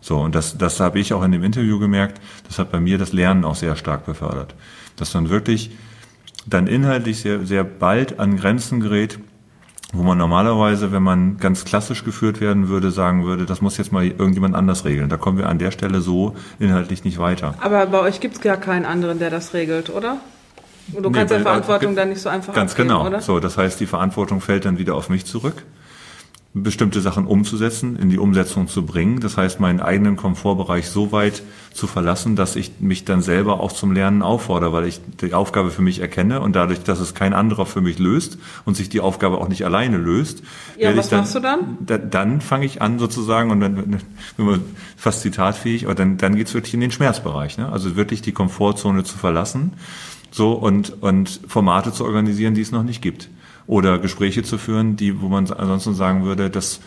So, 0.01 0.19
und 0.19 0.35
das, 0.35 0.57
das 0.57 0.81
habe 0.81 0.99
ich 0.99 1.13
auch 1.13 1.23
in 1.23 1.31
dem 1.31 1.43
Interview 1.43 1.79
gemerkt, 1.79 2.21
das 2.45 2.59
hat 2.59 2.71
bei 2.71 2.81
mir 2.81 2.97
das 2.97 3.13
Lernen 3.13 3.45
auch 3.45 3.55
sehr 3.55 3.77
stark 3.77 4.05
befördert. 4.05 4.53
Dass 4.97 5.13
man 5.13 5.29
wirklich 5.29 5.71
dann 6.45 6.67
inhaltlich 6.67 7.21
sehr, 7.21 7.45
sehr 7.45 7.63
bald 7.63 8.19
an 8.19 8.35
Grenzen 8.35 8.81
gerät, 8.81 9.19
wo 9.91 10.03
man 10.03 10.17
normalerweise, 10.17 10.91
wenn 10.91 11.01
man 11.01 11.37
ganz 11.37 11.65
klassisch 11.65 12.03
geführt 12.03 12.41
werden 12.41 12.69
würde, 12.69 12.91
sagen 12.91 13.25
würde, 13.25 13.45
das 13.45 13.61
muss 13.61 13.77
jetzt 13.77 13.91
mal 13.91 14.05
irgendjemand 14.05 14.55
anders 14.55 14.85
regeln. 14.85 15.09
Da 15.09 15.17
kommen 15.17 15.37
wir 15.37 15.49
an 15.49 15.57
der 15.57 15.71
Stelle 15.71 16.01
so 16.01 16.35
inhaltlich 16.59 17.03
nicht 17.03 17.17
weiter. 17.17 17.55
Aber 17.59 17.87
bei 17.87 17.99
euch 17.99 18.19
gibt 18.19 18.35
es 18.35 18.41
gar 18.41 18.57
keinen 18.57 18.85
anderen, 18.85 19.17
der 19.17 19.31
das 19.31 19.53
regelt, 19.53 19.89
oder? 19.89 20.17
Und 20.93 21.03
du 21.03 21.09
nee, 21.09 21.17
kannst 21.17 21.33
ja 21.33 21.39
Verantwortung 21.39 21.95
dann 21.95 22.09
nicht 22.09 22.21
so 22.21 22.29
einfach 22.29 22.53
Ganz 22.53 22.71
abgeben, 22.71 22.89
genau. 22.89 23.07
Oder? 23.07 23.21
So, 23.21 23.39
das 23.39 23.57
heißt, 23.57 23.79
die 23.79 23.85
Verantwortung 23.85 24.41
fällt 24.41 24.65
dann 24.65 24.77
wieder 24.77 24.95
auf 24.95 25.09
mich 25.09 25.25
zurück. 25.25 25.63
Bestimmte 26.53 26.99
Sachen 26.99 27.27
umzusetzen, 27.27 27.95
in 27.95 28.09
die 28.09 28.17
Umsetzung 28.17 28.67
zu 28.67 28.83
bringen. 28.83 29.19
Das 29.19 29.37
heißt, 29.37 29.59
meinen 29.59 29.79
eigenen 29.79 30.15
Komfortbereich 30.15 30.89
so 30.89 31.11
weit 31.11 31.43
zu 31.73 31.85
verlassen, 31.85 32.35
dass 32.35 32.55
ich 32.55 32.71
mich 32.79 33.05
dann 33.05 33.21
selber 33.21 33.59
auch 33.59 33.71
zum 33.71 33.91
Lernen 33.91 34.23
auffordere, 34.23 34.73
weil 34.73 34.87
ich 34.87 34.99
die 35.21 35.35
Aufgabe 35.35 35.69
für 35.69 35.83
mich 35.83 35.99
erkenne 35.99 36.41
und 36.41 36.55
dadurch, 36.55 36.81
dass 36.81 36.99
es 36.99 37.13
kein 37.13 37.33
anderer 37.33 37.67
für 37.67 37.81
mich 37.81 37.99
löst 37.99 38.39
und 38.65 38.75
sich 38.75 38.89
die 38.89 38.99
Aufgabe 38.99 39.37
auch 39.37 39.47
nicht 39.47 39.63
alleine 39.63 39.97
löst. 39.97 40.41
Ja, 40.75 40.97
was 40.97 41.09
dann, 41.09 41.19
machst 41.19 41.35
du 41.35 41.39
dann? 41.39 41.77
Da, 41.81 41.99
dann 41.99 42.41
fange 42.41 42.65
ich 42.65 42.81
an 42.81 42.97
sozusagen 42.97 43.51
und 43.51 43.59
dann, 43.59 44.01
wenn 44.37 44.45
man 44.45 44.61
fast 44.97 45.21
zitatfähig, 45.21 45.85
aber 45.85 45.93
dann, 45.93 46.17
dann 46.17 46.35
geht's 46.35 46.55
wirklich 46.55 46.73
in 46.73 46.81
den 46.81 46.91
Schmerzbereich. 46.91 47.59
Ne? 47.59 47.71
Also 47.71 47.95
wirklich 47.95 48.23
die 48.23 48.31
Komfortzone 48.31 49.03
zu 49.03 49.19
verlassen 49.19 49.73
so 50.31 50.53
und, 50.53 51.01
und 51.01 51.41
Formate 51.47 51.93
zu 51.93 52.05
organisieren, 52.05 52.55
die 52.55 52.61
es 52.61 52.71
noch 52.71 52.83
nicht 52.83 53.03
gibt 53.03 53.29
oder 53.69 53.99
Gespräche 53.99 54.41
zu 54.41 54.57
führen, 54.57 54.95
die, 54.95 55.21
wo 55.21 55.27
man 55.27 55.49
ansonsten 55.51 55.93
sagen 55.93 56.25
würde, 56.25 56.49
das, 56.49 56.81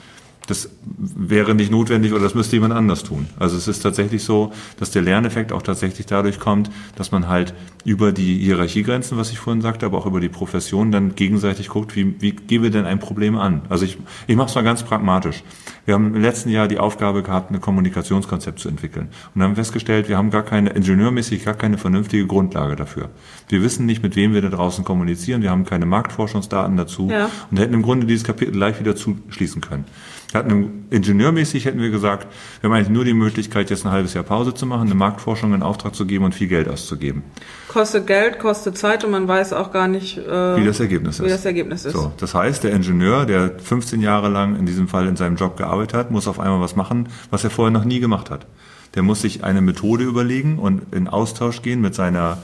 das 0.46 0.70
wäre 0.98 1.54
nicht 1.54 1.70
notwendig 1.70 2.12
oder 2.12 2.22
das 2.22 2.34
müsste 2.34 2.56
jemand 2.56 2.74
anders 2.74 3.04
tun. 3.04 3.26
Also 3.38 3.56
es 3.56 3.68
ist 3.68 3.80
tatsächlich 3.80 4.24
so, 4.24 4.52
dass 4.78 4.90
der 4.90 5.02
Lerneffekt 5.02 5.52
auch 5.52 5.62
tatsächlich 5.62 6.06
dadurch 6.06 6.40
kommt, 6.40 6.70
dass 6.96 7.12
man 7.12 7.28
halt 7.28 7.54
über 7.84 8.12
die 8.12 8.38
Hierarchiegrenzen, 8.38 9.18
was 9.18 9.30
ich 9.30 9.38
vorhin 9.38 9.62
sagte, 9.62 9.86
aber 9.86 9.98
auch 9.98 10.06
über 10.06 10.20
die 10.20 10.28
Profession 10.28 10.92
dann 10.92 11.14
gegenseitig 11.14 11.68
guckt, 11.68 11.96
wie, 11.96 12.20
wie 12.20 12.32
gehen 12.32 12.62
wir 12.62 12.70
denn 12.70 12.84
ein 12.84 12.98
Problem 12.98 13.36
an? 13.36 13.62
Also 13.68 13.84
ich, 13.84 13.98
ich 14.26 14.36
mache 14.36 14.48
es 14.48 14.54
mal 14.54 14.62
ganz 14.62 14.82
pragmatisch. 14.82 15.42
Wir 15.84 15.94
haben 15.94 16.14
im 16.14 16.22
letzten 16.22 16.48
Jahr 16.48 16.68
die 16.68 16.78
Aufgabe 16.78 17.22
gehabt, 17.22 17.50
ein 17.50 17.60
Kommunikationskonzept 17.60 18.60
zu 18.60 18.68
entwickeln. 18.68 19.08
Und 19.34 19.42
haben 19.42 19.56
festgestellt, 19.56 20.08
wir 20.08 20.16
haben 20.16 20.30
gar 20.30 20.44
keine, 20.44 20.70
ingenieurmäßig 20.70 21.44
gar 21.44 21.54
keine 21.54 21.76
vernünftige 21.76 22.26
Grundlage 22.26 22.76
dafür. 22.76 23.10
Wir 23.48 23.62
wissen 23.62 23.86
nicht, 23.86 24.02
mit 24.02 24.14
wem 24.14 24.32
wir 24.32 24.42
da 24.42 24.48
draußen 24.48 24.84
kommunizieren. 24.84 25.42
Wir 25.42 25.50
haben 25.50 25.64
keine 25.64 25.86
Marktforschungsdaten 25.86 26.76
dazu 26.76 27.08
ja. 27.10 27.30
und 27.50 27.58
hätten 27.58 27.74
im 27.74 27.82
Grunde 27.82 28.06
dieses 28.06 28.24
Kapitel 28.24 28.52
gleich 28.52 28.78
wieder 28.78 28.94
zuschließen 28.94 29.60
können. 29.60 29.84
Wir 30.32 30.38
hatten 30.38 30.86
ingenieurmäßig 30.88 31.66
hätten 31.66 31.80
wir 31.80 31.90
gesagt, 31.90 32.26
wir 32.60 32.70
haben 32.70 32.76
eigentlich 32.76 32.88
nur 32.88 33.04
die 33.04 33.12
Möglichkeit, 33.12 33.68
jetzt 33.68 33.84
ein 33.84 33.92
halbes 33.92 34.14
Jahr 34.14 34.24
Pause 34.24 34.54
zu 34.54 34.64
machen, 34.64 34.86
eine 34.86 34.94
Marktforschung 34.94 35.52
in 35.52 35.62
Auftrag 35.62 35.94
zu 35.94 36.06
geben 36.06 36.24
und 36.24 36.34
viel 36.34 36.48
Geld 36.48 36.68
auszugeben. 36.68 37.22
Kostet 37.68 38.06
Geld, 38.06 38.38
kostet 38.38 38.78
Zeit 38.78 39.04
und 39.04 39.10
man 39.10 39.28
weiß 39.28 39.52
auch 39.52 39.72
gar 39.72 39.88
nicht, 39.88 40.16
äh, 40.16 40.56
wie 40.56 40.64
das 40.64 40.80
Ergebnis 40.80 41.18
ist. 41.18 41.26
Wie 41.26 41.30
das 41.30 41.44
Ergebnis 41.44 41.84
ist. 41.84 41.92
So, 41.92 42.12
das 42.16 42.34
heißt, 42.34 42.64
der 42.64 42.72
Ingenieur, 42.72 43.26
der 43.26 43.58
15 43.58 44.00
Jahre 44.00 44.30
lang 44.30 44.56
in 44.56 44.64
diesem 44.64 44.88
Fall 44.88 45.06
in 45.06 45.16
seinem 45.16 45.36
Job 45.36 45.58
gearbeitet 45.58 45.94
hat, 45.94 46.10
muss 46.10 46.26
auf 46.26 46.40
einmal 46.40 46.62
was 46.62 46.76
machen, 46.76 47.10
was 47.30 47.44
er 47.44 47.50
vorher 47.50 47.70
noch 47.70 47.84
nie 47.84 48.00
gemacht 48.00 48.30
hat. 48.30 48.46
Der 48.94 49.02
muss 49.02 49.20
sich 49.20 49.44
eine 49.44 49.60
Methode 49.60 50.04
überlegen 50.04 50.58
und 50.58 50.94
in 50.94 51.08
Austausch 51.08 51.60
gehen 51.60 51.82
mit 51.82 51.94
seiner 51.94 52.38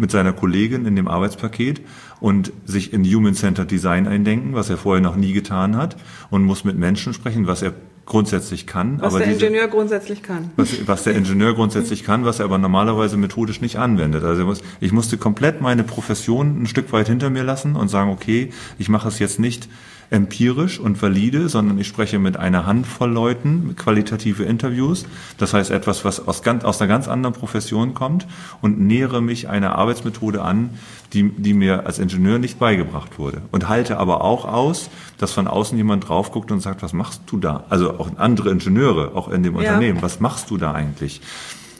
mit 0.00 0.10
seiner 0.10 0.32
Kollegin 0.32 0.86
in 0.86 0.96
dem 0.96 1.08
Arbeitspaket 1.08 1.82
und 2.20 2.52
sich 2.66 2.92
in 2.92 3.04
Human-Centered 3.04 3.70
Design 3.70 4.06
eindenken, 4.06 4.54
was 4.54 4.70
er 4.70 4.76
vorher 4.76 5.02
noch 5.02 5.16
nie 5.16 5.32
getan 5.32 5.76
hat 5.76 5.96
und 6.30 6.44
muss 6.44 6.64
mit 6.64 6.76
Menschen 6.76 7.14
sprechen, 7.14 7.46
was 7.46 7.62
er 7.62 7.72
grundsätzlich 8.10 8.66
kann. 8.66 9.00
Was 9.00 9.14
der 9.14 9.26
diese, 9.26 9.46
Ingenieur 9.46 9.68
grundsätzlich 9.68 10.22
kann. 10.22 10.50
Was, 10.56 10.86
was, 10.86 11.04
der 11.04 11.14
Ingenieur 11.14 11.54
grundsätzlich 11.54 12.02
kann, 12.02 12.24
was 12.24 12.40
er 12.40 12.44
aber 12.44 12.58
normalerweise 12.58 13.16
methodisch 13.16 13.60
nicht 13.60 13.76
anwendet. 13.76 14.24
Also 14.24 14.44
muss, 14.44 14.62
ich 14.80 14.92
musste 14.92 15.16
komplett 15.16 15.60
meine 15.60 15.84
Profession 15.84 16.62
ein 16.62 16.66
Stück 16.66 16.92
weit 16.92 17.06
hinter 17.06 17.30
mir 17.30 17.44
lassen 17.44 17.76
und 17.76 17.88
sagen, 17.88 18.10
okay, 18.10 18.50
ich 18.78 18.88
mache 18.88 19.08
es 19.08 19.20
jetzt 19.20 19.38
nicht 19.38 19.68
empirisch 20.10 20.80
und 20.80 21.00
valide, 21.00 21.48
sondern 21.48 21.78
ich 21.78 21.86
spreche 21.86 22.18
mit 22.18 22.36
einer 22.36 22.66
Handvoll 22.66 23.10
Leuten, 23.10 23.76
qualitative 23.76 24.42
Interviews. 24.42 25.06
Das 25.38 25.54
heißt 25.54 25.70
etwas, 25.70 26.04
was 26.04 26.26
aus, 26.26 26.42
ganz, 26.42 26.64
aus 26.64 26.80
einer 26.80 26.88
ganz 26.88 27.06
anderen 27.06 27.34
Profession 27.34 27.94
kommt 27.94 28.26
und 28.60 28.80
nähere 28.80 29.22
mich 29.22 29.48
einer 29.48 29.76
Arbeitsmethode 29.76 30.42
an, 30.42 30.70
die, 31.12 31.30
die 31.30 31.54
mir 31.54 31.86
als 31.86 32.00
Ingenieur 32.00 32.38
nicht 32.38 32.58
beigebracht 32.58 33.18
wurde. 33.18 33.42
Und 33.52 33.68
halte 33.68 33.98
aber 33.98 34.22
auch 34.22 34.44
aus, 34.44 34.90
dass 35.18 35.32
von 35.32 35.46
außen 35.46 35.78
jemand 35.78 36.08
drauf 36.08 36.32
guckt 36.32 36.50
und 36.50 36.60
sagt, 36.60 36.82
was 36.82 36.92
machst 36.92 37.22
du 37.26 37.38
da? 37.38 37.64
Also 37.68 37.98
auch 37.98 38.10
andere 38.16 38.50
Ingenieure, 38.50 39.12
auch 39.14 39.28
in 39.28 39.44
dem 39.44 39.54
ja. 39.54 39.60
Unternehmen, 39.60 40.02
was 40.02 40.18
machst 40.18 40.50
du 40.50 40.56
da 40.56 40.72
eigentlich? 40.72 41.20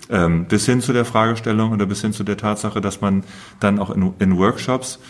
Ähm, 0.08 0.46
bis 0.46 0.66
hin 0.66 0.80
zu 0.80 0.92
der 0.92 1.04
Fragestellung 1.04 1.72
oder 1.72 1.86
bis 1.86 2.00
hin 2.00 2.12
zu 2.12 2.24
der 2.24 2.36
Tatsache, 2.36 2.80
dass 2.80 3.00
man 3.00 3.24
dann 3.60 3.78
auch 3.78 3.90
in, 3.90 4.12
in 4.18 4.38
Workshops 4.38 5.00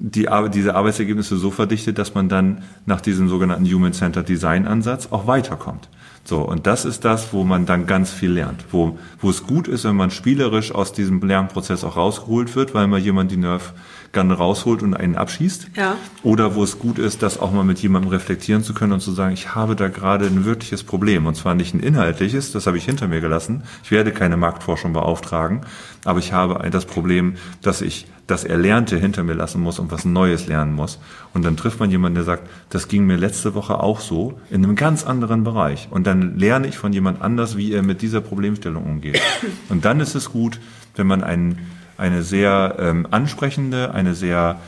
die, 0.00 0.28
diese 0.52 0.74
Arbeitsergebnisse 0.74 1.36
so 1.36 1.50
verdichtet, 1.50 1.98
dass 1.98 2.14
man 2.14 2.28
dann 2.28 2.62
nach 2.86 3.02
diesem 3.02 3.28
sogenannten 3.28 3.66
Human-Centered 3.66 4.28
Design 4.28 4.66
Ansatz 4.66 5.08
auch 5.10 5.26
weiterkommt. 5.26 5.88
So, 6.24 6.38
und 6.38 6.66
das 6.66 6.84
ist 6.84 7.04
das, 7.04 7.32
wo 7.32 7.44
man 7.44 7.66
dann 7.66 7.86
ganz 7.86 8.10
viel 8.10 8.32
lernt, 8.32 8.64
wo, 8.72 8.98
wo 9.20 9.30
es 9.30 9.46
gut 9.46 9.68
ist, 9.68 9.84
wenn 9.84 9.96
man 9.96 10.10
spielerisch 10.10 10.72
aus 10.72 10.92
diesem 10.92 11.20
Lernprozess 11.20 11.84
auch 11.84 11.96
rausgeholt 11.96 12.54
wird, 12.56 12.74
weil 12.74 12.86
mal 12.86 12.98
jemand 12.98 13.30
die 13.30 13.36
Nerf 13.36 13.72
Gun 14.12 14.32
rausholt 14.32 14.82
und 14.82 14.94
einen 14.94 15.14
abschießt. 15.14 15.68
Ja. 15.76 15.96
Oder 16.22 16.54
wo 16.56 16.64
es 16.64 16.78
gut 16.78 16.98
ist, 16.98 17.22
das 17.22 17.38
auch 17.38 17.52
mal 17.52 17.64
mit 17.64 17.78
jemandem 17.78 18.10
reflektieren 18.10 18.64
zu 18.64 18.74
können 18.74 18.92
und 18.92 19.00
zu 19.00 19.12
sagen, 19.12 19.34
ich 19.34 19.54
habe 19.54 19.76
da 19.76 19.88
gerade 19.88 20.26
ein 20.26 20.44
wirkliches 20.44 20.82
Problem. 20.82 21.26
Und 21.26 21.36
zwar 21.36 21.54
nicht 21.54 21.74
ein 21.74 21.80
inhaltliches, 21.80 22.50
das 22.50 22.66
habe 22.66 22.76
ich 22.76 22.84
hinter 22.84 23.06
mir 23.06 23.20
gelassen. 23.20 23.62
Ich 23.84 23.90
werde 23.92 24.10
keine 24.10 24.36
Marktforschung 24.36 24.92
beauftragen, 24.92 25.60
aber 26.04 26.18
ich 26.18 26.32
habe 26.32 26.68
das 26.70 26.86
Problem, 26.86 27.34
dass 27.62 27.82
ich 27.82 28.06
das 28.26 28.44
Erlernte 28.44 28.96
hinter 28.96 29.24
mir 29.24 29.34
lassen 29.34 29.60
muss 29.60 29.78
und 29.78 29.90
was 29.90 30.04
Neues 30.04 30.46
lernen 30.46 30.72
muss. 30.72 30.98
Und 31.34 31.44
dann 31.44 31.56
trifft 31.56 31.80
man 31.80 31.90
jemanden, 31.90 32.14
der 32.14 32.24
sagt, 32.24 32.48
das 32.68 32.88
ging 32.88 33.04
mir 33.06 33.16
letzte 33.16 33.54
Woche 33.54 33.80
auch 33.80 34.00
so, 34.00 34.38
in 34.50 34.64
einem 34.64 34.76
ganz 34.76 35.04
anderen 35.04 35.42
Bereich. 35.44 35.88
Und 35.90 36.06
dann 36.06 36.38
lerne 36.38 36.68
ich 36.68 36.78
von 36.78 36.92
jemand 36.92 37.22
anders, 37.22 37.56
wie 37.56 37.72
er 37.72 37.82
mit 37.82 38.02
dieser 38.02 38.20
Problemstellung 38.20 38.84
umgeht. 38.84 39.20
Und 39.68 39.84
dann 39.84 40.00
ist 40.00 40.14
es 40.14 40.30
gut, 40.30 40.60
wenn 40.94 41.06
man 41.06 41.24
einen, 41.24 41.58
eine 42.00 42.22
sehr 42.22 42.76
ähm, 42.78 43.06
ansprechende, 43.10 43.94
eine 43.94 44.14
sehr 44.14 44.58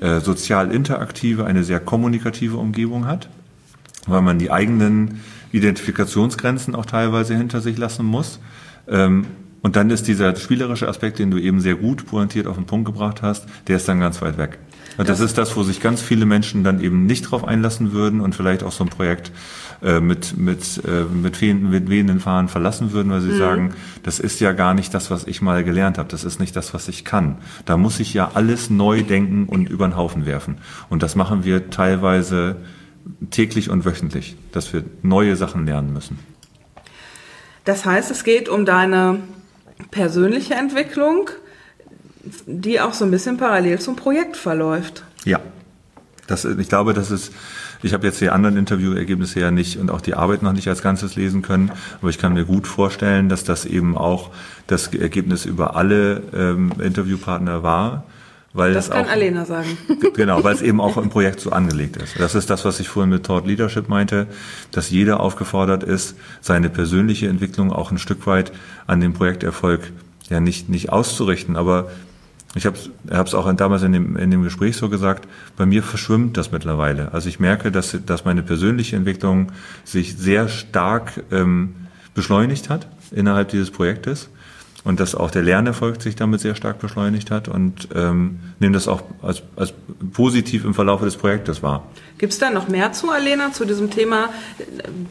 äh, 0.00 0.20
sozial 0.20 0.72
interaktive, 0.72 1.44
eine 1.44 1.62
sehr 1.62 1.78
kommunikative 1.78 2.56
Umgebung 2.56 3.06
hat, 3.06 3.28
weil 4.06 4.22
man 4.22 4.38
die 4.38 4.50
eigenen 4.50 5.20
Identifikationsgrenzen 5.52 6.74
auch 6.74 6.86
teilweise 6.86 7.36
hinter 7.36 7.60
sich 7.60 7.78
lassen 7.78 8.06
muss. 8.06 8.40
Ähm, 8.88 9.26
und 9.60 9.76
dann 9.76 9.90
ist 9.90 10.08
dieser 10.08 10.34
spielerische 10.34 10.88
Aspekt, 10.88 11.20
den 11.20 11.30
du 11.30 11.38
eben 11.38 11.60
sehr 11.60 11.76
gut 11.76 12.06
pointiert 12.06 12.48
auf 12.48 12.56
den 12.56 12.66
Punkt 12.66 12.86
gebracht 12.86 13.22
hast, 13.22 13.46
der 13.68 13.76
ist 13.76 13.86
dann 13.86 14.00
ganz 14.00 14.20
weit 14.20 14.38
weg. 14.38 14.58
Und 14.98 15.08
das 15.08 15.20
ist 15.20 15.38
das, 15.38 15.56
wo 15.56 15.62
sich 15.62 15.80
ganz 15.80 16.02
viele 16.02 16.26
Menschen 16.26 16.64
dann 16.64 16.80
eben 16.80 17.06
nicht 17.06 17.30
drauf 17.30 17.44
einlassen 17.46 17.92
würden 17.92 18.20
und 18.20 18.34
vielleicht 18.34 18.62
auch 18.62 18.72
so 18.72 18.84
ein 18.84 18.90
Projekt 18.90 19.30
äh, 19.82 20.00
mit, 20.00 20.36
mit, 20.36 20.82
äh, 20.86 21.04
mit, 21.04 21.40
wehenden, 21.40 21.70
mit 21.70 21.90
wehenden 21.90 22.20
Fahnen 22.20 22.48
verlassen 22.48 22.92
würden, 22.92 23.10
weil 23.10 23.20
sie 23.20 23.32
mhm. 23.32 23.38
sagen, 23.38 23.74
das 24.02 24.20
ist 24.20 24.40
ja 24.40 24.52
gar 24.52 24.74
nicht 24.74 24.94
das, 24.94 25.10
was 25.10 25.26
ich 25.26 25.42
mal 25.42 25.64
gelernt 25.64 25.98
habe, 25.98 26.08
das 26.08 26.24
ist 26.24 26.38
nicht 26.38 26.54
das, 26.54 26.72
was 26.72 26.88
ich 26.88 27.04
kann. 27.04 27.38
Da 27.64 27.76
muss 27.76 27.98
ich 27.98 28.14
ja 28.14 28.30
alles 28.34 28.70
neu 28.70 29.02
denken 29.02 29.46
und 29.46 29.68
über 29.68 29.86
den 29.88 29.96
Haufen 29.96 30.24
werfen. 30.24 30.58
Und 30.88 31.02
das 31.02 31.16
machen 31.16 31.44
wir 31.44 31.70
teilweise 31.70 32.56
täglich 33.30 33.70
und 33.70 33.84
wöchentlich, 33.84 34.36
dass 34.52 34.72
wir 34.72 34.84
neue 35.02 35.36
Sachen 35.36 35.66
lernen 35.66 35.92
müssen. 35.92 36.18
Das 37.64 37.84
heißt, 37.84 38.10
es 38.10 38.24
geht 38.24 38.48
um 38.48 38.64
deine 38.64 39.20
persönliche 39.90 40.54
Entwicklung, 40.54 41.30
die 42.46 42.80
auch 42.80 42.92
so 42.92 43.04
ein 43.04 43.10
bisschen 43.10 43.36
parallel 43.36 43.80
zum 43.80 43.96
Projekt 43.96 44.36
verläuft. 44.36 45.04
Ja, 45.24 45.40
das, 46.26 46.44
ich 46.44 46.68
glaube, 46.68 46.94
das 46.94 47.10
ist, 47.10 47.32
ich 47.82 47.92
habe 47.92 48.06
jetzt 48.06 48.20
die 48.20 48.30
anderen 48.30 48.56
Interviewergebnisse 48.56 49.40
ja 49.40 49.50
nicht 49.50 49.78
und 49.78 49.90
auch 49.90 50.00
die 50.00 50.14
Arbeit 50.14 50.42
noch 50.42 50.52
nicht 50.52 50.68
als 50.68 50.82
Ganzes 50.82 51.16
lesen 51.16 51.42
können, 51.42 51.70
aber 52.00 52.10
ich 52.10 52.18
kann 52.18 52.34
mir 52.34 52.44
gut 52.44 52.66
vorstellen, 52.66 53.28
dass 53.28 53.44
das 53.44 53.64
eben 53.64 53.96
auch 53.96 54.30
das 54.66 54.88
Ergebnis 54.94 55.44
über 55.44 55.76
alle 55.76 56.22
ähm, 56.34 56.72
Interviewpartner 56.80 57.62
war. 57.62 58.04
Weil 58.54 58.74
das, 58.74 58.88
das 58.88 58.96
kann 58.96 59.06
auch, 59.06 59.12
Alena 59.12 59.46
sagen. 59.46 59.78
Genau, 60.14 60.44
weil 60.44 60.54
es 60.54 60.60
eben 60.60 60.78
auch 60.78 60.98
im 60.98 61.08
Projekt 61.08 61.40
so 61.40 61.52
angelegt 61.52 61.96
ist. 61.96 62.20
Das 62.20 62.34
ist 62.34 62.50
das, 62.50 62.66
was 62.66 62.80
ich 62.80 62.88
vorhin 62.88 63.08
mit 63.08 63.24
Thought 63.24 63.46
Leadership 63.46 63.88
meinte, 63.88 64.26
dass 64.72 64.90
jeder 64.90 65.20
aufgefordert 65.20 65.82
ist, 65.82 66.16
seine 66.42 66.68
persönliche 66.68 67.28
Entwicklung 67.28 67.72
auch 67.72 67.90
ein 67.90 67.98
Stück 67.98 68.26
weit 68.26 68.52
an 68.86 69.00
dem 69.00 69.14
Projekterfolg 69.14 69.90
ja 70.28 70.40
nicht, 70.40 70.68
nicht 70.68 70.90
auszurichten. 70.92 71.56
Aber 71.56 71.90
ich 72.54 72.66
habe 72.66 72.76
es 73.08 73.34
auch 73.34 73.50
damals 73.54 73.82
in 73.82 73.92
dem, 73.92 74.16
in 74.16 74.30
dem 74.30 74.42
Gespräch 74.42 74.76
so 74.76 74.88
gesagt, 74.88 75.26
bei 75.56 75.64
mir 75.64 75.82
verschwimmt 75.82 76.36
das 76.36 76.52
mittlerweile. 76.52 77.12
Also 77.12 77.28
ich 77.28 77.40
merke, 77.40 77.72
dass, 77.72 77.96
dass 78.04 78.24
meine 78.24 78.42
persönliche 78.42 78.96
Entwicklung 78.96 79.52
sich 79.84 80.16
sehr 80.16 80.48
stark 80.48 81.22
ähm, 81.30 81.74
beschleunigt 82.14 82.68
hat 82.68 82.86
innerhalb 83.10 83.48
dieses 83.48 83.70
Projektes 83.70 84.28
und 84.84 85.00
dass 85.00 85.14
auch 85.14 85.30
der 85.30 85.42
Lernerfolg 85.42 86.02
sich 86.02 86.16
damit 86.16 86.40
sehr 86.40 86.54
stark 86.54 86.78
beschleunigt 86.78 87.30
hat 87.30 87.48
und 87.48 87.88
ähm, 87.94 88.40
nehme 88.58 88.74
das 88.74 88.88
auch 88.88 89.02
als, 89.22 89.42
als 89.56 89.72
positiv 90.12 90.64
im 90.64 90.74
Verlauf 90.74 91.00
des 91.02 91.16
Projektes 91.16 91.62
wahr. 91.62 91.86
Gibt 92.18 92.32
es 92.32 92.38
da 92.38 92.50
noch 92.50 92.68
mehr 92.68 92.92
zu, 92.92 93.10
Alena, 93.10 93.52
zu 93.52 93.64
diesem 93.64 93.90
Thema 93.90 94.28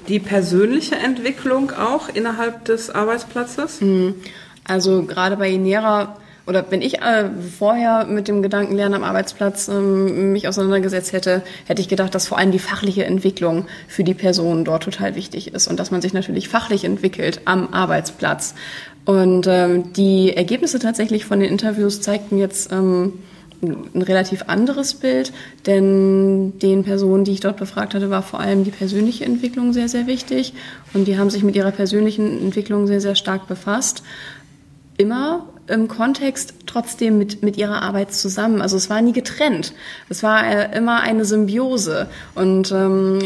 die 0.07 0.19
persönliche 0.19 0.95
Entwicklung 0.95 1.71
auch 1.71 2.09
innerhalb 2.09 2.65
des 2.65 2.89
Arbeitsplatzes? 2.89 3.81
Hm. 3.81 4.15
Also 4.65 5.03
gerade 5.03 5.37
bei 5.37 5.49
Inera 5.49 6.17
oder 6.51 6.65
wenn 6.69 6.81
ich 6.81 7.01
äh, 7.01 7.29
vorher 7.57 8.05
mit 8.05 8.27
dem 8.27 8.41
Gedanken 8.41 8.75
Lernen 8.75 8.95
am 8.95 9.05
Arbeitsplatz 9.05 9.69
ähm, 9.69 10.33
mich 10.33 10.49
auseinandergesetzt 10.49 11.13
hätte, 11.13 11.43
hätte 11.65 11.81
ich 11.81 11.87
gedacht, 11.87 12.13
dass 12.13 12.27
vor 12.27 12.37
allem 12.37 12.51
die 12.51 12.59
fachliche 12.59 13.05
Entwicklung 13.05 13.67
für 13.87 14.03
die 14.03 14.13
Person 14.13 14.65
dort 14.65 14.83
total 14.83 15.15
wichtig 15.15 15.53
ist 15.53 15.69
und 15.69 15.79
dass 15.79 15.91
man 15.91 16.01
sich 16.01 16.11
natürlich 16.11 16.49
fachlich 16.49 16.83
entwickelt 16.83 17.39
am 17.45 17.73
Arbeitsplatz. 17.73 18.53
Und 19.05 19.47
ähm, 19.47 19.93
die 19.93 20.35
Ergebnisse 20.35 20.79
tatsächlich 20.79 21.23
von 21.23 21.39
den 21.39 21.49
Interviews 21.49 22.01
zeigten 22.01 22.37
jetzt 22.37 22.69
ähm, 22.73 23.13
ein 23.61 24.01
relativ 24.01 24.43
anderes 24.47 24.95
Bild, 24.95 25.31
denn 25.65 26.59
den 26.59 26.83
Personen, 26.83 27.23
die 27.23 27.31
ich 27.31 27.39
dort 27.39 27.55
befragt 27.55 27.93
hatte, 27.93 28.09
war 28.09 28.23
vor 28.23 28.41
allem 28.41 28.65
die 28.65 28.71
persönliche 28.71 29.23
Entwicklung 29.23 29.71
sehr, 29.71 29.87
sehr 29.87 30.05
wichtig 30.05 30.53
und 30.93 31.07
die 31.07 31.17
haben 31.17 31.29
sich 31.29 31.43
mit 31.43 31.55
ihrer 31.55 31.71
persönlichen 31.71 32.41
Entwicklung 32.41 32.87
sehr, 32.87 32.99
sehr 32.99 33.15
stark 33.15 33.47
befasst. 33.47 34.03
Immer 34.97 35.47
im 35.67 35.87
Kontext 35.87 36.53
trotzdem 36.65 37.17
mit, 37.17 37.43
mit 37.43 37.57
ihrer 37.57 37.81
Arbeit 37.81 38.13
zusammen. 38.13 38.61
Also 38.61 38.77
es 38.77 38.89
war 38.89 39.01
nie 39.01 39.13
getrennt. 39.13 39.73
Es 40.09 40.23
war 40.23 40.45
äh, 40.45 40.77
immer 40.77 41.01
eine 41.01 41.25
Symbiose. 41.25 42.07
Und 42.35 42.71
ähm, 42.71 43.19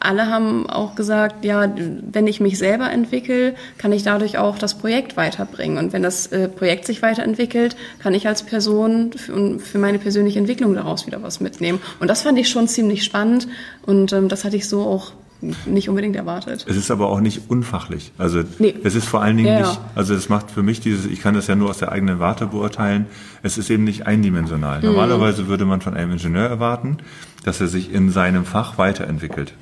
alle 0.00 0.26
haben 0.26 0.68
auch 0.68 0.94
gesagt, 0.94 1.44
ja, 1.44 1.72
wenn 1.76 2.26
ich 2.26 2.40
mich 2.40 2.58
selber 2.58 2.90
entwickle, 2.90 3.54
kann 3.78 3.92
ich 3.92 4.02
dadurch 4.02 4.38
auch 4.38 4.58
das 4.58 4.78
Projekt 4.78 5.16
weiterbringen. 5.16 5.78
Und 5.78 5.92
wenn 5.92 6.02
das 6.02 6.26
äh, 6.28 6.48
Projekt 6.48 6.86
sich 6.86 7.02
weiterentwickelt, 7.02 7.76
kann 8.00 8.14
ich 8.14 8.26
als 8.26 8.42
Person 8.42 9.12
für, 9.12 9.58
für, 9.58 9.78
meine 9.78 9.98
persönliche 9.98 10.38
Entwicklung 10.38 10.74
daraus 10.74 11.06
wieder 11.06 11.22
was 11.22 11.40
mitnehmen. 11.40 11.80
Und 12.00 12.08
das 12.08 12.22
fand 12.22 12.38
ich 12.38 12.48
schon 12.48 12.68
ziemlich 12.68 13.04
spannend. 13.04 13.48
Und 13.86 14.12
ähm, 14.12 14.28
das 14.28 14.44
hatte 14.44 14.56
ich 14.56 14.68
so 14.68 14.82
auch 14.82 15.12
nicht 15.66 15.88
unbedingt 15.88 16.16
erwartet. 16.16 16.64
Es 16.68 16.76
ist 16.76 16.90
aber 16.90 17.08
auch 17.08 17.20
nicht 17.20 17.42
unfachlich. 17.48 18.12
Also 18.18 18.42
nee. 18.58 18.74
es 18.84 18.94
ist 18.94 19.06
vor 19.06 19.22
allen 19.22 19.36
Dingen 19.36 19.48
ja, 19.48 19.60
nicht, 19.60 19.80
also 19.94 20.14
es 20.14 20.28
macht 20.28 20.50
für 20.50 20.62
mich 20.62 20.80
dieses, 20.80 21.06
ich 21.06 21.20
kann 21.20 21.34
das 21.34 21.46
ja 21.46 21.54
nur 21.54 21.70
aus 21.70 21.78
der 21.78 21.92
eigenen 21.92 22.18
Warte 22.18 22.46
beurteilen, 22.46 23.06
es 23.42 23.58
ist 23.58 23.70
eben 23.70 23.84
nicht 23.84 24.06
eindimensional. 24.06 24.78
Mhm. 24.78 24.86
Normalerweise 24.86 25.46
würde 25.48 25.64
man 25.64 25.80
von 25.80 25.94
einem 25.94 26.12
Ingenieur 26.12 26.48
erwarten, 26.48 26.98
dass 27.44 27.60
er 27.60 27.68
sich 27.68 27.92
in 27.92 28.10
seinem 28.10 28.44
Fach 28.44 28.78
weiterentwickelt. 28.78 29.54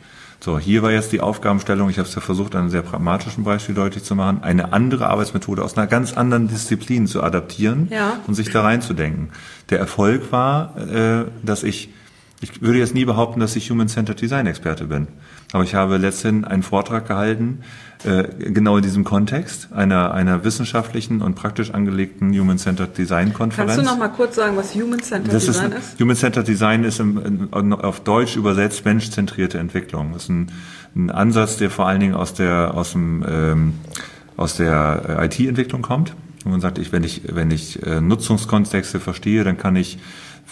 So, 0.43 0.59
hier 0.59 0.83
war 0.83 0.91
jetzt 0.91 1.13
die 1.13 1.21
Aufgabenstellung, 1.21 1.89
ich 1.89 1.99
habe 1.99 2.09
es 2.09 2.17
ja 2.17 2.21
versucht, 2.21 2.57
an 2.57 2.63
einem 2.63 2.71
sehr 2.71 2.83
pragmatischen 2.83 3.45
Beispiel 3.45 3.77
deutlich 3.77 4.03
zu 4.03 4.17
machen, 4.17 4.43
eine 4.43 4.73
andere 4.73 5.09
Arbeitsmethode 5.09 5.63
aus 5.63 5.77
einer 5.77 5.87
ganz 5.87 6.15
anderen 6.15 6.49
Disziplin 6.49 7.07
zu 7.07 7.23
adaptieren 7.23 7.87
ja. 7.93 8.19
und 8.27 8.35
sich 8.35 8.51
da 8.51 8.63
reinzudenken. 8.63 9.29
Der 9.71 9.79
Erfolg 9.79 10.33
war, 10.33 10.77
äh, 10.79 11.27
dass 11.45 11.63
ich, 11.63 11.91
ich 12.43 12.61
würde 12.61 12.81
jetzt 12.81 12.93
nie 12.93 13.05
behaupten, 13.05 13.39
dass 13.39 13.55
ich 13.55 13.71
Human-Centered 13.71 14.21
Design 14.21 14.49
Experte 14.49 14.87
bin. 14.87 15.07
Aber 15.53 15.63
ich 15.63 15.77
habe 15.77 15.97
letztens 15.97 16.45
einen 16.45 16.65
Vortrag 16.65 17.07
gehalten, 17.07 17.61
äh, 18.03 18.25
genau 18.51 18.79
in 18.79 18.83
diesem 18.83 19.05
Kontext, 19.05 19.69
einer, 19.73 20.13
einer 20.13 20.43
wissenschaftlichen 20.43 21.23
und 21.23 21.37
praktisch 21.37 21.71
angelegten 21.71 22.37
Human-Centered 22.37 22.99
Design 22.99 23.33
Konferenz. 23.33 23.77
Kannst 23.77 23.87
du 23.87 23.93
noch 23.93 23.99
mal 23.99 24.09
kurz 24.09 24.35
sagen, 24.35 24.57
was 24.57 24.75
Human-Centered 24.75 25.33
Design 25.33 25.73
ist? 25.73 25.93
ist? 25.93 26.01
Human-Centered 26.01 26.49
Design 26.49 26.83
ist 26.83 26.99
im, 26.99 27.49
in, 27.53 27.73
auf 27.73 28.01
Deutsch 28.01 28.35
übersetzt 28.35 28.85
menschzentrierte 28.85 29.59
Entwicklung. 29.59 30.13
Das 30.13 30.25
ist 30.25 30.31
ein, 30.31 30.51
ein 30.97 31.11
Ansatz, 31.13 31.59
der 31.59 31.71
vor 31.71 31.87
allen 31.87 32.01
Dingen 32.01 32.15
aus 32.15 32.35
der, 32.35 32.75
aus 32.75 32.93
dem, 32.93 33.25
ähm, 33.29 33.75
aus 34.37 34.57
der 34.57 35.21
äh, 35.21 35.27
IT-Entwicklung 35.27 35.83
kommt. 35.83 36.17
Und 36.45 36.51
man 36.51 36.61
sagt, 36.61 36.79
ich, 36.79 36.91
wenn 36.91 37.05
ich, 37.05 37.23
wenn 37.33 37.53
ich 37.53 37.87
äh, 37.87 38.01
Nutzungskontexte 38.01 38.99
verstehe, 38.99 39.45
dann 39.45 39.59
kann 39.59 39.77
ich 39.77 39.99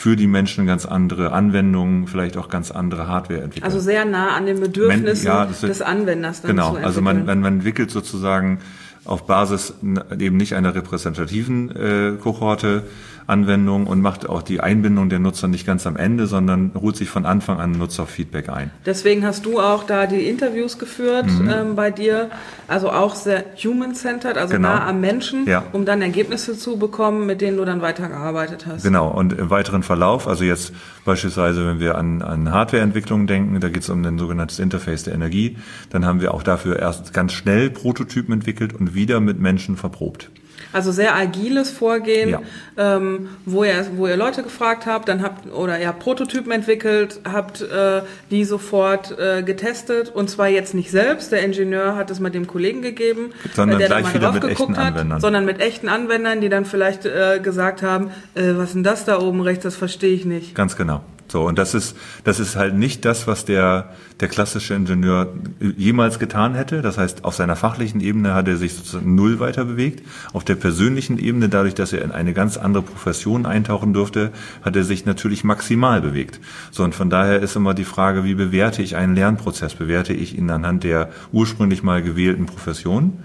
für 0.01 0.17
die 0.17 0.29
Menschen 0.29 0.65
ganz 0.65 0.87
andere 0.87 1.33
Anwendungen, 1.33 2.07
vielleicht 2.07 2.39
auch 2.39 2.49
ganz 2.49 2.71
andere 2.71 3.07
Hardware 3.07 3.43
entwickeln. 3.43 3.65
Also 3.65 3.81
sehr 3.81 4.07
nah 4.07 4.35
an 4.35 4.47
den 4.47 4.59
Bedürfnissen 4.59 5.27
ja, 5.27 5.45
des 5.45 5.83
Anwenders. 5.83 6.41
Dann 6.41 6.53
genau, 6.53 6.75
also 6.77 7.03
man, 7.03 7.27
man, 7.27 7.43
man 7.43 7.55
entwickelt 7.57 7.91
sozusagen 7.91 8.61
auf 9.05 9.27
Basis 9.27 9.75
eben 10.19 10.39
nicht 10.39 10.55
einer 10.55 10.75
repräsentativen 10.75 11.77
äh, 11.77 12.13
Kohorte 12.19 12.85
Anwendung 13.31 13.87
und 13.87 14.03
macht 14.03 14.29
auch 14.29 14.43
die 14.43 14.61
Einbindung 14.61 15.09
der 15.09 15.19
Nutzer 15.19 15.49
nicht 15.49 15.67
ganz 15.67 15.87
am 15.87 15.97
Ende, 15.97 16.27
sondern 16.27 16.73
ruht 16.75 16.97
sich 16.97 17.09
von 17.09 17.25
Anfang 17.25 17.59
an 17.61 17.73
Nutzerfeedback 17.73 18.49
ein. 18.51 18.71
Deswegen 18.85 19.25
hast 19.25 19.47
du 19.47 19.61
auch 19.61 19.85
da 19.85 20.07
die 20.07 20.29
Interviews 20.29 20.79
geführt 20.79 21.27
mhm. 21.27 21.49
ähm, 21.49 21.77
bei 21.77 21.91
dir, 21.91 22.31
also 22.69 22.91
auch 22.91 23.15
sehr 23.15 23.45
human-centered, 23.57 24.37
also 24.37 24.55
genau. 24.55 24.69
nah 24.69 24.87
am 24.87 25.01
Menschen, 25.01 25.47
ja. 25.47 25.65
um 25.73 25.85
dann 25.85 26.03
Ergebnisse 26.03 26.59
zu 26.59 26.79
bekommen, 26.79 27.27
mit 27.27 27.41
denen 27.41 27.57
du 27.57 27.65
dann 27.65 27.81
weitergearbeitet 27.81 28.67
hast. 28.67 28.83
Genau, 28.83 29.09
und 29.09 29.33
im 29.33 29.49
weiteren 29.49 29.83
Verlauf, 29.83 30.29
also 30.29 30.45
jetzt 30.45 30.73
beispielsweise, 31.05 31.67
wenn 31.67 31.81
wir 31.81 31.97
an, 31.97 32.23
an 32.23 32.51
Hardwareentwicklung 32.53 33.27
denken, 33.27 33.61
da 33.61 33.69
geht 33.69 33.83
es 33.83 33.89
um 33.89 34.05
ein 34.05 34.19
sogenanntes 34.19 34.59
Interface 34.59 35.05
der 35.05 35.15
Energie, 35.15 35.57
dann 35.91 36.05
haben 36.05 36.21
wir 36.21 36.35
auch 36.35 36.43
dafür 36.43 36.79
erst 36.79 37.15
ganz 37.15 37.33
schnell 37.33 37.71
Prototypen 37.71 38.35
entwickelt 38.35 38.75
und 38.75 38.95
wieder 38.95 39.21
mit 39.21 39.41
Menschen 39.41 39.77
verprobt. 39.77 40.31
Also 40.73 40.93
sehr 40.93 41.17
agiles 41.17 41.71
Vorgehen, 41.71 42.31
ja. 42.31 42.41
ähm, 42.77 43.31
wo, 43.45 43.65
ihr, 43.65 43.87
wo 43.97 44.07
ihr 44.07 44.17
Leute 44.17 44.43
gefragt 44.43 44.87
habt, 44.87 45.09
dann 45.09 45.23
habt 45.23 45.53
oder 45.53 45.81
ihr 45.81 45.89
habt 45.89 46.01
Prototypen 46.01 46.53
entwickelt, 46.53 47.21
habt 47.31 47.61
äh, 47.61 48.03
die 48.31 48.45
sofort 48.45 49.19
äh, 49.19 49.43
getestet 49.43 50.11
und 50.15 50.31
zwar 50.31 50.49
jetzt 50.49 50.75
nicht 50.75 50.91
selbst, 50.91 51.33
der 51.33 51.43
Ingenieur 51.43 51.97
hat 51.97 52.11
es 52.11 52.21
mal 52.21 52.31
dem 52.31 52.47
Kollegen 52.47 52.83
gegeben, 52.83 53.33
sondern 53.55 53.79
der 53.79 53.89
gleich 53.89 54.05
dann 54.05 54.13
mal 54.13 54.15
wieder 54.15 54.33
mit 54.33 54.45
echten 54.45 54.77
hat, 54.77 54.95
Anwendern. 54.95 55.21
sondern 55.21 55.45
mit 55.45 55.61
echten 55.61 55.89
Anwendern, 55.89 56.41
die 56.41 56.49
dann 56.49 56.65
vielleicht 56.65 57.05
äh, 57.05 57.41
gesagt 57.43 57.83
haben, 57.83 58.11
äh, 58.35 58.53
was 58.55 58.69
ist 58.69 58.75
denn 58.75 58.85
das 58.85 59.05
da 59.05 59.21
oben 59.21 59.41
rechts, 59.41 59.65
das 59.65 59.77
verstehe 59.77 60.15
ich 60.15 60.25
nicht. 60.25 60.55
Ganz 60.55 60.77
genau. 60.77 61.03
So, 61.31 61.47
und 61.47 61.59
das 61.59 61.75
ist, 61.75 61.97
das 62.25 62.41
ist 62.41 62.57
halt 62.57 62.75
nicht 62.75 63.05
das, 63.05 63.29
was 63.29 63.45
der, 63.45 63.91
der 64.19 64.27
klassische 64.27 64.75
Ingenieur 64.75 65.33
jemals 65.77 66.19
getan 66.19 66.57
hätte. 66.57 66.83
Das 66.83 66.99
heißt, 66.99 67.25
auf 67.25 67.37
seiner 67.37 67.55
fachlichen 67.55 68.01
Ebene 68.01 68.35
hat 68.35 68.49
er 68.49 68.57
sich 68.57 68.75
sozusagen 68.75 69.15
null 69.15 69.39
weiter 69.39 69.65
bewegt. 69.65 70.05
Auf 70.33 70.45
der 70.45 70.57
persönlichen 70.57 71.19
Ebene, 71.19 71.49
dadurch, 71.49 71.75
dass 71.75 71.93
er 71.93 72.03
in 72.03 72.11
eine 72.11 72.33
ganz 72.33 72.57
andere 72.57 72.83
Profession 72.83 73.47
eintauchen 73.47 73.93
durfte, 73.93 74.33
hat 74.63 74.75
er 74.75 74.83
sich 74.83 75.07
natürlich 75.07 75.45
maximal 75.45 76.01
bewegt. 76.01 76.41
So, 76.73 76.83
und 76.83 76.97
von 76.97 77.11
daher 77.11 77.41
ist 77.41 77.55
immer 77.55 77.75
die 77.75 77.85
Frage, 77.85 78.25
wie 78.25 78.35
bewerte 78.35 78.83
ich 78.83 78.97
einen 78.97 79.15
Lernprozess? 79.15 79.75
Bewerte 79.75 80.13
ich 80.13 80.37
ihn 80.37 80.51
anhand 80.51 80.83
der 80.83 81.11
ursprünglich 81.31 81.85
mal 81.85 82.03
gewählten 82.03 82.47
Profession? 82.47 83.19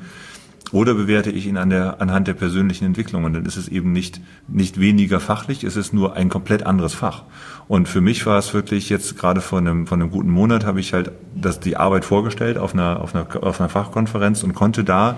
Oder 0.72 0.96
bewerte 0.96 1.30
ich 1.30 1.46
ihn 1.46 1.58
an 1.58 1.70
der, 1.70 2.02
anhand 2.02 2.28
der 2.28 2.34
persönlichen 2.34 2.86
Entwicklung? 2.86 3.24
Und 3.24 3.34
dann 3.34 3.46
ist 3.46 3.56
es 3.56 3.68
eben 3.68 3.92
nicht, 3.92 4.20
nicht 4.48 4.80
weniger 4.80 5.20
fachlich, 5.20 5.64
es 5.64 5.76
ist 5.76 5.94
nur 5.94 6.16
ein 6.16 6.30
komplett 6.30 6.66
anderes 6.66 6.94
Fach. 6.94 7.24
Und 7.68 7.90
für 7.90 8.02
mich 8.02 8.26
war 8.26 8.38
es 8.38 8.54
wirklich 8.54 8.90
jetzt 8.90 9.18
gerade 9.18 9.42
vor 9.42 9.60
einem, 9.60 9.88
vor 9.88 9.98
einem 9.98 10.12
guten 10.12 10.30
Monat 10.30 10.66
habe 10.66 10.80
ich 10.80 10.94
halt 10.94 11.12
das, 11.36 11.60
die 11.60 11.78
Arbeit 11.78 12.06
vorgestellt 12.06 12.58
auf 12.58 12.74
einer, 12.74 13.02
auf 13.02 13.16
einer, 13.16 13.28
auf 13.44 13.60
einer 13.60 13.70
Fachkonferenz 13.70 14.44
und 14.44 14.54
konnte 14.54 14.84
da 14.84 15.18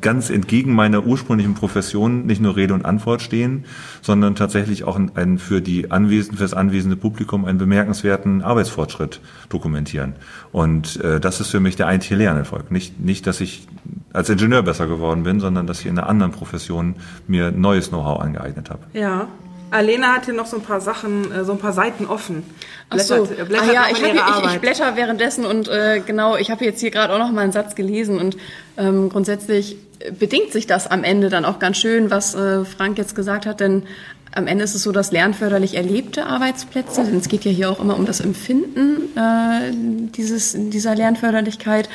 ganz 0.00 0.30
entgegen 0.30 0.74
meiner 0.74 1.04
ursprünglichen 1.04 1.54
Profession 1.54 2.26
nicht 2.26 2.40
nur 2.40 2.56
Rede 2.56 2.74
und 2.74 2.84
Antwort 2.84 3.22
stehen, 3.22 3.64
sondern 4.02 4.34
tatsächlich 4.34 4.84
auch 4.84 4.98
einen 5.14 5.38
für 5.38 5.60
die 5.60 5.90
anwesend, 5.90 6.36
für 6.36 6.44
das 6.44 6.54
anwesende 6.54 6.96
Publikum 6.96 7.44
einen 7.44 7.58
bemerkenswerten 7.58 8.42
Arbeitsfortschritt 8.42 9.20
dokumentieren. 9.48 10.14
Und 10.52 11.00
äh, 11.00 11.20
das 11.20 11.40
ist 11.40 11.50
für 11.50 11.60
mich 11.60 11.76
der 11.76 11.86
eigentliche 11.86 12.16
Lernerfolg. 12.16 12.70
Nicht, 12.70 13.00
nicht, 13.00 13.26
dass 13.26 13.40
ich 13.40 13.66
als 14.12 14.28
Ingenieur 14.28 14.62
besser 14.62 14.86
geworden 14.86 15.24
bin, 15.24 15.40
sondern 15.40 15.66
dass 15.66 15.80
ich 15.80 15.86
in 15.86 15.98
einer 15.98 16.08
anderen 16.08 16.32
Profession 16.32 16.94
mir 17.26 17.50
neues 17.50 17.88
Know-how 17.88 18.20
angeeignet 18.20 18.70
habe. 18.70 18.84
Ja, 18.92 19.28
Alena 19.74 20.14
hat 20.14 20.26
hier 20.26 20.34
noch 20.34 20.46
so 20.46 20.56
ein 20.56 20.62
paar 20.62 20.80
Sachen, 20.80 21.32
äh, 21.32 21.44
so 21.44 21.52
ein 21.52 21.58
paar 21.58 21.72
Seiten 21.72 22.06
offen. 22.06 22.44
Blättert, 22.90 23.10
Ach 23.22 23.38
so. 23.38 23.44
blättert 23.44 23.68
ah, 23.68 23.72
ja, 23.72 23.86
ich, 23.90 24.02
hab, 24.02 24.44
ich, 24.44 24.52
ich, 24.54 24.60
blätter 24.60 24.96
währenddessen 24.96 25.44
und 25.44 25.68
äh, 25.68 26.00
genau, 26.04 26.36
ich 26.36 26.50
habe 26.50 26.64
jetzt 26.64 26.80
hier 26.80 26.90
gerade 26.90 27.12
auch 27.12 27.18
noch 27.18 27.32
mal 27.32 27.40
einen 27.40 27.52
Satz 27.52 27.74
gelesen 27.74 28.18
und 28.18 28.36
ähm, 28.76 29.08
grundsätzlich 29.08 29.76
bedingt 30.18 30.52
sich 30.52 30.66
das 30.66 30.86
am 30.86 31.02
Ende 31.02 31.28
dann 31.28 31.44
auch 31.44 31.58
ganz 31.58 31.78
schön, 31.78 32.10
was 32.10 32.34
äh, 32.34 32.64
Frank 32.64 32.98
jetzt 32.98 33.16
gesagt 33.16 33.46
hat, 33.46 33.60
denn 33.60 33.84
am 34.34 34.46
Ende 34.46 34.64
ist 34.64 34.74
es 34.74 34.82
so, 34.82 34.92
dass 34.92 35.12
lernförderlich 35.12 35.76
erlebte 35.76 36.26
Arbeitsplätze, 36.26 37.04
denn 37.04 37.18
es 37.18 37.28
geht 37.28 37.44
ja 37.44 37.50
hier 37.50 37.70
auch 37.70 37.80
immer 37.80 37.96
um 37.96 38.04
das 38.04 38.20
Empfinden 38.20 39.16
äh, 39.16 39.70
dieses, 40.10 40.56
dieser 40.56 40.94
Lernförderlichkeit, 40.94 41.88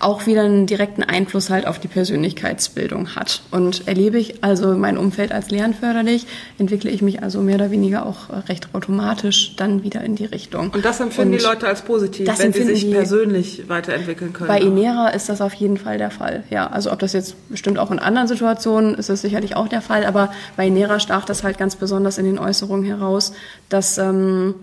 auch 0.00 0.26
wieder 0.26 0.42
einen 0.42 0.66
direkten 0.66 1.02
Einfluss 1.02 1.50
halt 1.50 1.66
auf 1.66 1.78
die 1.78 1.88
Persönlichkeitsbildung 1.88 3.16
hat. 3.16 3.42
Und 3.50 3.88
erlebe 3.88 4.18
ich 4.18 4.44
also 4.44 4.76
mein 4.76 4.96
Umfeld 4.96 5.32
als 5.32 5.50
lernförderlich, 5.50 6.26
entwickle 6.58 6.90
ich 6.90 7.02
mich 7.02 7.22
also 7.22 7.40
mehr 7.40 7.56
oder 7.56 7.70
weniger 7.70 8.06
auch 8.06 8.48
recht 8.48 8.74
automatisch 8.74 9.56
dann 9.56 9.82
wieder 9.82 10.02
in 10.02 10.14
die 10.14 10.24
Richtung. 10.24 10.70
Und 10.70 10.84
das 10.84 11.00
empfinden 11.00 11.32
Und 11.32 11.40
die 11.40 11.44
Leute 11.44 11.66
als 11.66 11.82
positiv, 11.82 12.28
wenn 12.38 12.52
sie 12.52 12.62
sich 12.62 12.90
persönlich 12.90 13.68
weiterentwickeln 13.68 14.32
können. 14.32 14.48
Bei 14.48 14.60
Inera 14.60 15.08
ist 15.08 15.28
das 15.28 15.40
auf 15.40 15.54
jeden 15.54 15.76
Fall 15.76 15.98
der 15.98 16.10
Fall. 16.10 16.44
Ja, 16.50 16.68
also 16.68 16.92
ob 16.92 17.00
das 17.00 17.12
jetzt 17.12 17.34
bestimmt 17.48 17.78
auch 17.78 17.90
in 17.90 17.98
anderen 17.98 18.28
Situationen 18.28 18.94
ist 18.94 19.10
es 19.10 19.20
sicherlich 19.22 19.56
auch 19.56 19.68
der 19.68 19.82
Fall, 19.82 20.04
aber 20.04 20.32
bei 20.56 20.66
Inera 20.66 21.00
stach 21.00 21.24
das 21.24 21.42
halt 21.42 21.58
ganz 21.58 21.76
besonders 21.76 22.18
in 22.18 22.24
den 22.24 22.38
Äußerungen 22.38 22.84
heraus, 22.84 23.32
dass 23.68 23.98
ähm, 23.98 24.54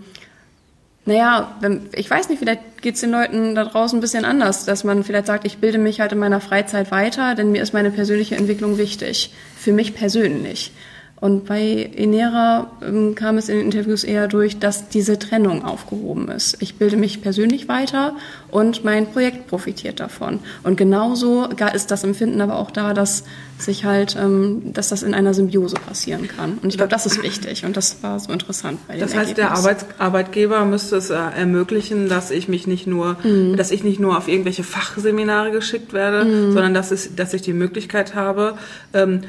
naja, 1.06 1.56
wenn, 1.60 1.88
ich 1.94 2.10
weiß 2.10 2.28
nicht, 2.28 2.40
vielleicht 2.40 2.82
geht's 2.82 3.00
den 3.00 3.12
Leuten 3.12 3.54
da 3.54 3.64
draußen 3.64 3.96
ein 3.96 4.00
bisschen 4.00 4.24
anders, 4.24 4.64
dass 4.64 4.82
man 4.82 5.04
vielleicht 5.04 5.26
sagt, 5.26 5.46
ich 5.46 5.58
bilde 5.58 5.78
mich 5.78 6.00
halt 6.00 6.10
in 6.10 6.18
meiner 6.18 6.40
Freizeit 6.40 6.90
weiter, 6.90 7.36
denn 7.36 7.52
mir 7.52 7.62
ist 7.62 7.72
meine 7.72 7.92
persönliche 7.92 8.34
Entwicklung 8.34 8.76
wichtig. 8.76 9.32
Für 9.56 9.72
mich 9.72 9.94
persönlich. 9.94 10.72
Und 11.18 11.46
bei 11.46 11.90
Enera 11.96 12.70
ähm, 12.86 13.14
kam 13.14 13.38
es 13.38 13.48
in 13.48 13.56
den 13.56 13.66
Interviews 13.66 14.04
eher 14.04 14.28
durch, 14.28 14.58
dass 14.58 14.90
diese 14.90 15.18
Trennung 15.18 15.64
aufgehoben 15.64 16.28
ist. 16.28 16.58
Ich 16.60 16.76
bilde 16.76 16.98
mich 16.98 17.22
persönlich 17.22 17.68
weiter 17.68 18.14
und 18.50 18.84
mein 18.84 19.06
Projekt 19.06 19.46
profitiert 19.46 19.98
davon. 19.98 20.40
Und 20.62 20.76
genauso 20.76 21.48
ist 21.72 21.90
das 21.90 22.04
Empfinden 22.04 22.42
aber 22.42 22.56
auch 22.56 22.70
da, 22.70 22.92
dass 22.92 23.24
sich 23.58 23.86
halt, 23.86 24.14
ähm, 24.20 24.74
dass 24.74 24.90
das 24.90 25.02
in 25.02 25.14
einer 25.14 25.32
Symbiose 25.32 25.76
passieren 25.76 26.28
kann. 26.28 26.58
Und 26.62 26.68
ich 26.68 26.76
glaube, 26.76 26.90
das 26.90 27.06
ist 27.06 27.22
wichtig 27.22 27.64
und 27.64 27.76
das 27.78 28.02
war 28.02 28.20
so 28.20 28.30
interessant 28.30 28.86
bei 28.86 28.98
Das 28.98 29.14
heißt, 29.14 29.30
Ergebnis. 29.30 29.36
der 29.36 29.50
Arbeits 29.52 29.86
Arbeitgeber 29.98 30.64
müsste 30.66 30.96
es 30.96 31.08
äh, 31.08 31.14
ermöglichen, 31.14 32.10
dass 32.10 32.30
ich 32.30 32.48
mich 32.48 32.66
nicht 32.66 32.86
nur, 32.86 33.16
mhm. 33.24 33.56
dass 33.56 33.70
ich 33.70 33.82
nicht 33.82 33.98
nur 33.98 34.18
auf 34.18 34.28
irgendwelche 34.28 34.64
Fachseminare 34.64 35.50
geschickt 35.50 35.94
werde, 35.94 36.26
mhm. 36.26 36.52
sondern 36.52 36.74
dass, 36.74 36.90
es, 36.90 37.16
dass 37.16 37.32
ich 37.32 37.40
die 37.40 37.54
Möglichkeit 37.54 38.14
habe, 38.14 38.58
ähm, 38.92 39.22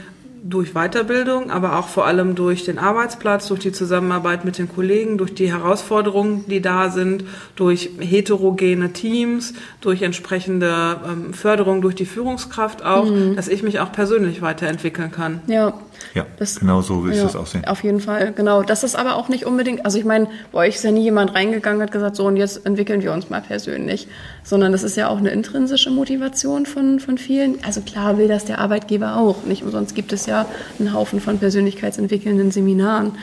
durch 0.50 0.74
Weiterbildung, 0.74 1.52
aber 1.52 1.78
auch 1.78 1.88
vor 1.88 2.06
allem 2.06 2.36
durch 2.36 2.64
den 2.64 2.80
Arbeitsplatz, 2.80 3.48
durch 3.48 3.60
die 3.60 3.72
Zusammenarbeit 3.72 4.46
mit 4.46 4.58
den 4.58 4.70
Kollegen, 4.70 5.18
durch 5.18 5.34
die 5.34 5.52
Herausforderungen, 5.52 6.46
die 6.48 6.62
da 6.62 6.90
sind, 6.90 7.26
durch 7.56 7.90
heterogene 8.00 8.94
Teams, 8.94 9.54
durch 9.82 10.02
entsprechende 10.02 11.00
ähm, 11.06 11.34
Förderung 11.34 11.82
durch 11.82 11.96
die 11.96 12.06
Führungskraft 12.06 12.84
auch, 12.84 13.10
mhm. 13.10 13.36
dass 13.36 13.48
ich 13.48 13.62
mich 13.62 13.80
auch 13.80 13.92
persönlich 13.92 14.42
weiterentwickeln 14.42 15.12
kann. 15.12 15.42
Ja, 15.48 15.74
ja, 16.14 16.26
das, 16.38 16.60
genau 16.60 16.82
so 16.82 17.04
will 17.04 17.12
ich 17.12 17.18
ja, 17.18 17.24
das 17.24 17.36
auch 17.36 17.48
sehen. 17.48 17.66
Auf 17.66 17.84
jeden 17.84 18.00
Fall, 18.00 18.32
genau. 18.34 18.64
Das 18.64 18.84
ist 18.84 18.96
aber 18.96 19.16
auch 19.16 19.30
nicht 19.30 19.46
unbedingt, 19.46 19.86
also 19.86 19.98
ich 19.98 20.06
meine, 20.06 20.28
bei 20.52 20.68
euch 20.68 20.76
ist 20.76 20.84
ja 20.84 20.92
nie 20.92 21.04
jemand 21.04 21.36
reingegangen 21.36 21.80
und 21.80 21.84
hat 21.84 21.92
gesagt, 21.92 22.16
so 22.16 22.26
und 22.26 22.38
jetzt 22.38 22.66
entwickeln 22.66 23.02
wir 23.02 23.14
uns 23.14 23.30
mal 23.30 23.42
persönlich, 23.42 24.08
sondern 24.44 24.72
das 24.72 24.84
ist 24.84 24.98
ja 24.98 25.10
auch 25.10 25.18
eine 25.18 25.30
intrinsische 25.30 25.92
Motivation 25.92 26.66
von, 26.66 27.00
von 27.00 27.18
vielen. 27.18 27.64
Also 27.64 27.82
klar 27.82 28.18
will 28.18 28.28
das 28.28 28.46
der 28.46 28.60
Arbeitgeber 28.60 29.18
auch. 29.18 29.44
Nicht 29.44 29.64
umsonst 29.64 29.96
gibt 29.96 30.14
es 30.14 30.26
ja 30.26 30.46
einen 30.80 30.94
Haufen 30.94 31.20
von 31.20 31.40
persönlichkeitsentwickelnden 31.40 32.52
Seminaren. 32.52 33.14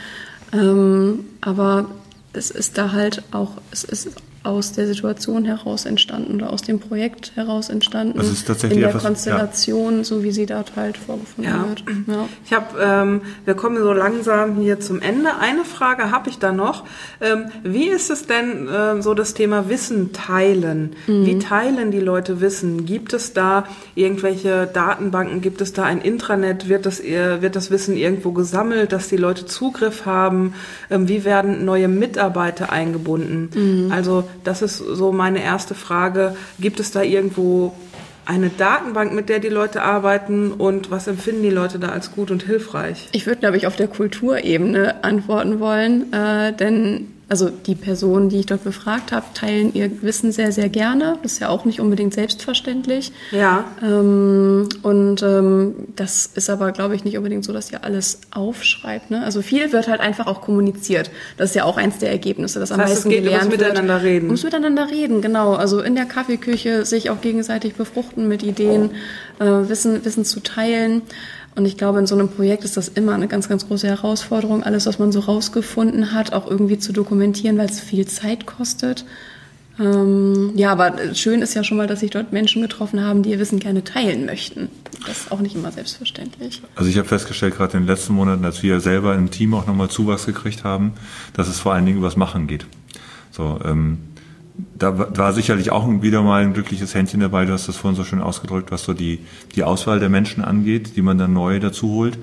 Ähm, 0.53 1.25
aber 1.41 1.87
es 2.33 2.51
ist 2.51 2.77
da 2.77 2.91
halt 2.91 3.23
auch, 3.31 3.51
es 3.71 3.83
ist 3.83 4.09
aus 4.45 4.71
der 4.73 4.87
Situation 4.87 5.45
heraus 5.45 5.85
entstanden 5.85 6.35
oder 6.35 6.53
aus 6.53 6.61
dem 6.61 6.79
Projekt 6.79 7.35
heraus 7.35 7.69
entstanden. 7.69 8.19
Also 8.19 8.31
es 8.31 8.39
ist 8.39 8.47
tatsächlich 8.47 8.77
in 8.77 8.81
der 8.81 8.89
etwas, 8.89 9.03
Konstellation, 9.03 9.97
ja. 9.97 10.03
so 10.03 10.23
wie 10.23 10.31
sie 10.31 10.45
dort 10.45 10.75
halt 10.75 10.97
vorgefunden 10.97 11.51
ja. 11.51 11.67
wird. 11.67 11.83
Ja. 12.07 12.27
Ich 12.45 12.53
habe, 12.53 12.79
ähm, 12.79 13.21
wir 13.45 13.55
kommen 13.55 13.77
so 13.77 13.91
langsam 13.91 14.57
hier 14.57 14.79
zum 14.79 15.01
Ende. 15.01 15.37
Eine 15.39 15.65
Frage 15.65 16.11
habe 16.11 16.29
ich 16.29 16.37
da 16.37 16.51
noch. 16.51 16.85
Ähm, 17.21 17.45
wie 17.63 17.89
ist 17.89 18.09
es 18.09 18.27
denn 18.27 18.67
äh, 18.67 19.01
so 19.01 19.13
das 19.13 19.33
Thema 19.33 19.69
Wissen 19.69 20.13
teilen? 20.13 20.95
Mhm. 21.07 21.25
Wie 21.25 21.39
teilen 21.39 21.91
die 21.91 21.99
Leute 21.99 22.41
Wissen? 22.41 22.85
Gibt 22.85 23.13
es 23.13 23.33
da 23.33 23.65
irgendwelche 23.95 24.67
Datenbanken? 24.71 25.41
Gibt 25.41 25.61
es 25.61 25.73
da 25.73 25.83
ein 25.83 26.01
Intranet? 26.01 26.69
Wird 26.69 26.85
das, 26.85 27.01
wird 27.01 27.55
das 27.55 27.71
Wissen 27.71 27.97
irgendwo 27.97 28.31
gesammelt, 28.31 28.91
dass 28.91 29.09
die 29.09 29.17
Leute 29.17 29.45
Zugriff 29.45 30.05
haben? 30.05 30.53
Ähm, 30.91 31.07
wie 31.07 31.25
werden 31.25 31.65
neue 31.65 31.87
Mitarbeiter 31.87 32.71
eingebunden? 32.71 33.49
Mhm. 33.55 33.91
Also 33.91 34.25
das 34.43 34.61
ist 34.61 34.77
so 34.77 35.11
meine 35.11 35.43
erste 35.43 35.75
Frage. 35.75 36.35
Gibt 36.59 36.79
es 36.79 36.91
da 36.91 37.01
irgendwo 37.01 37.73
eine 38.25 38.49
Datenbank, 38.49 39.13
mit 39.13 39.29
der 39.29 39.39
die 39.39 39.49
Leute 39.49 39.81
arbeiten 39.81 40.51
und 40.51 40.91
was 40.91 41.07
empfinden 41.07 41.43
die 41.43 41.49
Leute 41.49 41.79
da 41.79 41.89
als 41.89 42.11
gut 42.11 42.31
und 42.31 42.43
hilfreich? 42.43 43.09
Ich 43.11 43.27
würde, 43.27 43.39
glaube 43.39 43.57
ich, 43.57 43.67
auf 43.67 43.75
der 43.75 43.87
Kulturebene 43.87 45.03
antworten 45.03 45.59
wollen, 45.59 46.11
äh, 46.11 46.53
denn 46.53 47.07
also 47.27 47.49
die 47.49 47.73
Personen, 47.73 48.29
die 48.29 48.39
ich 48.39 48.45
dort 48.45 48.63
befragt 48.63 49.11
habe, 49.11 49.25
teilen 49.33 49.73
ihr 49.73 50.03
Wissen 50.03 50.31
sehr, 50.31 50.51
sehr 50.51 50.69
gerne. 50.69 51.17
Das 51.23 51.33
ist 51.33 51.39
ja 51.39 51.49
auch 51.49 51.65
nicht 51.65 51.79
unbedingt 51.79 52.13
selbstverständlich. 52.13 53.11
Ja. 53.31 53.65
Ähm, 53.81 54.69
und 54.83 55.23
ähm, 55.23 55.75
das 55.95 56.29
ist 56.35 56.51
aber, 56.51 56.71
glaube 56.71 56.95
ich, 56.95 57.03
nicht 57.03 57.17
unbedingt 57.17 57.43
so, 57.43 57.51
dass 57.51 57.71
ihr 57.71 57.83
alles 57.83 58.19
aufschreibt. 58.29 59.09
Ne? 59.09 59.23
Also 59.23 59.41
viel 59.41 59.71
wird 59.73 59.87
halt 59.87 60.01
einfach 60.01 60.27
auch 60.27 60.41
kommuniziert. 60.41 61.09
Das 61.37 61.49
ist 61.49 61.55
ja 61.55 61.63
auch 61.63 61.77
eins 61.77 61.97
der 61.97 62.11
Ergebnisse, 62.11 62.59
das, 62.59 62.69
das 62.69 62.77
am 62.77 62.83
heißt, 62.83 62.93
meisten 62.93 63.09
es 63.09 63.15
geht 63.15 63.23
gelernt 63.23 63.45
ums 63.45 63.57
miteinander 63.57 64.03
reden. 64.03 64.25
Ums 64.27 64.43
miteinander 64.43 64.89
reden, 64.91 65.21
genau. 65.21 65.53
Also 65.55 65.81
in 65.81 65.95
der 65.95 66.05
Kaffeeküche 66.05 66.85
sich 66.85 67.09
auch 67.09 67.21
gegenseitig 67.21 67.73
befruchten 67.73 68.27
mit 68.27 68.43
Ideen, 68.43 68.91
oh. 69.39 69.43
äh, 69.43 69.69
Wissen, 69.69 70.05
Wissen 70.05 70.25
zu 70.25 70.41
teilen. 70.41 71.01
Und 71.55 71.65
ich 71.65 71.77
glaube, 71.77 71.99
in 71.99 72.07
so 72.07 72.15
einem 72.15 72.27
Projekt 72.27 72.65
ist 72.65 72.75
das 72.75 72.89
immer 72.89 73.13
eine 73.13 73.27
ganz, 73.27 73.47
ganz 73.47 73.67
große 73.67 73.87
Herausforderung, 73.87 74.63
alles, 74.63 74.85
was 74.85 74.99
man 74.99 75.11
so 75.11 75.21
rausgefunden 75.21 76.11
hat, 76.13 76.33
auch 76.33 76.49
irgendwie 76.49 76.77
zu 76.77 76.91
dokumentieren, 76.91 77.57
weil 77.57 77.69
es 77.69 77.79
viel 77.79 78.05
Zeit 78.05 78.45
kostet. 78.45 79.05
Ähm, 79.79 80.51
ja, 80.55 80.71
aber 80.71 81.13
schön 81.15 81.41
ist 81.41 81.53
ja 81.53 81.63
schon 81.63 81.77
mal, 81.77 81.87
dass 81.87 81.99
sich 82.01 82.11
dort 82.11 82.31
Menschen 82.31 82.61
getroffen 82.61 83.01
haben, 83.01 83.23
die 83.23 83.31
ihr 83.31 83.39
Wissen 83.39 83.59
gerne 83.59 83.83
teilen 83.83 84.25
möchten. 84.25 84.69
Das 85.05 85.21
ist 85.21 85.31
auch 85.31 85.39
nicht 85.39 85.55
immer 85.55 85.71
selbstverständlich. 85.71 86.61
Also 86.75 86.89
ich 86.89 86.97
habe 86.97 87.07
festgestellt, 87.07 87.55
gerade 87.55 87.77
in 87.77 87.83
den 87.83 87.87
letzten 87.87 88.13
Monaten, 88.13 88.43
als 88.45 88.63
wir 88.63 88.79
selber 88.79 89.15
im 89.15 89.31
Team 89.31 89.53
auch 89.53 89.67
nochmal 89.67 89.89
Zuwachs 89.89 90.25
gekriegt 90.25 90.63
haben, 90.63 90.93
dass 91.33 91.47
es 91.47 91.59
vor 91.59 91.73
allen 91.73 91.85
Dingen 91.85 91.97
übers 91.97 92.15
Machen 92.15 92.47
geht. 92.47 92.65
So, 93.31 93.59
ähm, 93.65 93.97
da 94.77 95.17
war 95.17 95.33
sicherlich 95.33 95.71
auch 95.71 95.87
wieder 96.01 96.21
mal 96.21 96.43
ein 96.43 96.53
glückliches 96.53 96.93
Händchen 96.95 97.19
dabei, 97.19 97.45
du 97.45 97.53
hast 97.53 97.67
das 97.67 97.77
vorhin 97.77 97.95
so 97.95 98.03
schön 98.03 98.21
ausgedrückt, 98.21 98.71
was 98.71 98.83
so 98.83 98.93
die, 98.93 99.19
die 99.55 99.63
Auswahl 99.63 99.99
der 99.99 100.09
Menschen 100.09 100.43
angeht, 100.43 100.95
die 100.95 101.01
man 101.01 101.17
dann 101.17 101.33
neu 101.33 101.59
dazu 101.59 101.89
holt. 101.89 102.17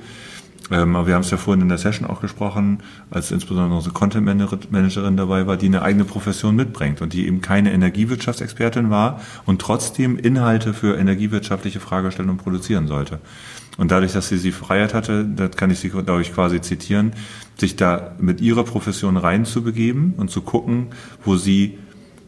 Ähm, 0.70 0.96
aber 0.96 1.08
wir 1.08 1.14
haben 1.14 1.22
es 1.22 1.30
ja 1.30 1.36
vorhin 1.36 1.60
in 1.60 1.68
der 1.68 1.78
Session 1.78 2.08
auch 2.08 2.20
gesprochen, 2.20 2.78
als 3.10 3.30
insbesondere 3.30 3.76
unsere 3.76 3.92
Content 3.92 4.24
Managerin 4.70 5.16
dabei 5.16 5.46
war, 5.46 5.56
die 5.56 5.66
eine 5.66 5.82
eigene 5.82 6.04
Profession 6.04 6.56
mitbringt 6.56 7.02
und 7.02 7.12
die 7.12 7.26
eben 7.26 7.40
keine 7.40 7.72
Energiewirtschaftsexpertin 7.72 8.88
war 8.88 9.20
und 9.44 9.60
trotzdem 9.60 10.16
Inhalte 10.16 10.72
für 10.72 10.96
energiewirtschaftliche 10.96 11.80
Fragestellungen 11.80 12.38
produzieren 12.38 12.86
sollte. 12.86 13.18
Und 13.76 13.90
dadurch, 13.90 14.12
dass 14.12 14.28
sie 14.28 14.38
sie 14.38 14.52
Freiheit 14.52 14.94
hatte, 14.94 15.24
das 15.24 15.56
kann 15.56 15.70
ich 15.70 15.80
sie, 15.80 15.88
glaube 15.88 16.22
ich, 16.22 16.32
quasi 16.32 16.60
zitieren, 16.60 17.12
sich 17.58 17.76
da 17.76 18.14
mit 18.20 18.40
ihrer 18.40 18.64
Profession 18.64 19.16
reinzubegeben 19.16 20.14
und 20.16 20.30
zu 20.30 20.42
gucken, 20.42 20.88
wo 21.24 21.36
sie 21.36 21.78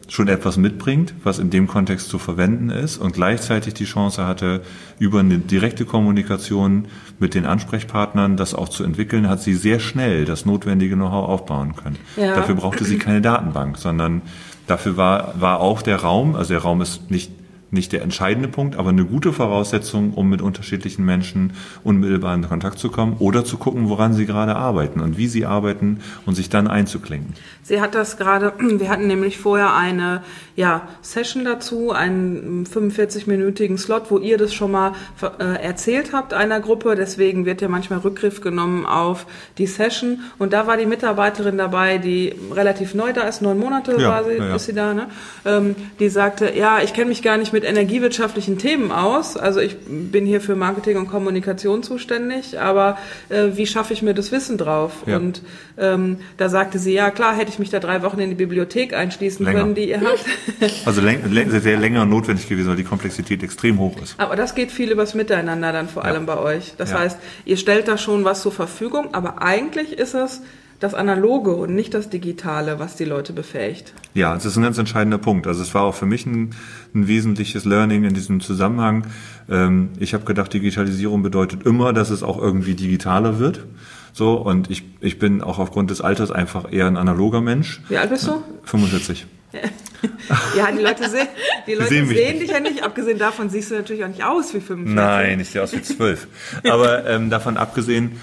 schon 0.07 0.27
etwas 0.27 0.57
mitbringt, 0.57 1.13
was 1.23 1.39
in 1.39 1.49
dem 1.49 1.67
Kontext 1.67 2.09
zu 2.09 2.19
verwenden 2.19 2.69
ist 2.69 2.97
und 2.97 3.13
gleichzeitig 3.13 3.73
die 3.73 3.85
Chance 3.85 4.25
hatte, 4.25 4.61
über 4.99 5.19
eine 5.19 5.39
direkte 5.39 5.85
Kommunikation 5.85 6.85
mit 7.19 7.33
den 7.33 7.45
Ansprechpartnern 7.45 8.37
das 8.37 8.53
auch 8.53 8.69
zu 8.69 8.83
entwickeln, 8.83 9.29
hat 9.29 9.41
sie 9.41 9.55
sehr 9.55 9.79
schnell 9.79 10.25
das 10.25 10.45
notwendige 10.45 10.95
Know-how 10.95 11.27
aufbauen 11.27 11.75
können. 11.75 11.97
Ja. 12.17 12.35
Dafür 12.35 12.55
brauchte 12.55 12.85
sie 12.85 12.97
keine 12.97 13.21
Datenbank, 13.21 13.77
sondern 13.77 14.21
dafür 14.67 14.97
war, 14.97 15.33
war 15.39 15.59
auch 15.59 15.81
der 15.81 15.97
Raum, 15.97 16.35
also 16.35 16.53
der 16.53 16.61
Raum 16.61 16.81
ist 16.81 17.09
nicht 17.09 17.31
nicht 17.75 17.91
der 17.91 18.01
entscheidende 18.01 18.49
Punkt, 18.49 18.75
aber 18.75 18.89
eine 18.89 19.05
gute 19.05 19.31
Voraussetzung, 19.31 20.13
um 20.13 20.29
mit 20.29 20.41
unterschiedlichen 20.41 21.05
Menschen 21.05 21.53
unmittelbar 21.83 22.33
in 22.33 22.47
Kontakt 22.47 22.79
zu 22.79 22.89
kommen 22.89 23.17
oder 23.19 23.45
zu 23.45 23.57
gucken, 23.57 23.89
woran 23.89 24.13
sie 24.13 24.25
gerade 24.25 24.55
arbeiten 24.55 24.99
und 24.99 25.17
wie 25.17 25.27
sie 25.27 25.45
arbeiten 25.45 25.99
und 26.25 26.33
sich 26.33 26.49
dann 26.49 26.67
einzuklinken. 26.67 27.35
Sie 27.61 27.81
hat 27.81 27.93
das 27.93 28.17
gerade, 28.17 28.53
wir 28.59 28.89
hatten 28.89 29.07
nämlich 29.07 29.37
vorher 29.37 29.75
eine 29.75 30.23
ja, 30.55 30.87
Session 31.01 31.43
dazu, 31.43 31.91
einen 31.91 32.65
45-minütigen 32.65 33.77
Slot, 33.77 34.09
wo 34.09 34.19
ihr 34.19 34.37
das 34.37 34.53
schon 34.53 34.71
mal 34.71 34.93
äh, 35.21 35.61
erzählt 35.61 36.13
habt 36.13 36.33
einer 36.33 36.61
Gruppe. 36.61 36.95
Deswegen 36.95 37.45
wird 37.45 37.61
ja 37.61 37.67
manchmal 37.67 37.99
Rückgriff 37.99 38.39
genommen 38.39 38.85
auf 38.85 39.25
die 39.57 39.67
Session. 39.67 40.21
Und 40.37 40.53
da 40.53 40.65
war 40.65 40.77
die 40.77 40.85
Mitarbeiterin 40.85 41.57
dabei, 41.57 41.97
die 41.97 42.35
relativ 42.53 42.93
neu 42.93 43.11
da 43.11 43.23
ist, 43.23 43.41
neun 43.41 43.59
Monate 43.59 43.97
ja, 43.99 44.09
war 44.09 44.23
sie, 44.23 44.37
ja, 44.37 44.45
ja. 44.45 44.55
ist 44.55 44.65
sie 44.65 44.73
da, 44.73 44.93
ne? 44.93 45.07
Ähm, 45.43 45.75
die 45.99 46.07
sagte, 46.07 46.53
ja, 46.55 46.79
ich 46.81 46.93
kenne 46.93 47.09
mich 47.09 47.21
gar 47.21 47.37
nicht 47.37 47.51
mit 47.51 47.64
energiewirtschaftlichen 47.65 48.57
Themen 48.57 48.91
aus. 48.91 49.37
Also 49.37 49.59
ich 49.59 49.75
bin 49.87 50.25
hier 50.25 50.41
für 50.41 50.55
Marketing 50.55 50.97
und 50.97 51.07
Kommunikation 51.07 51.83
zuständig, 51.83 52.59
aber 52.59 52.97
äh, 53.29 53.49
wie 53.55 53.67
schaffe 53.67 53.93
ich 53.93 54.01
mir 54.01 54.13
das 54.13 54.31
Wissen 54.31 54.57
drauf? 54.57 55.03
Ja. 55.05 55.17
Und 55.17 55.41
ähm, 55.77 56.17
da 56.37 56.49
sagte 56.49 56.79
sie, 56.79 56.93
ja 56.93 57.11
klar, 57.11 57.35
hätte 57.35 57.49
ich 57.49 57.59
mich 57.59 57.69
da 57.69 57.79
drei 57.79 58.01
Wochen 58.03 58.19
in 58.19 58.29
die 58.29 58.35
Bibliothek 58.35 58.93
einschließen 58.93 59.45
länger. 59.45 59.59
können, 59.59 59.75
die 59.75 59.89
ihr 59.89 60.01
habt. 60.01 60.25
Also 60.85 61.01
sehr 61.01 61.77
länger 61.77 62.05
notwendig 62.05 62.47
gewesen, 62.47 62.69
weil 62.69 62.75
die 62.75 62.83
Komplexität 62.83 63.43
extrem 63.43 63.79
hoch 63.79 64.01
ist. 64.01 64.15
Aber 64.19 64.35
das 64.35 64.55
geht 64.55 64.71
viel 64.71 64.91
übers 64.91 65.13
Miteinander 65.13 65.71
dann 65.71 65.89
vor 65.89 66.05
allem 66.05 66.25
bei 66.25 66.37
euch. 66.37 66.73
Das 66.77 66.91
ja. 66.91 66.99
heißt, 66.99 67.17
ihr 67.45 67.57
stellt 67.57 67.87
da 67.87 67.97
schon 67.97 68.23
was 68.23 68.41
zur 68.41 68.51
Verfügung, 68.51 69.13
aber 69.13 69.41
eigentlich 69.41 69.97
ist 69.97 70.13
es 70.13 70.41
das 70.79 70.93
Analoge 70.93 71.55
und 71.55 71.73
nicht 71.73 71.93
das 71.93 72.09
Digitale, 72.09 72.79
was 72.79 72.95
die 72.95 73.05
Leute 73.05 73.33
befähigt. 73.33 73.93
Ja, 74.13 74.33
das 74.33 74.45
ist 74.45 74.57
ein 74.57 74.63
ganz 74.63 74.77
entscheidender 74.77 75.17
Punkt. 75.17 75.47
Also 75.47 75.61
es 75.61 75.73
war 75.73 75.83
auch 75.83 75.95
für 75.95 76.05
mich 76.05 76.25
ein, 76.25 76.51
ein 76.93 77.07
wesentliches 77.07 77.65
Learning 77.65 78.03
in 78.03 78.13
diesem 78.13 78.41
Zusammenhang. 78.41 79.07
Ähm, 79.49 79.89
ich 79.99 80.13
habe 80.13 80.25
gedacht, 80.25 80.53
Digitalisierung 80.53 81.23
bedeutet 81.23 81.65
immer, 81.65 81.93
dass 81.93 82.09
es 82.09 82.23
auch 82.23 82.37
irgendwie 82.37 82.75
digitaler 82.75 83.39
wird. 83.39 83.65
So, 84.13 84.35
und 84.35 84.69
ich, 84.71 84.83
ich 85.01 85.19
bin 85.19 85.41
auch 85.41 85.59
aufgrund 85.59 85.91
des 85.91 86.01
Alters 86.01 86.31
einfach 86.31 86.71
eher 86.71 86.87
ein 86.87 86.97
analoger 86.97 87.41
Mensch. 87.41 87.81
Wie 87.89 87.97
alt 87.97 88.09
bist 88.09 88.27
du? 88.27 88.41
45. 88.63 89.25
ja, 90.57 90.71
die 90.71 90.81
Leute, 90.81 91.09
sehen, 91.09 91.27
die 91.67 91.73
Leute 91.73 91.89
sehen, 91.89 92.07
sehen 92.07 92.39
dich 92.39 92.49
ja 92.49 92.59
nicht. 92.59 92.83
Abgesehen 92.83 93.17
davon 93.17 93.49
siehst 93.49 93.71
du 93.71 93.75
natürlich 93.75 94.03
auch 94.03 94.09
nicht 94.09 94.23
aus 94.23 94.53
wie 94.53 94.59
45. 94.61 94.95
Nein, 94.95 95.39
ich 95.39 95.49
sehe 95.49 95.63
aus 95.63 95.73
wie 95.73 95.81
12. 95.81 96.27
Aber 96.69 97.05
ähm, 97.05 97.29
davon 97.29 97.57
abgesehen 97.57 98.21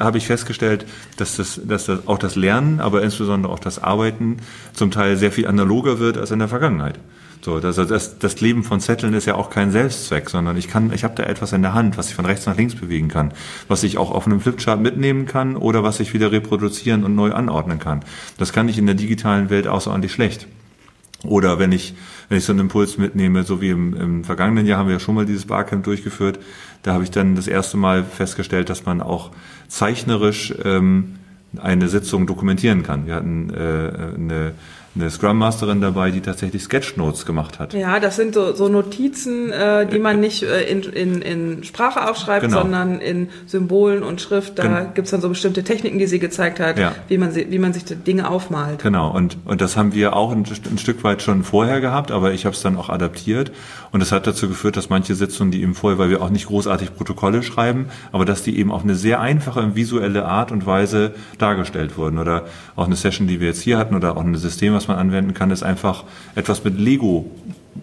habe 0.00 0.18
ich 0.18 0.26
festgestellt, 0.26 0.86
dass, 1.16 1.36
das, 1.36 1.60
dass 1.62 1.86
das 1.86 2.06
auch 2.06 2.18
das 2.18 2.36
Lernen, 2.36 2.80
aber 2.80 3.02
insbesondere 3.02 3.52
auch 3.52 3.58
das 3.58 3.82
Arbeiten 3.82 4.38
zum 4.72 4.90
Teil 4.90 5.16
sehr 5.16 5.32
viel 5.32 5.46
analoger 5.46 5.98
wird 5.98 6.16
als 6.16 6.30
in 6.30 6.38
der 6.38 6.48
Vergangenheit. 6.48 6.98
So, 7.42 7.60
das, 7.60 7.76
das, 7.76 8.18
das 8.18 8.40
Leben 8.40 8.64
von 8.64 8.80
Zetteln 8.80 9.14
ist 9.14 9.26
ja 9.26 9.36
auch 9.36 9.50
kein 9.50 9.70
Selbstzweck, 9.70 10.30
sondern 10.30 10.56
ich 10.56 10.68
kann, 10.68 10.92
ich 10.92 11.04
habe 11.04 11.14
da 11.14 11.22
etwas 11.22 11.52
in 11.52 11.62
der 11.62 11.74
Hand, 11.74 11.96
was 11.96 12.08
ich 12.08 12.14
von 12.14 12.26
rechts 12.26 12.46
nach 12.46 12.56
links 12.56 12.74
bewegen 12.74 13.08
kann, 13.08 13.32
was 13.68 13.84
ich 13.84 13.98
auch 13.98 14.10
auf 14.10 14.26
einem 14.26 14.40
Flipchart 14.40 14.80
mitnehmen 14.80 15.26
kann 15.26 15.54
oder 15.54 15.84
was 15.84 16.00
ich 16.00 16.12
wieder 16.12 16.32
reproduzieren 16.32 17.04
und 17.04 17.14
neu 17.14 17.32
anordnen 17.32 17.78
kann. 17.78 18.00
Das 18.38 18.52
kann 18.52 18.68
ich 18.68 18.78
in 18.78 18.86
der 18.86 18.96
digitalen 18.96 19.48
Welt 19.50 19.68
außerordentlich 19.68 20.12
schlecht. 20.12 20.48
Oder 21.24 21.58
wenn 21.58 21.72
ich, 21.72 21.94
wenn 22.28 22.38
ich 22.38 22.44
so 22.44 22.52
einen 22.52 22.60
Impuls 22.60 22.98
mitnehme, 22.98 23.42
so 23.42 23.60
wie 23.60 23.70
im, 23.70 23.94
im 23.94 24.24
vergangenen 24.24 24.66
Jahr 24.66 24.78
haben 24.78 24.88
wir 24.88 24.94
ja 24.94 25.00
schon 25.00 25.14
mal 25.14 25.26
dieses 25.26 25.46
Barcamp 25.46 25.84
durchgeführt, 25.84 26.38
da 26.82 26.92
habe 26.92 27.04
ich 27.04 27.10
dann 27.10 27.36
das 27.36 27.48
erste 27.48 27.76
Mal 27.76 28.04
festgestellt, 28.04 28.68
dass 28.68 28.84
man 28.84 29.00
auch 29.00 29.30
zeichnerisch 29.68 30.54
ähm, 30.64 31.16
eine 31.56 31.88
Sitzung 31.88 32.26
dokumentieren 32.26 32.82
kann. 32.82 33.06
Wir 33.06 33.14
hatten 33.14 33.50
äh, 33.50 34.14
eine 34.14 34.52
eine 34.98 35.10
Scrum 35.10 35.38
Masterin 35.38 35.80
dabei, 35.80 36.10
die 36.10 36.20
tatsächlich 36.20 36.62
Sketchnotes 36.64 37.26
gemacht 37.26 37.58
hat. 37.58 37.74
Ja, 37.74 38.00
das 38.00 38.16
sind 38.16 38.34
so, 38.34 38.54
so 38.54 38.68
Notizen, 38.68 39.50
äh, 39.52 39.86
die 39.86 39.98
man 39.98 40.20
nicht 40.20 40.42
äh, 40.42 40.62
in, 40.64 40.82
in, 40.82 41.22
in 41.22 41.64
Sprache 41.64 42.08
aufschreibt, 42.08 42.46
Genau. 42.46 42.62
sondern 42.62 43.00
in 43.00 43.28
Symbolen 43.46 44.02
und 44.02 44.20
Schrift. 44.20 44.58
Da 44.58 44.62
Gen- 44.62 44.94
gibt's 44.94 45.10
dann 45.10 45.20
so 45.20 45.28
bestimmte 45.28 45.62
Techniken, 45.64 45.98
die 45.98 46.06
sie 46.06 46.18
gezeigt 46.18 46.60
hat, 46.60 46.78
Ja. 46.78 46.92
wie, 47.08 47.18
man 47.18 47.30
sie, 47.32 47.46
wie 47.50 47.58
man 47.58 47.72
sich 47.72 47.84
die 47.84 47.94
Dinge 47.96 48.28
aufmalt. 48.30 48.82
Genau, 48.82 49.10
und, 49.14 49.36
und 49.44 49.60
das 49.60 49.76
haben 49.76 49.92
wir 49.94 50.16
auch 50.16 50.32
ein, 50.32 50.44
ein 50.70 50.78
Stück 50.78 51.04
weit 51.04 51.22
schon 51.22 51.44
vorher 51.44 51.80
gehabt, 51.80 52.10
aber 52.10 52.32
ich 52.32 52.44
habe 52.46 52.54
es 52.54 52.62
dann 52.62 52.76
auch 52.76 52.88
adaptiert. 52.88 53.52
Und 53.92 54.00
das 54.00 54.12
hat 54.12 54.26
dazu 54.26 54.48
geführt, 54.48 54.76
dass 54.76 54.88
manche 54.90 55.14
Sitzungen, 55.14 55.50
die 55.52 55.62
eben 55.62 55.74
vorher, 55.74 55.98
weil 55.98 56.10
wir 56.10 56.20
auch 56.22 56.30
nicht 56.30 56.46
großartig 56.46 56.94
Protokolle 56.94 57.42
schreiben, 57.42 57.86
aber 58.12 58.24
dass 58.24 58.42
die 58.42 58.58
eben 58.58 58.70
auf 58.72 58.82
eine 58.82 58.94
sehr 58.94 59.20
einfache 59.20 59.60
und 59.60 59.76
visuelle 59.76 60.24
Art 60.26 60.52
und 60.52 60.66
Weise 60.66 61.12
dargestellt 61.38 61.96
wurden. 61.96 62.18
Oder 62.18 62.44
auch 62.76 62.86
eine 62.86 62.96
Session, 62.96 63.26
die 63.26 63.40
wir 63.40 63.48
jetzt 63.48 63.62
hier 63.62 63.78
hatten, 63.78 63.94
oder 63.94 64.16
auch 64.16 64.22
ein 64.24 64.34
System, 64.34 64.74
was 64.74 64.85
man 64.88 64.98
anwenden 64.98 65.34
kann, 65.34 65.50
ist 65.50 65.62
einfach 65.62 66.04
etwas 66.34 66.64
mit 66.64 66.78
Lego 66.78 67.30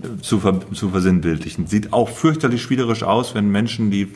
äh, 0.02 0.22
zu, 0.22 0.40
ver, 0.40 0.60
zu 0.74 0.90
versinnbildlichen. 0.90 1.68
Sieht 1.68 1.94
auch 1.94 2.10
fürchterlich 2.10 2.62
spielerisch 2.62 3.04
aus, 3.04 3.36
wenn 3.36 3.50
Menschen, 3.50 3.92
die 3.92 4.10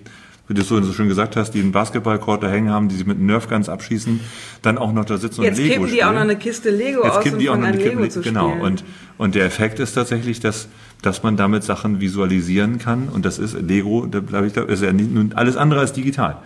wie 0.48 0.54
du 0.54 0.62
es 0.62 0.70
so 0.70 0.94
schön 0.94 1.10
gesagt 1.10 1.36
hast, 1.36 1.52
die 1.52 1.60
einen 1.60 1.74
Basketballcourt 1.74 2.42
da 2.42 2.50
hängen 2.50 2.70
haben, 2.70 2.88
die 2.88 2.96
sich 2.96 3.06
mit 3.06 3.20
Nerfguns 3.20 3.68
abschießen, 3.68 4.22
dann 4.62 4.78
auch 4.78 4.94
noch 4.94 5.04
da 5.04 5.18
sitzen 5.18 5.44
Jetzt 5.44 5.60
und 5.60 5.66
Lego 5.66 5.74
kippen 5.74 5.86
die 5.88 5.92
spielen. 5.92 6.08
auch 6.08 6.14
noch 6.14 6.22
eine 6.22 6.36
Kiste 6.38 6.70
Lego 6.70 7.04
Jetzt 7.04 7.18
aus, 7.18 7.24
kippen 7.24 7.40
die 7.40 7.50
auch 7.50 7.58
noch 7.58 7.68
eine 7.68 7.78
Lego 7.78 7.90
Kippen, 7.90 8.10
zu 8.10 8.22
genau. 8.22 8.50
spielen. 8.52 8.62
Und, 8.62 8.84
und 9.18 9.36
der 9.36 9.46
Effekt 9.46 9.80
ist 9.80 9.94
tatsächlich, 9.94 10.40
dass, 10.40 10.70
dass 11.02 11.22
man 11.24 11.36
damit 11.36 11.64
Sachen 11.64 12.00
visualisieren 12.00 12.80
kann. 12.80 13.10
Und 13.10 13.26
das 13.26 13.40
ist 13.40 13.60
Lego, 13.62 14.06
da 14.06 14.22
glaube 14.22 14.48
ich, 14.48 14.54
da 14.54 14.64
ist 14.64 14.82
ja 14.82 14.94
nun 14.94 15.34
alles 15.36 15.58
andere 15.58 15.82
als 15.82 15.92
digital. 15.92 16.38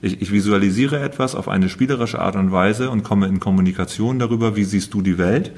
Ich, 0.00 0.22
ich 0.22 0.32
visualisiere 0.32 0.98
etwas 0.98 1.34
auf 1.34 1.46
eine 1.46 1.68
spielerische 1.68 2.18
Art 2.18 2.36
und 2.36 2.52
Weise 2.52 2.88
und 2.88 3.02
komme 3.02 3.26
in 3.26 3.40
Kommunikation 3.40 4.18
darüber, 4.18 4.56
wie 4.56 4.64
siehst 4.64 4.94
du 4.94 5.02
die 5.02 5.18
Welt. 5.18 5.52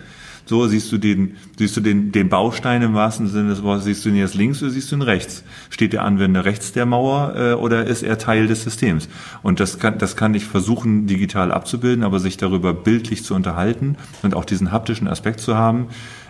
So 0.45 0.67
siehst 0.67 0.91
du 0.91 0.99
den, 0.99 1.37
siehst 1.57 1.77
du 1.77 1.81
den, 1.81 2.13
den 2.13 2.29
Baustein 2.29 2.83
im 2.83 2.95
wahrsten 2.95 3.29
Sinne 3.29 3.51
des 3.51 3.63
Wortes, 3.63 3.85
siehst 3.85 4.05
du 4.05 4.09
ihn 4.09 4.17
jetzt 4.17 4.35
links 4.35 4.63
oder 4.63 4.71
siehst 4.71 4.91
du 4.91 4.97
ihn 4.97 5.03
rechts? 5.03 5.45
Steht 5.71 5.93
der 5.93 6.03
Anwender 6.03 6.45
rechts 6.45 6.73
der 6.73 6.87
Mauer 6.87 7.35
äh, 7.37 7.53
oder 7.55 7.87
ist 7.87 8.03
er 8.03 8.19
Teil 8.19 8.47
des 8.47 8.65
Systems? 8.65 9.09
Und 9.43 9.61
das 9.61 9.79
kann, 9.79 9.99
das 9.99 10.17
kann 10.17 10.35
ich 10.35 10.45
versuchen, 10.45 11.07
digital 11.07 11.53
abzubilden, 11.53 12.05
aber 12.05 12.19
sich 12.19 12.37
darüber 12.37 12.75
bildlich 12.75 13.25
zu 13.25 13.35
unterhalten 13.35 13.97
und 14.23 14.35
auch 14.35 14.45
diesen 14.45 14.73
haptischen 14.73 15.09
Aspekt 15.09 15.41
zu 15.41 15.57
haben, 15.57 15.87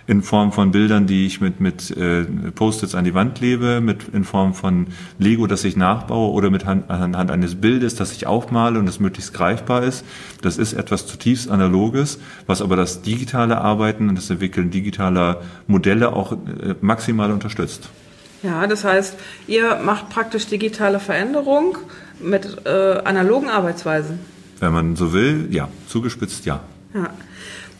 in 0.07 0.23
Form 0.23 0.53
von 0.53 0.73
Bildern, 0.73 1.07
die 1.07 1.27
ich 1.27 1.41
mit, 1.41 1.61
mit 1.61 1.91
äh, 1.97 2.25
Post-its 2.55 2.95
an 2.95 3.05
die 3.05 3.15
Wand 3.15 3.37
klebe, 3.37 3.81
mit, 3.81 4.09
in 4.13 4.25
Form 4.25 4.55
von 4.55 4.89
Lego, 5.19 5.47
das 5.47 5.65
ich 5.65 5.77
nachbaue 5.77 6.33
oder 6.33 6.51
mit 6.51 6.67
Hand, 6.67 6.91
anhand 6.91 7.31
eines 7.31 7.61
Bildes, 7.61 7.95
das 7.95 8.13
ich 8.13 8.27
aufmale 8.27 8.79
und 8.79 8.87
das 8.87 9.01
möglichst 9.01 9.33
greifbar 9.33 9.83
ist. 9.83 10.05
Das 10.41 10.59
ist 10.59 10.73
etwas 10.73 11.07
zutiefst 11.07 11.51
Analoges, 11.51 12.19
was 12.47 12.63
aber 12.63 12.77
das 12.77 13.03
digitale 13.03 13.61
Arbeiten 13.61 14.09
und 14.09 14.17
das 14.17 14.29
Entwickeln 14.31 14.71
digitaler 14.71 15.43
Modelle 15.67 16.13
auch 16.13 16.33
äh, 16.33 16.75
maximal 16.81 17.31
unterstützt. 17.31 17.89
Ja, 18.43 18.67
das 18.67 18.85
heißt, 18.85 19.17
ihr 19.47 19.77
macht 19.85 20.11
praktisch 20.11 20.47
digitale 20.47 20.99
Veränderung 20.99 21.79
mit 22.21 22.67
äh, 22.67 22.71
analogen 23.05 23.49
Arbeitsweisen. 23.49 24.19
Wenn 24.59 24.73
man 24.73 24.97
so 24.97 25.13
will, 25.13 25.47
ja, 25.51 25.69
zugespitzt 25.87 26.45
ja. 26.45 26.61
Ja. 26.95 27.11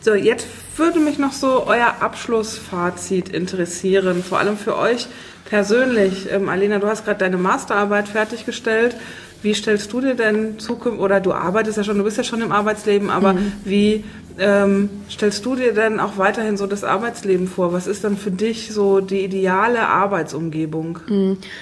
So, 0.03 0.15
jetzt 0.15 0.47
würde 0.75 0.99
mich 0.99 1.17
noch 1.17 1.31
so 1.31 1.65
euer 1.65 2.01
Abschlussfazit 2.01 3.29
interessieren, 3.29 4.21
vor 4.21 4.37
allem 4.37 4.57
für 4.57 4.77
euch 4.77 5.07
persönlich. 5.45 6.27
Ähm, 6.29 6.49
Alena, 6.49 6.79
du 6.79 6.87
hast 6.87 7.05
gerade 7.05 7.19
deine 7.19 7.37
Masterarbeit 7.37 8.09
fertiggestellt. 8.09 8.97
Wie 9.43 9.53
stellst 9.53 9.93
du 9.93 10.01
dir 10.01 10.15
denn 10.15 10.59
Zukunft, 10.59 10.99
oder 10.99 11.21
du 11.21 11.31
arbeitest 11.31 11.77
ja 11.77 11.85
schon, 11.85 11.97
du 11.97 12.03
bist 12.03 12.17
ja 12.17 12.25
schon 12.25 12.41
im 12.41 12.51
Arbeitsleben, 12.51 13.09
aber 13.09 13.37
wie 13.63 14.03
ähm, 14.39 14.89
stellst 15.09 15.45
du 15.45 15.55
dir 15.55 15.73
denn 15.73 15.99
auch 16.01 16.17
weiterhin 16.17 16.57
so 16.57 16.67
das 16.67 16.83
Arbeitsleben 16.83 17.47
vor? 17.47 17.71
Was 17.71 17.87
ist 17.87 18.03
dann 18.03 18.17
für 18.17 18.31
dich 18.31 18.73
so 18.73 18.99
die 18.99 19.23
ideale 19.23 19.87
Arbeitsumgebung? 19.87 20.99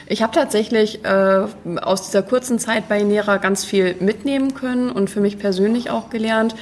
Ich 0.08 0.24
habe 0.24 0.34
tatsächlich 0.34 1.06
äh, 1.06 1.44
aus 1.82 2.08
dieser 2.08 2.24
kurzen 2.24 2.58
Zeit 2.58 2.90
bei 2.90 3.04
Nera 3.04 3.38
ganz 3.38 3.66
viel 3.66 3.96
mitnehmen 4.00 4.56
können 4.56 4.90
und 4.90 5.12
für 5.12 5.22
mich 5.22 5.38
persönlich 5.38 5.92
auch 5.92 6.10
gelernt. 6.10 6.56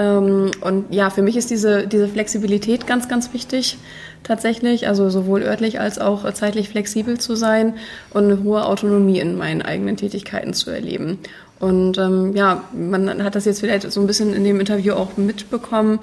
Ähm, 0.00 0.50
und 0.62 0.92
ja, 0.92 1.10
für 1.10 1.20
mich 1.20 1.36
ist 1.36 1.50
diese, 1.50 1.86
diese 1.86 2.08
Flexibilität 2.08 2.86
ganz, 2.86 3.08
ganz 3.08 3.34
wichtig 3.34 3.76
tatsächlich. 4.22 4.88
Also 4.88 5.10
sowohl 5.10 5.42
örtlich 5.42 5.78
als 5.78 5.98
auch 5.98 6.32
zeitlich 6.32 6.70
flexibel 6.70 7.18
zu 7.18 7.36
sein 7.36 7.74
und 8.14 8.24
eine 8.24 8.42
hohe 8.42 8.64
Autonomie 8.64 9.20
in 9.20 9.36
meinen 9.36 9.60
eigenen 9.60 9.98
Tätigkeiten 9.98 10.54
zu 10.54 10.70
erleben. 10.70 11.18
Und 11.58 11.98
ähm, 11.98 12.34
ja, 12.34 12.64
man 12.72 13.22
hat 13.22 13.34
das 13.34 13.44
jetzt 13.44 13.60
vielleicht 13.60 13.90
so 13.92 14.00
ein 14.00 14.06
bisschen 14.06 14.32
in 14.32 14.44
dem 14.44 14.58
Interview 14.58 14.94
auch 14.94 15.18
mitbekommen. 15.18 16.00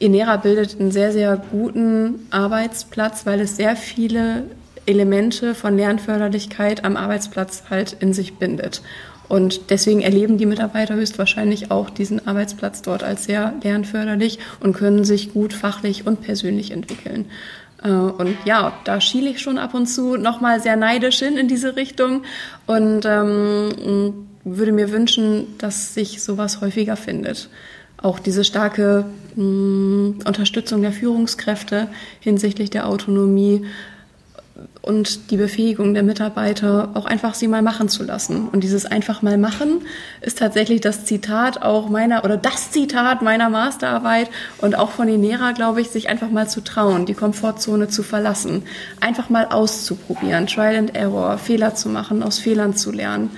Inera 0.00 0.36
bildet 0.36 0.80
einen 0.80 0.90
sehr, 0.90 1.12
sehr 1.12 1.40
guten 1.52 2.26
Arbeitsplatz, 2.30 3.24
weil 3.26 3.38
es 3.40 3.56
sehr 3.56 3.76
viele 3.76 4.42
Elemente 4.86 5.54
von 5.54 5.76
Lernförderlichkeit 5.76 6.84
am 6.84 6.96
Arbeitsplatz 6.96 7.64
halt 7.70 7.96
in 8.00 8.12
sich 8.12 8.34
bindet. 8.34 8.82
Und 9.28 9.70
deswegen 9.70 10.02
erleben 10.02 10.36
die 10.38 10.46
Mitarbeiter 10.46 10.94
höchstwahrscheinlich 10.94 11.70
auch 11.70 11.90
diesen 11.90 12.26
Arbeitsplatz 12.26 12.82
dort 12.82 13.02
als 13.02 13.24
sehr 13.24 13.54
lernförderlich 13.62 14.38
und 14.60 14.74
können 14.74 15.04
sich 15.04 15.32
gut 15.32 15.52
fachlich 15.52 16.06
und 16.06 16.20
persönlich 16.20 16.70
entwickeln. 16.70 17.26
Äh, 17.82 17.88
Und 17.88 18.36
ja, 18.44 18.72
da 18.84 19.00
schiele 19.00 19.30
ich 19.30 19.40
schon 19.40 19.58
ab 19.58 19.74
und 19.74 19.86
zu 19.86 20.16
nochmal 20.16 20.60
sehr 20.60 20.76
neidisch 20.76 21.20
hin 21.20 21.36
in 21.36 21.48
diese 21.48 21.76
Richtung 21.76 22.22
und 22.66 23.04
ähm, 23.06 24.26
würde 24.44 24.72
mir 24.72 24.92
wünschen, 24.92 25.46
dass 25.58 25.94
sich 25.94 26.22
sowas 26.22 26.60
häufiger 26.60 26.96
findet. 26.96 27.48
Auch 27.96 28.18
diese 28.18 28.44
starke 28.44 29.06
mh, 29.36 30.26
Unterstützung 30.26 30.82
der 30.82 30.92
Führungskräfte 30.92 31.88
hinsichtlich 32.20 32.68
der 32.68 32.86
Autonomie 32.88 33.64
und 34.84 35.30
die 35.30 35.38
Befähigung 35.38 35.94
der 35.94 36.02
Mitarbeiter, 36.02 36.90
auch 36.92 37.06
einfach 37.06 37.32
sie 37.32 37.48
mal 37.48 37.62
machen 37.62 37.88
zu 37.88 38.02
lassen. 38.02 38.48
Und 38.48 38.62
dieses 38.62 38.84
einfach 38.84 39.22
mal 39.22 39.38
machen 39.38 39.80
ist 40.20 40.38
tatsächlich 40.38 40.82
das 40.82 41.06
Zitat 41.06 41.62
auch 41.62 41.88
meiner, 41.88 42.22
oder 42.22 42.36
das 42.36 42.70
Zitat 42.70 43.22
meiner 43.22 43.48
Masterarbeit 43.48 44.28
und 44.58 44.76
auch 44.76 44.90
von 44.90 45.08
Inera, 45.08 45.52
glaube 45.52 45.80
ich, 45.80 45.88
sich 45.88 46.10
einfach 46.10 46.28
mal 46.28 46.48
zu 46.48 46.60
trauen, 46.62 47.06
die 47.06 47.14
Komfortzone 47.14 47.88
zu 47.88 48.02
verlassen, 48.02 48.62
einfach 49.00 49.30
mal 49.30 49.46
auszuprobieren, 49.46 50.46
Trial 50.46 50.76
and 50.76 50.94
Error, 50.94 51.38
Fehler 51.38 51.74
zu 51.74 51.88
machen, 51.88 52.22
aus 52.22 52.38
Fehlern 52.38 52.76
zu 52.76 52.92
lernen. 52.92 53.30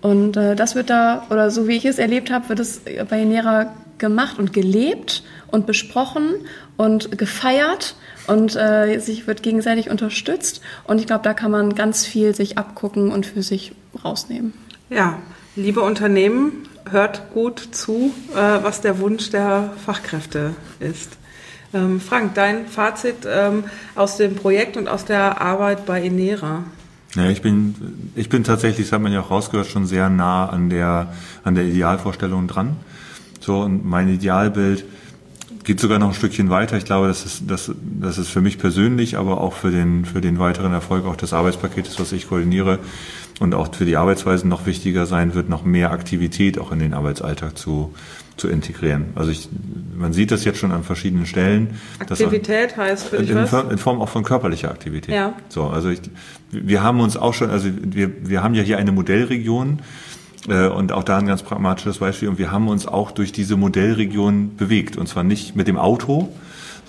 Und 0.00 0.38
äh, 0.38 0.56
das 0.56 0.76
wird 0.76 0.88
da, 0.88 1.26
oder 1.28 1.50
so 1.50 1.68
wie 1.68 1.76
ich 1.76 1.84
es 1.84 1.98
erlebt 1.98 2.30
habe, 2.30 2.48
wird 2.48 2.60
es 2.60 2.80
bei 3.10 3.20
Inera 3.20 3.74
gemacht 3.98 4.38
und 4.38 4.52
gelebt 4.52 5.22
und 5.48 5.66
besprochen 5.66 6.34
und 6.76 7.16
gefeiert 7.16 7.96
und 8.26 8.56
äh, 8.56 8.98
sich 8.98 9.26
wird 9.26 9.42
gegenseitig 9.42 9.90
unterstützt. 9.90 10.60
Und 10.84 11.00
ich 11.00 11.06
glaube, 11.06 11.22
da 11.24 11.34
kann 11.34 11.50
man 11.50 11.74
ganz 11.74 12.04
viel 12.04 12.34
sich 12.34 12.58
abgucken 12.58 13.10
und 13.10 13.26
für 13.26 13.42
sich 13.42 13.72
rausnehmen. 14.04 14.52
Ja, 14.90 15.18
liebe 15.54 15.80
Unternehmen, 15.80 16.68
hört 16.90 17.32
gut 17.32 17.68
zu, 17.72 18.12
äh, 18.32 18.36
was 18.36 18.80
der 18.80 18.98
Wunsch 19.00 19.30
der 19.30 19.72
Fachkräfte 19.84 20.54
ist. 20.78 21.16
Ähm, 21.74 22.00
Frank, 22.00 22.34
dein 22.34 22.66
Fazit 22.66 23.26
ähm, 23.26 23.64
aus 23.94 24.16
dem 24.16 24.36
Projekt 24.36 24.76
und 24.76 24.88
aus 24.88 25.04
der 25.04 25.40
Arbeit 25.40 25.84
bei 25.84 26.02
Inera. 26.02 26.64
Ja, 27.14 27.28
ich 27.28 27.42
bin, 27.42 28.10
ich 28.14 28.28
bin 28.28 28.44
tatsächlich, 28.44 28.86
das 28.86 28.92
hat 28.92 29.00
man 29.00 29.12
ja 29.12 29.20
auch 29.20 29.30
rausgehört, 29.30 29.66
schon 29.66 29.86
sehr 29.86 30.10
nah 30.10 30.48
an 30.48 30.70
der, 30.70 31.12
an 31.44 31.54
der 31.54 31.64
Idealvorstellung 31.64 32.46
dran. 32.46 32.76
So, 33.46 33.60
und 33.60 33.84
mein 33.88 34.08
Idealbild 34.08 34.84
geht 35.62 35.78
sogar 35.78 36.00
noch 36.00 36.08
ein 36.08 36.14
Stückchen 36.14 36.50
weiter. 36.50 36.76
Ich 36.76 36.84
glaube, 36.84 37.06
das 37.06 37.24
ist, 37.24 37.42
das, 37.46 37.70
das 38.00 38.18
ist 38.18 38.28
für 38.28 38.40
mich 38.40 38.58
persönlich, 38.58 39.16
aber 39.16 39.40
auch 39.40 39.52
für 39.52 39.70
den, 39.70 40.04
für 40.04 40.20
den 40.20 40.40
weiteren 40.40 40.72
Erfolg 40.72 41.06
auch 41.06 41.14
des 41.14 41.32
Arbeitspaketes, 41.32 42.00
was 42.00 42.10
ich 42.10 42.26
koordiniere 42.28 42.80
und 43.38 43.54
auch 43.54 43.72
für 43.72 43.84
die 43.84 43.96
Arbeitsweisen 43.96 44.48
noch 44.48 44.66
wichtiger 44.66 45.06
sein 45.06 45.34
wird, 45.34 45.48
noch 45.48 45.64
mehr 45.64 45.92
Aktivität 45.92 46.58
auch 46.58 46.72
in 46.72 46.80
den 46.80 46.92
Arbeitsalltag 46.92 47.56
zu, 47.56 47.94
zu 48.36 48.48
integrieren. 48.48 49.06
Also 49.14 49.30
ich, 49.30 49.48
man 49.96 50.12
sieht 50.12 50.32
das 50.32 50.44
jetzt 50.44 50.58
schon 50.58 50.72
an 50.72 50.82
verschiedenen 50.82 51.26
Stellen. 51.26 51.70
dass 52.08 52.20
auch- 52.20 52.24
Aktivität 52.26 52.76
heißt 52.76 53.06
für 53.10 53.18
dich 53.18 53.30
in, 53.30 53.36
was? 53.36 53.50
Form- 53.50 53.70
in 53.70 53.78
Form 53.78 54.00
auch 54.00 54.08
von 54.08 54.24
körperlicher 54.24 54.72
Aktivität. 54.72 55.14
Ja. 55.14 55.34
So, 55.50 55.64
also 55.68 55.88
ich, 55.88 56.00
wir 56.50 56.82
haben 56.82 56.98
uns 56.98 57.16
auch 57.16 57.32
schon, 57.34 57.50
also 57.50 57.68
wir, 57.80 58.10
wir 58.28 58.42
haben 58.42 58.54
ja 58.54 58.62
hier 58.64 58.78
eine 58.78 58.90
Modellregion 58.90 59.78
und 60.46 60.92
auch 60.92 61.02
da 61.02 61.18
ein 61.18 61.26
ganz 61.26 61.42
pragmatisches 61.42 61.98
Beispiel. 61.98 62.28
Und 62.28 62.38
wir 62.38 62.52
haben 62.52 62.68
uns 62.68 62.86
auch 62.86 63.10
durch 63.10 63.32
diese 63.32 63.56
Modellregion 63.56 64.56
bewegt. 64.56 64.96
Und 64.96 65.08
zwar 65.08 65.24
nicht 65.24 65.56
mit 65.56 65.66
dem 65.66 65.76
Auto, 65.76 66.32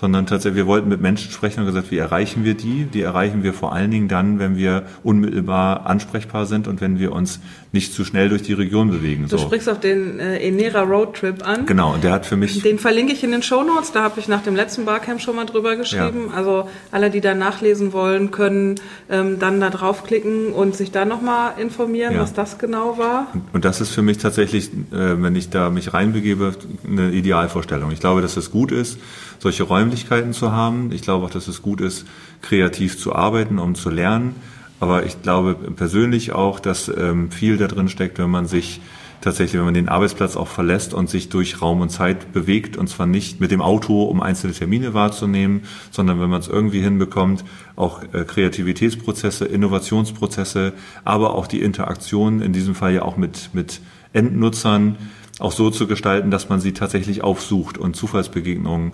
sondern 0.00 0.26
tatsächlich, 0.26 0.56
wir 0.56 0.66
wollten 0.66 0.88
mit 0.88 1.00
Menschen 1.00 1.30
sprechen 1.32 1.60
und 1.60 1.66
gesagt, 1.66 1.90
wie 1.90 1.98
erreichen 1.98 2.44
wir 2.44 2.54
die? 2.54 2.84
Die 2.84 3.02
erreichen 3.02 3.42
wir 3.42 3.52
vor 3.52 3.72
allen 3.72 3.90
Dingen 3.90 4.08
dann, 4.08 4.38
wenn 4.38 4.56
wir 4.56 4.84
unmittelbar 5.02 5.86
ansprechbar 5.86 6.46
sind 6.46 6.68
und 6.68 6.80
wenn 6.80 6.98
wir 6.98 7.12
uns 7.12 7.40
nicht 7.72 7.92
zu 7.92 8.04
schnell 8.04 8.28
durch 8.28 8.42
die 8.42 8.52
Region 8.52 8.90
bewegen. 8.90 9.26
Du 9.28 9.36
sprichst 9.38 9.68
auf 9.68 9.80
den 9.80 10.20
äh, 10.20 10.38
Enera 10.38 10.82
Road 10.82 11.14
Trip 11.14 11.46
an. 11.46 11.66
Genau, 11.66 11.94
und 11.94 12.04
der 12.04 12.12
hat 12.12 12.26
für 12.26 12.36
mich 12.36 12.62
Den 12.62 12.78
verlinke 12.78 13.12
ich 13.12 13.24
in 13.24 13.32
den 13.32 13.42
Shownotes, 13.42 13.92
da 13.92 14.02
habe 14.04 14.20
ich 14.20 14.28
nach 14.28 14.42
dem 14.42 14.54
letzten 14.56 14.84
Barcamp 14.84 15.20
schon 15.20 15.36
mal 15.36 15.44
drüber 15.44 15.76
geschrieben. 15.76 16.30
Also 16.34 16.68
alle, 16.92 17.10
die 17.10 17.20
da 17.20 17.34
nachlesen 17.34 17.92
wollen, 17.92 18.30
können 18.30 18.76
ähm, 19.10 19.38
dann 19.38 19.60
da 19.60 19.68
draufklicken 19.70 20.52
und 20.52 20.76
sich 20.76 20.92
da 20.92 21.04
nochmal 21.04 21.52
informieren, 21.58 22.14
Ja. 22.14 22.20
was 22.20 22.32
das 22.32 22.58
genau 22.58 22.96
war. 22.98 23.26
Und 23.52 23.64
das 23.64 23.80
ist 23.80 23.90
für 23.90 24.02
mich 24.02 24.18
tatsächlich, 24.18 24.68
äh, 24.92 25.20
wenn 25.20 25.34
ich 25.36 25.50
da 25.50 25.70
mich 25.70 25.92
reinbegebe, 25.92 26.54
eine 26.86 27.10
Idealvorstellung. 27.10 27.90
Ich 27.90 28.00
glaube, 28.00 28.22
dass 28.22 28.36
es 28.36 28.50
gut 28.50 28.72
ist, 28.72 28.98
solche 29.38 29.64
Räumlichkeiten 29.64 30.32
zu 30.32 30.52
haben. 30.52 30.92
Ich 30.92 31.02
glaube 31.02 31.26
auch, 31.26 31.30
dass 31.30 31.48
es 31.48 31.62
gut 31.62 31.80
ist, 31.80 32.06
kreativ 32.42 32.98
zu 32.98 33.14
arbeiten, 33.14 33.58
um 33.58 33.74
zu 33.74 33.90
lernen. 33.90 34.34
Aber 34.80 35.04
ich 35.04 35.22
glaube 35.22 35.54
persönlich 35.54 36.32
auch, 36.32 36.60
dass 36.60 36.88
ähm, 36.88 37.30
viel 37.30 37.56
da 37.56 37.66
drin 37.66 37.88
steckt, 37.88 38.18
wenn 38.18 38.30
man 38.30 38.46
sich 38.46 38.80
tatsächlich, 39.20 39.58
wenn 39.58 39.64
man 39.64 39.74
den 39.74 39.88
Arbeitsplatz 39.88 40.36
auch 40.36 40.46
verlässt 40.46 40.94
und 40.94 41.10
sich 41.10 41.28
durch 41.28 41.60
Raum 41.60 41.80
und 41.80 41.90
Zeit 41.90 42.32
bewegt 42.32 42.76
und 42.76 42.88
zwar 42.88 43.06
nicht 43.06 43.40
mit 43.40 43.50
dem 43.50 43.60
Auto, 43.60 44.04
um 44.04 44.22
einzelne 44.22 44.52
Termine 44.52 44.94
wahrzunehmen, 44.94 45.62
sondern 45.90 46.20
wenn 46.20 46.30
man 46.30 46.40
es 46.40 46.48
irgendwie 46.48 46.80
hinbekommt, 46.80 47.44
auch 47.76 48.02
äh, 48.12 48.24
Kreativitätsprozesse, 48.24 49.44
Innovationsprozesse, 49.46 50.72
aber 51.04 51.34
auch 51.34 51.46
die 51.46 51.62
Interaktion, 51.62 52.40
in 52.40 52.52
diesem 52.52 52.74
Fall 52.74 52.94
ja 52.94 53.02
auch 53.02 53.16
mit, 53.16 53.50
mit 53.52 53.80
Endnutzern, 54.12 54.96
auch 55.40 55.52
so 55.52 55.70
zu 55.70 55.86
gestalten, 55.86 56.30
dass 56.30 56.48
man 56.48 56.60
sie 56.60 56.72
tatsächlich 56.72 57.22
aufsucht 57.22 57.78
und 57.78 57.94
Zufallsbegegnungen 57.94 58.92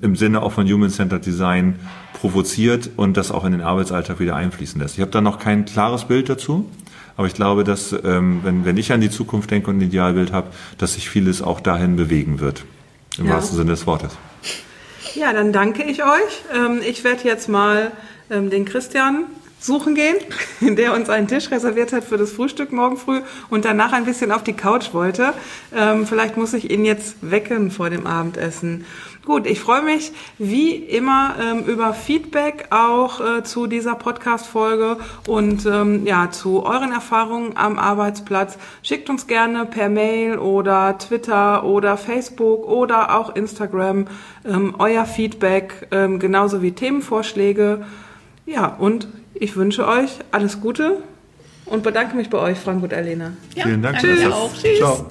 im 0.00 0.16
Sinne 0.16 0.42
auch 0.42 0.52
von 0.52 0.68
Human-Centered 0.70 1.24
Design 1.24 1.76
provoziert 2.20 2.90
und 2.96 3.16
das 3.16 3.30
auch 3.30 3.44
in 3.44 3.52
den 3.52 3.60
Arbeitsalltag 3.60 4.20
wieder 4.20 4.36
einfließen 4.36 4.80
lässt. 4.80 4.94
Ich 4.94 5.00
habe 5.00 5.10
da 5.10 5.20
noch 5.20 5.38
kein 5.38 5.64
klares 5.64 6.04
Bild 6.04 6.28
dazu. 6.28 6.68
Aber 7.16 7.26
ich 7.26 7.34
glaube, 7.34 7.64
dass 7.64 7.92
ähm, 8.04 8.40
wenn, 8.42 8.64
wenn 8.64 8.76
ich 8.76 8.92
an 8.92 9.00
die 9.00 9.10
Zukunft 9.10 9.50
denke 9.50 9.70
und 9.70 9.78
ein 9.78 9.82
Idealbild 9.82 10.32
habe, 10.32 10.48
dass 10.78 10.94
sich 10.94 11.10
vieles 11.10 11.42
auch 11.42 11.60
dahin 11.60 11.96
bewegen 11.96 12.40
wird. 12.40 12.64
Im 13.18 13.26
ja. 13.26 13.34
wahrsten 13.34 13.56
Sinne 13.56 13.72
des 13.72 13.86
Wortes. 13.86 14.16
Ja, 15.14 15.32
dann 15.32 15.52
danke 15.52 15.82
ich 15.82 16.02
euch. 16.02 16.42
Ähm, 16.54 16.80
ich 16.86 17.04
werde 17.04 17.24
jetzt 17.24 17.48
mal 17.48 17.92
ähm, 18.30 18.48
den 18.48 18.64
Christian 18.64 19.24
suchen 19.60 19.94
gehen, 19.94 20.16
der 20.76 20.94
uns 20.94 21.10
einen 21.10 21.28
Tisch 21.28 21.50
reserviert 21.50 21.92
hat 21.92 22.04
für 22.04 22.16
das 22.16 22.32
Frühstück 22.32 22.72
morgen 22.72 22.96
früh 22.96 23.20
und 23.50 23.64
danach 23.64 23.92
ein 23.92 24.04
bisschen 24.04 24.32
auf 24.32 24.42
die 24.42 24.54
Couch 24.54 24.92
wollte. 24.92 25.34
Vielleicht 26.04 26.36
muss 26.36 26.52
ich 26.52 26.68
ihn 26.68 26.84
jetzt 26.84 27.14
wecken 27.20 27.70
vor 27.70 27.88
dem 27.88 28.08
Abendessen. 28.08 28.84
Gut, 29.24 29.46
ich 29.46 29.60
freue 29.60 29.82
mich 29.82 30.10
wie 30.38 30.74
immer 30.74 31.36
ähm, 31.40 31.64
über 31.66 31.94
Feedback 31.94 32.66
auch 32.70 33.20
äh, 33.20 33.44
zu 33.44 33.68
dieser 33.68 33.94
Podcast-Folge 33.94 34.96
und 35.28 35.64
ähm, 35.64 36.04
ja, 36.06 36.32
zu 36.32 36.64
euren 36.64 36.90
Erfahrungen 36.90 37.56
am 37.56 37.78
Arbeitsplatz. 37.78 38.58
Schickt 38.82 39.08
uns 39.10 39.28
gerne 39.28 39.64
per 39.64 39.88
Mail 39.88 40.38
oder 40.38 40.98
Twitter 40.98 41.62
oder 41.62 41.96
Facebook 41.96 42.66
oder 42.66 43.16
auch 43.16 43.36
Instagram 43.36 44.06
ähm, 44.44 44.74
euer 44.80 45.04
Feedback, 45.04 45.86
ähm, 45.92 46.18
genauso 46.18 46.60
wie 46.60 46.72
Themenvorschläge. 46.72 47.86
Ja, 48.44 48.66
und 48.66 49.06
ich 49.34 49.54
wünsche 49.54 49.86
euch 49.86 50.10
alles 50.32 50.60
Gute 50.60 51.00
und 51.66 51.84
bedanke 51.84 52.16
mich 52.16 52.28
bei 52.28 52.38
euch, 52.38 52.58
Frank 52.58 52.82
und 52.82 52.92
Alena. 52.92 53.34
Ja, 53.54 53.66
Vielen 53.66 53.82
Dank. 53.82 53.98
Tschüss. 53.98 54.26
Auch. 54.26 54.52
Tschüss. 54.52 54.78
Ciao. 54.78 55.06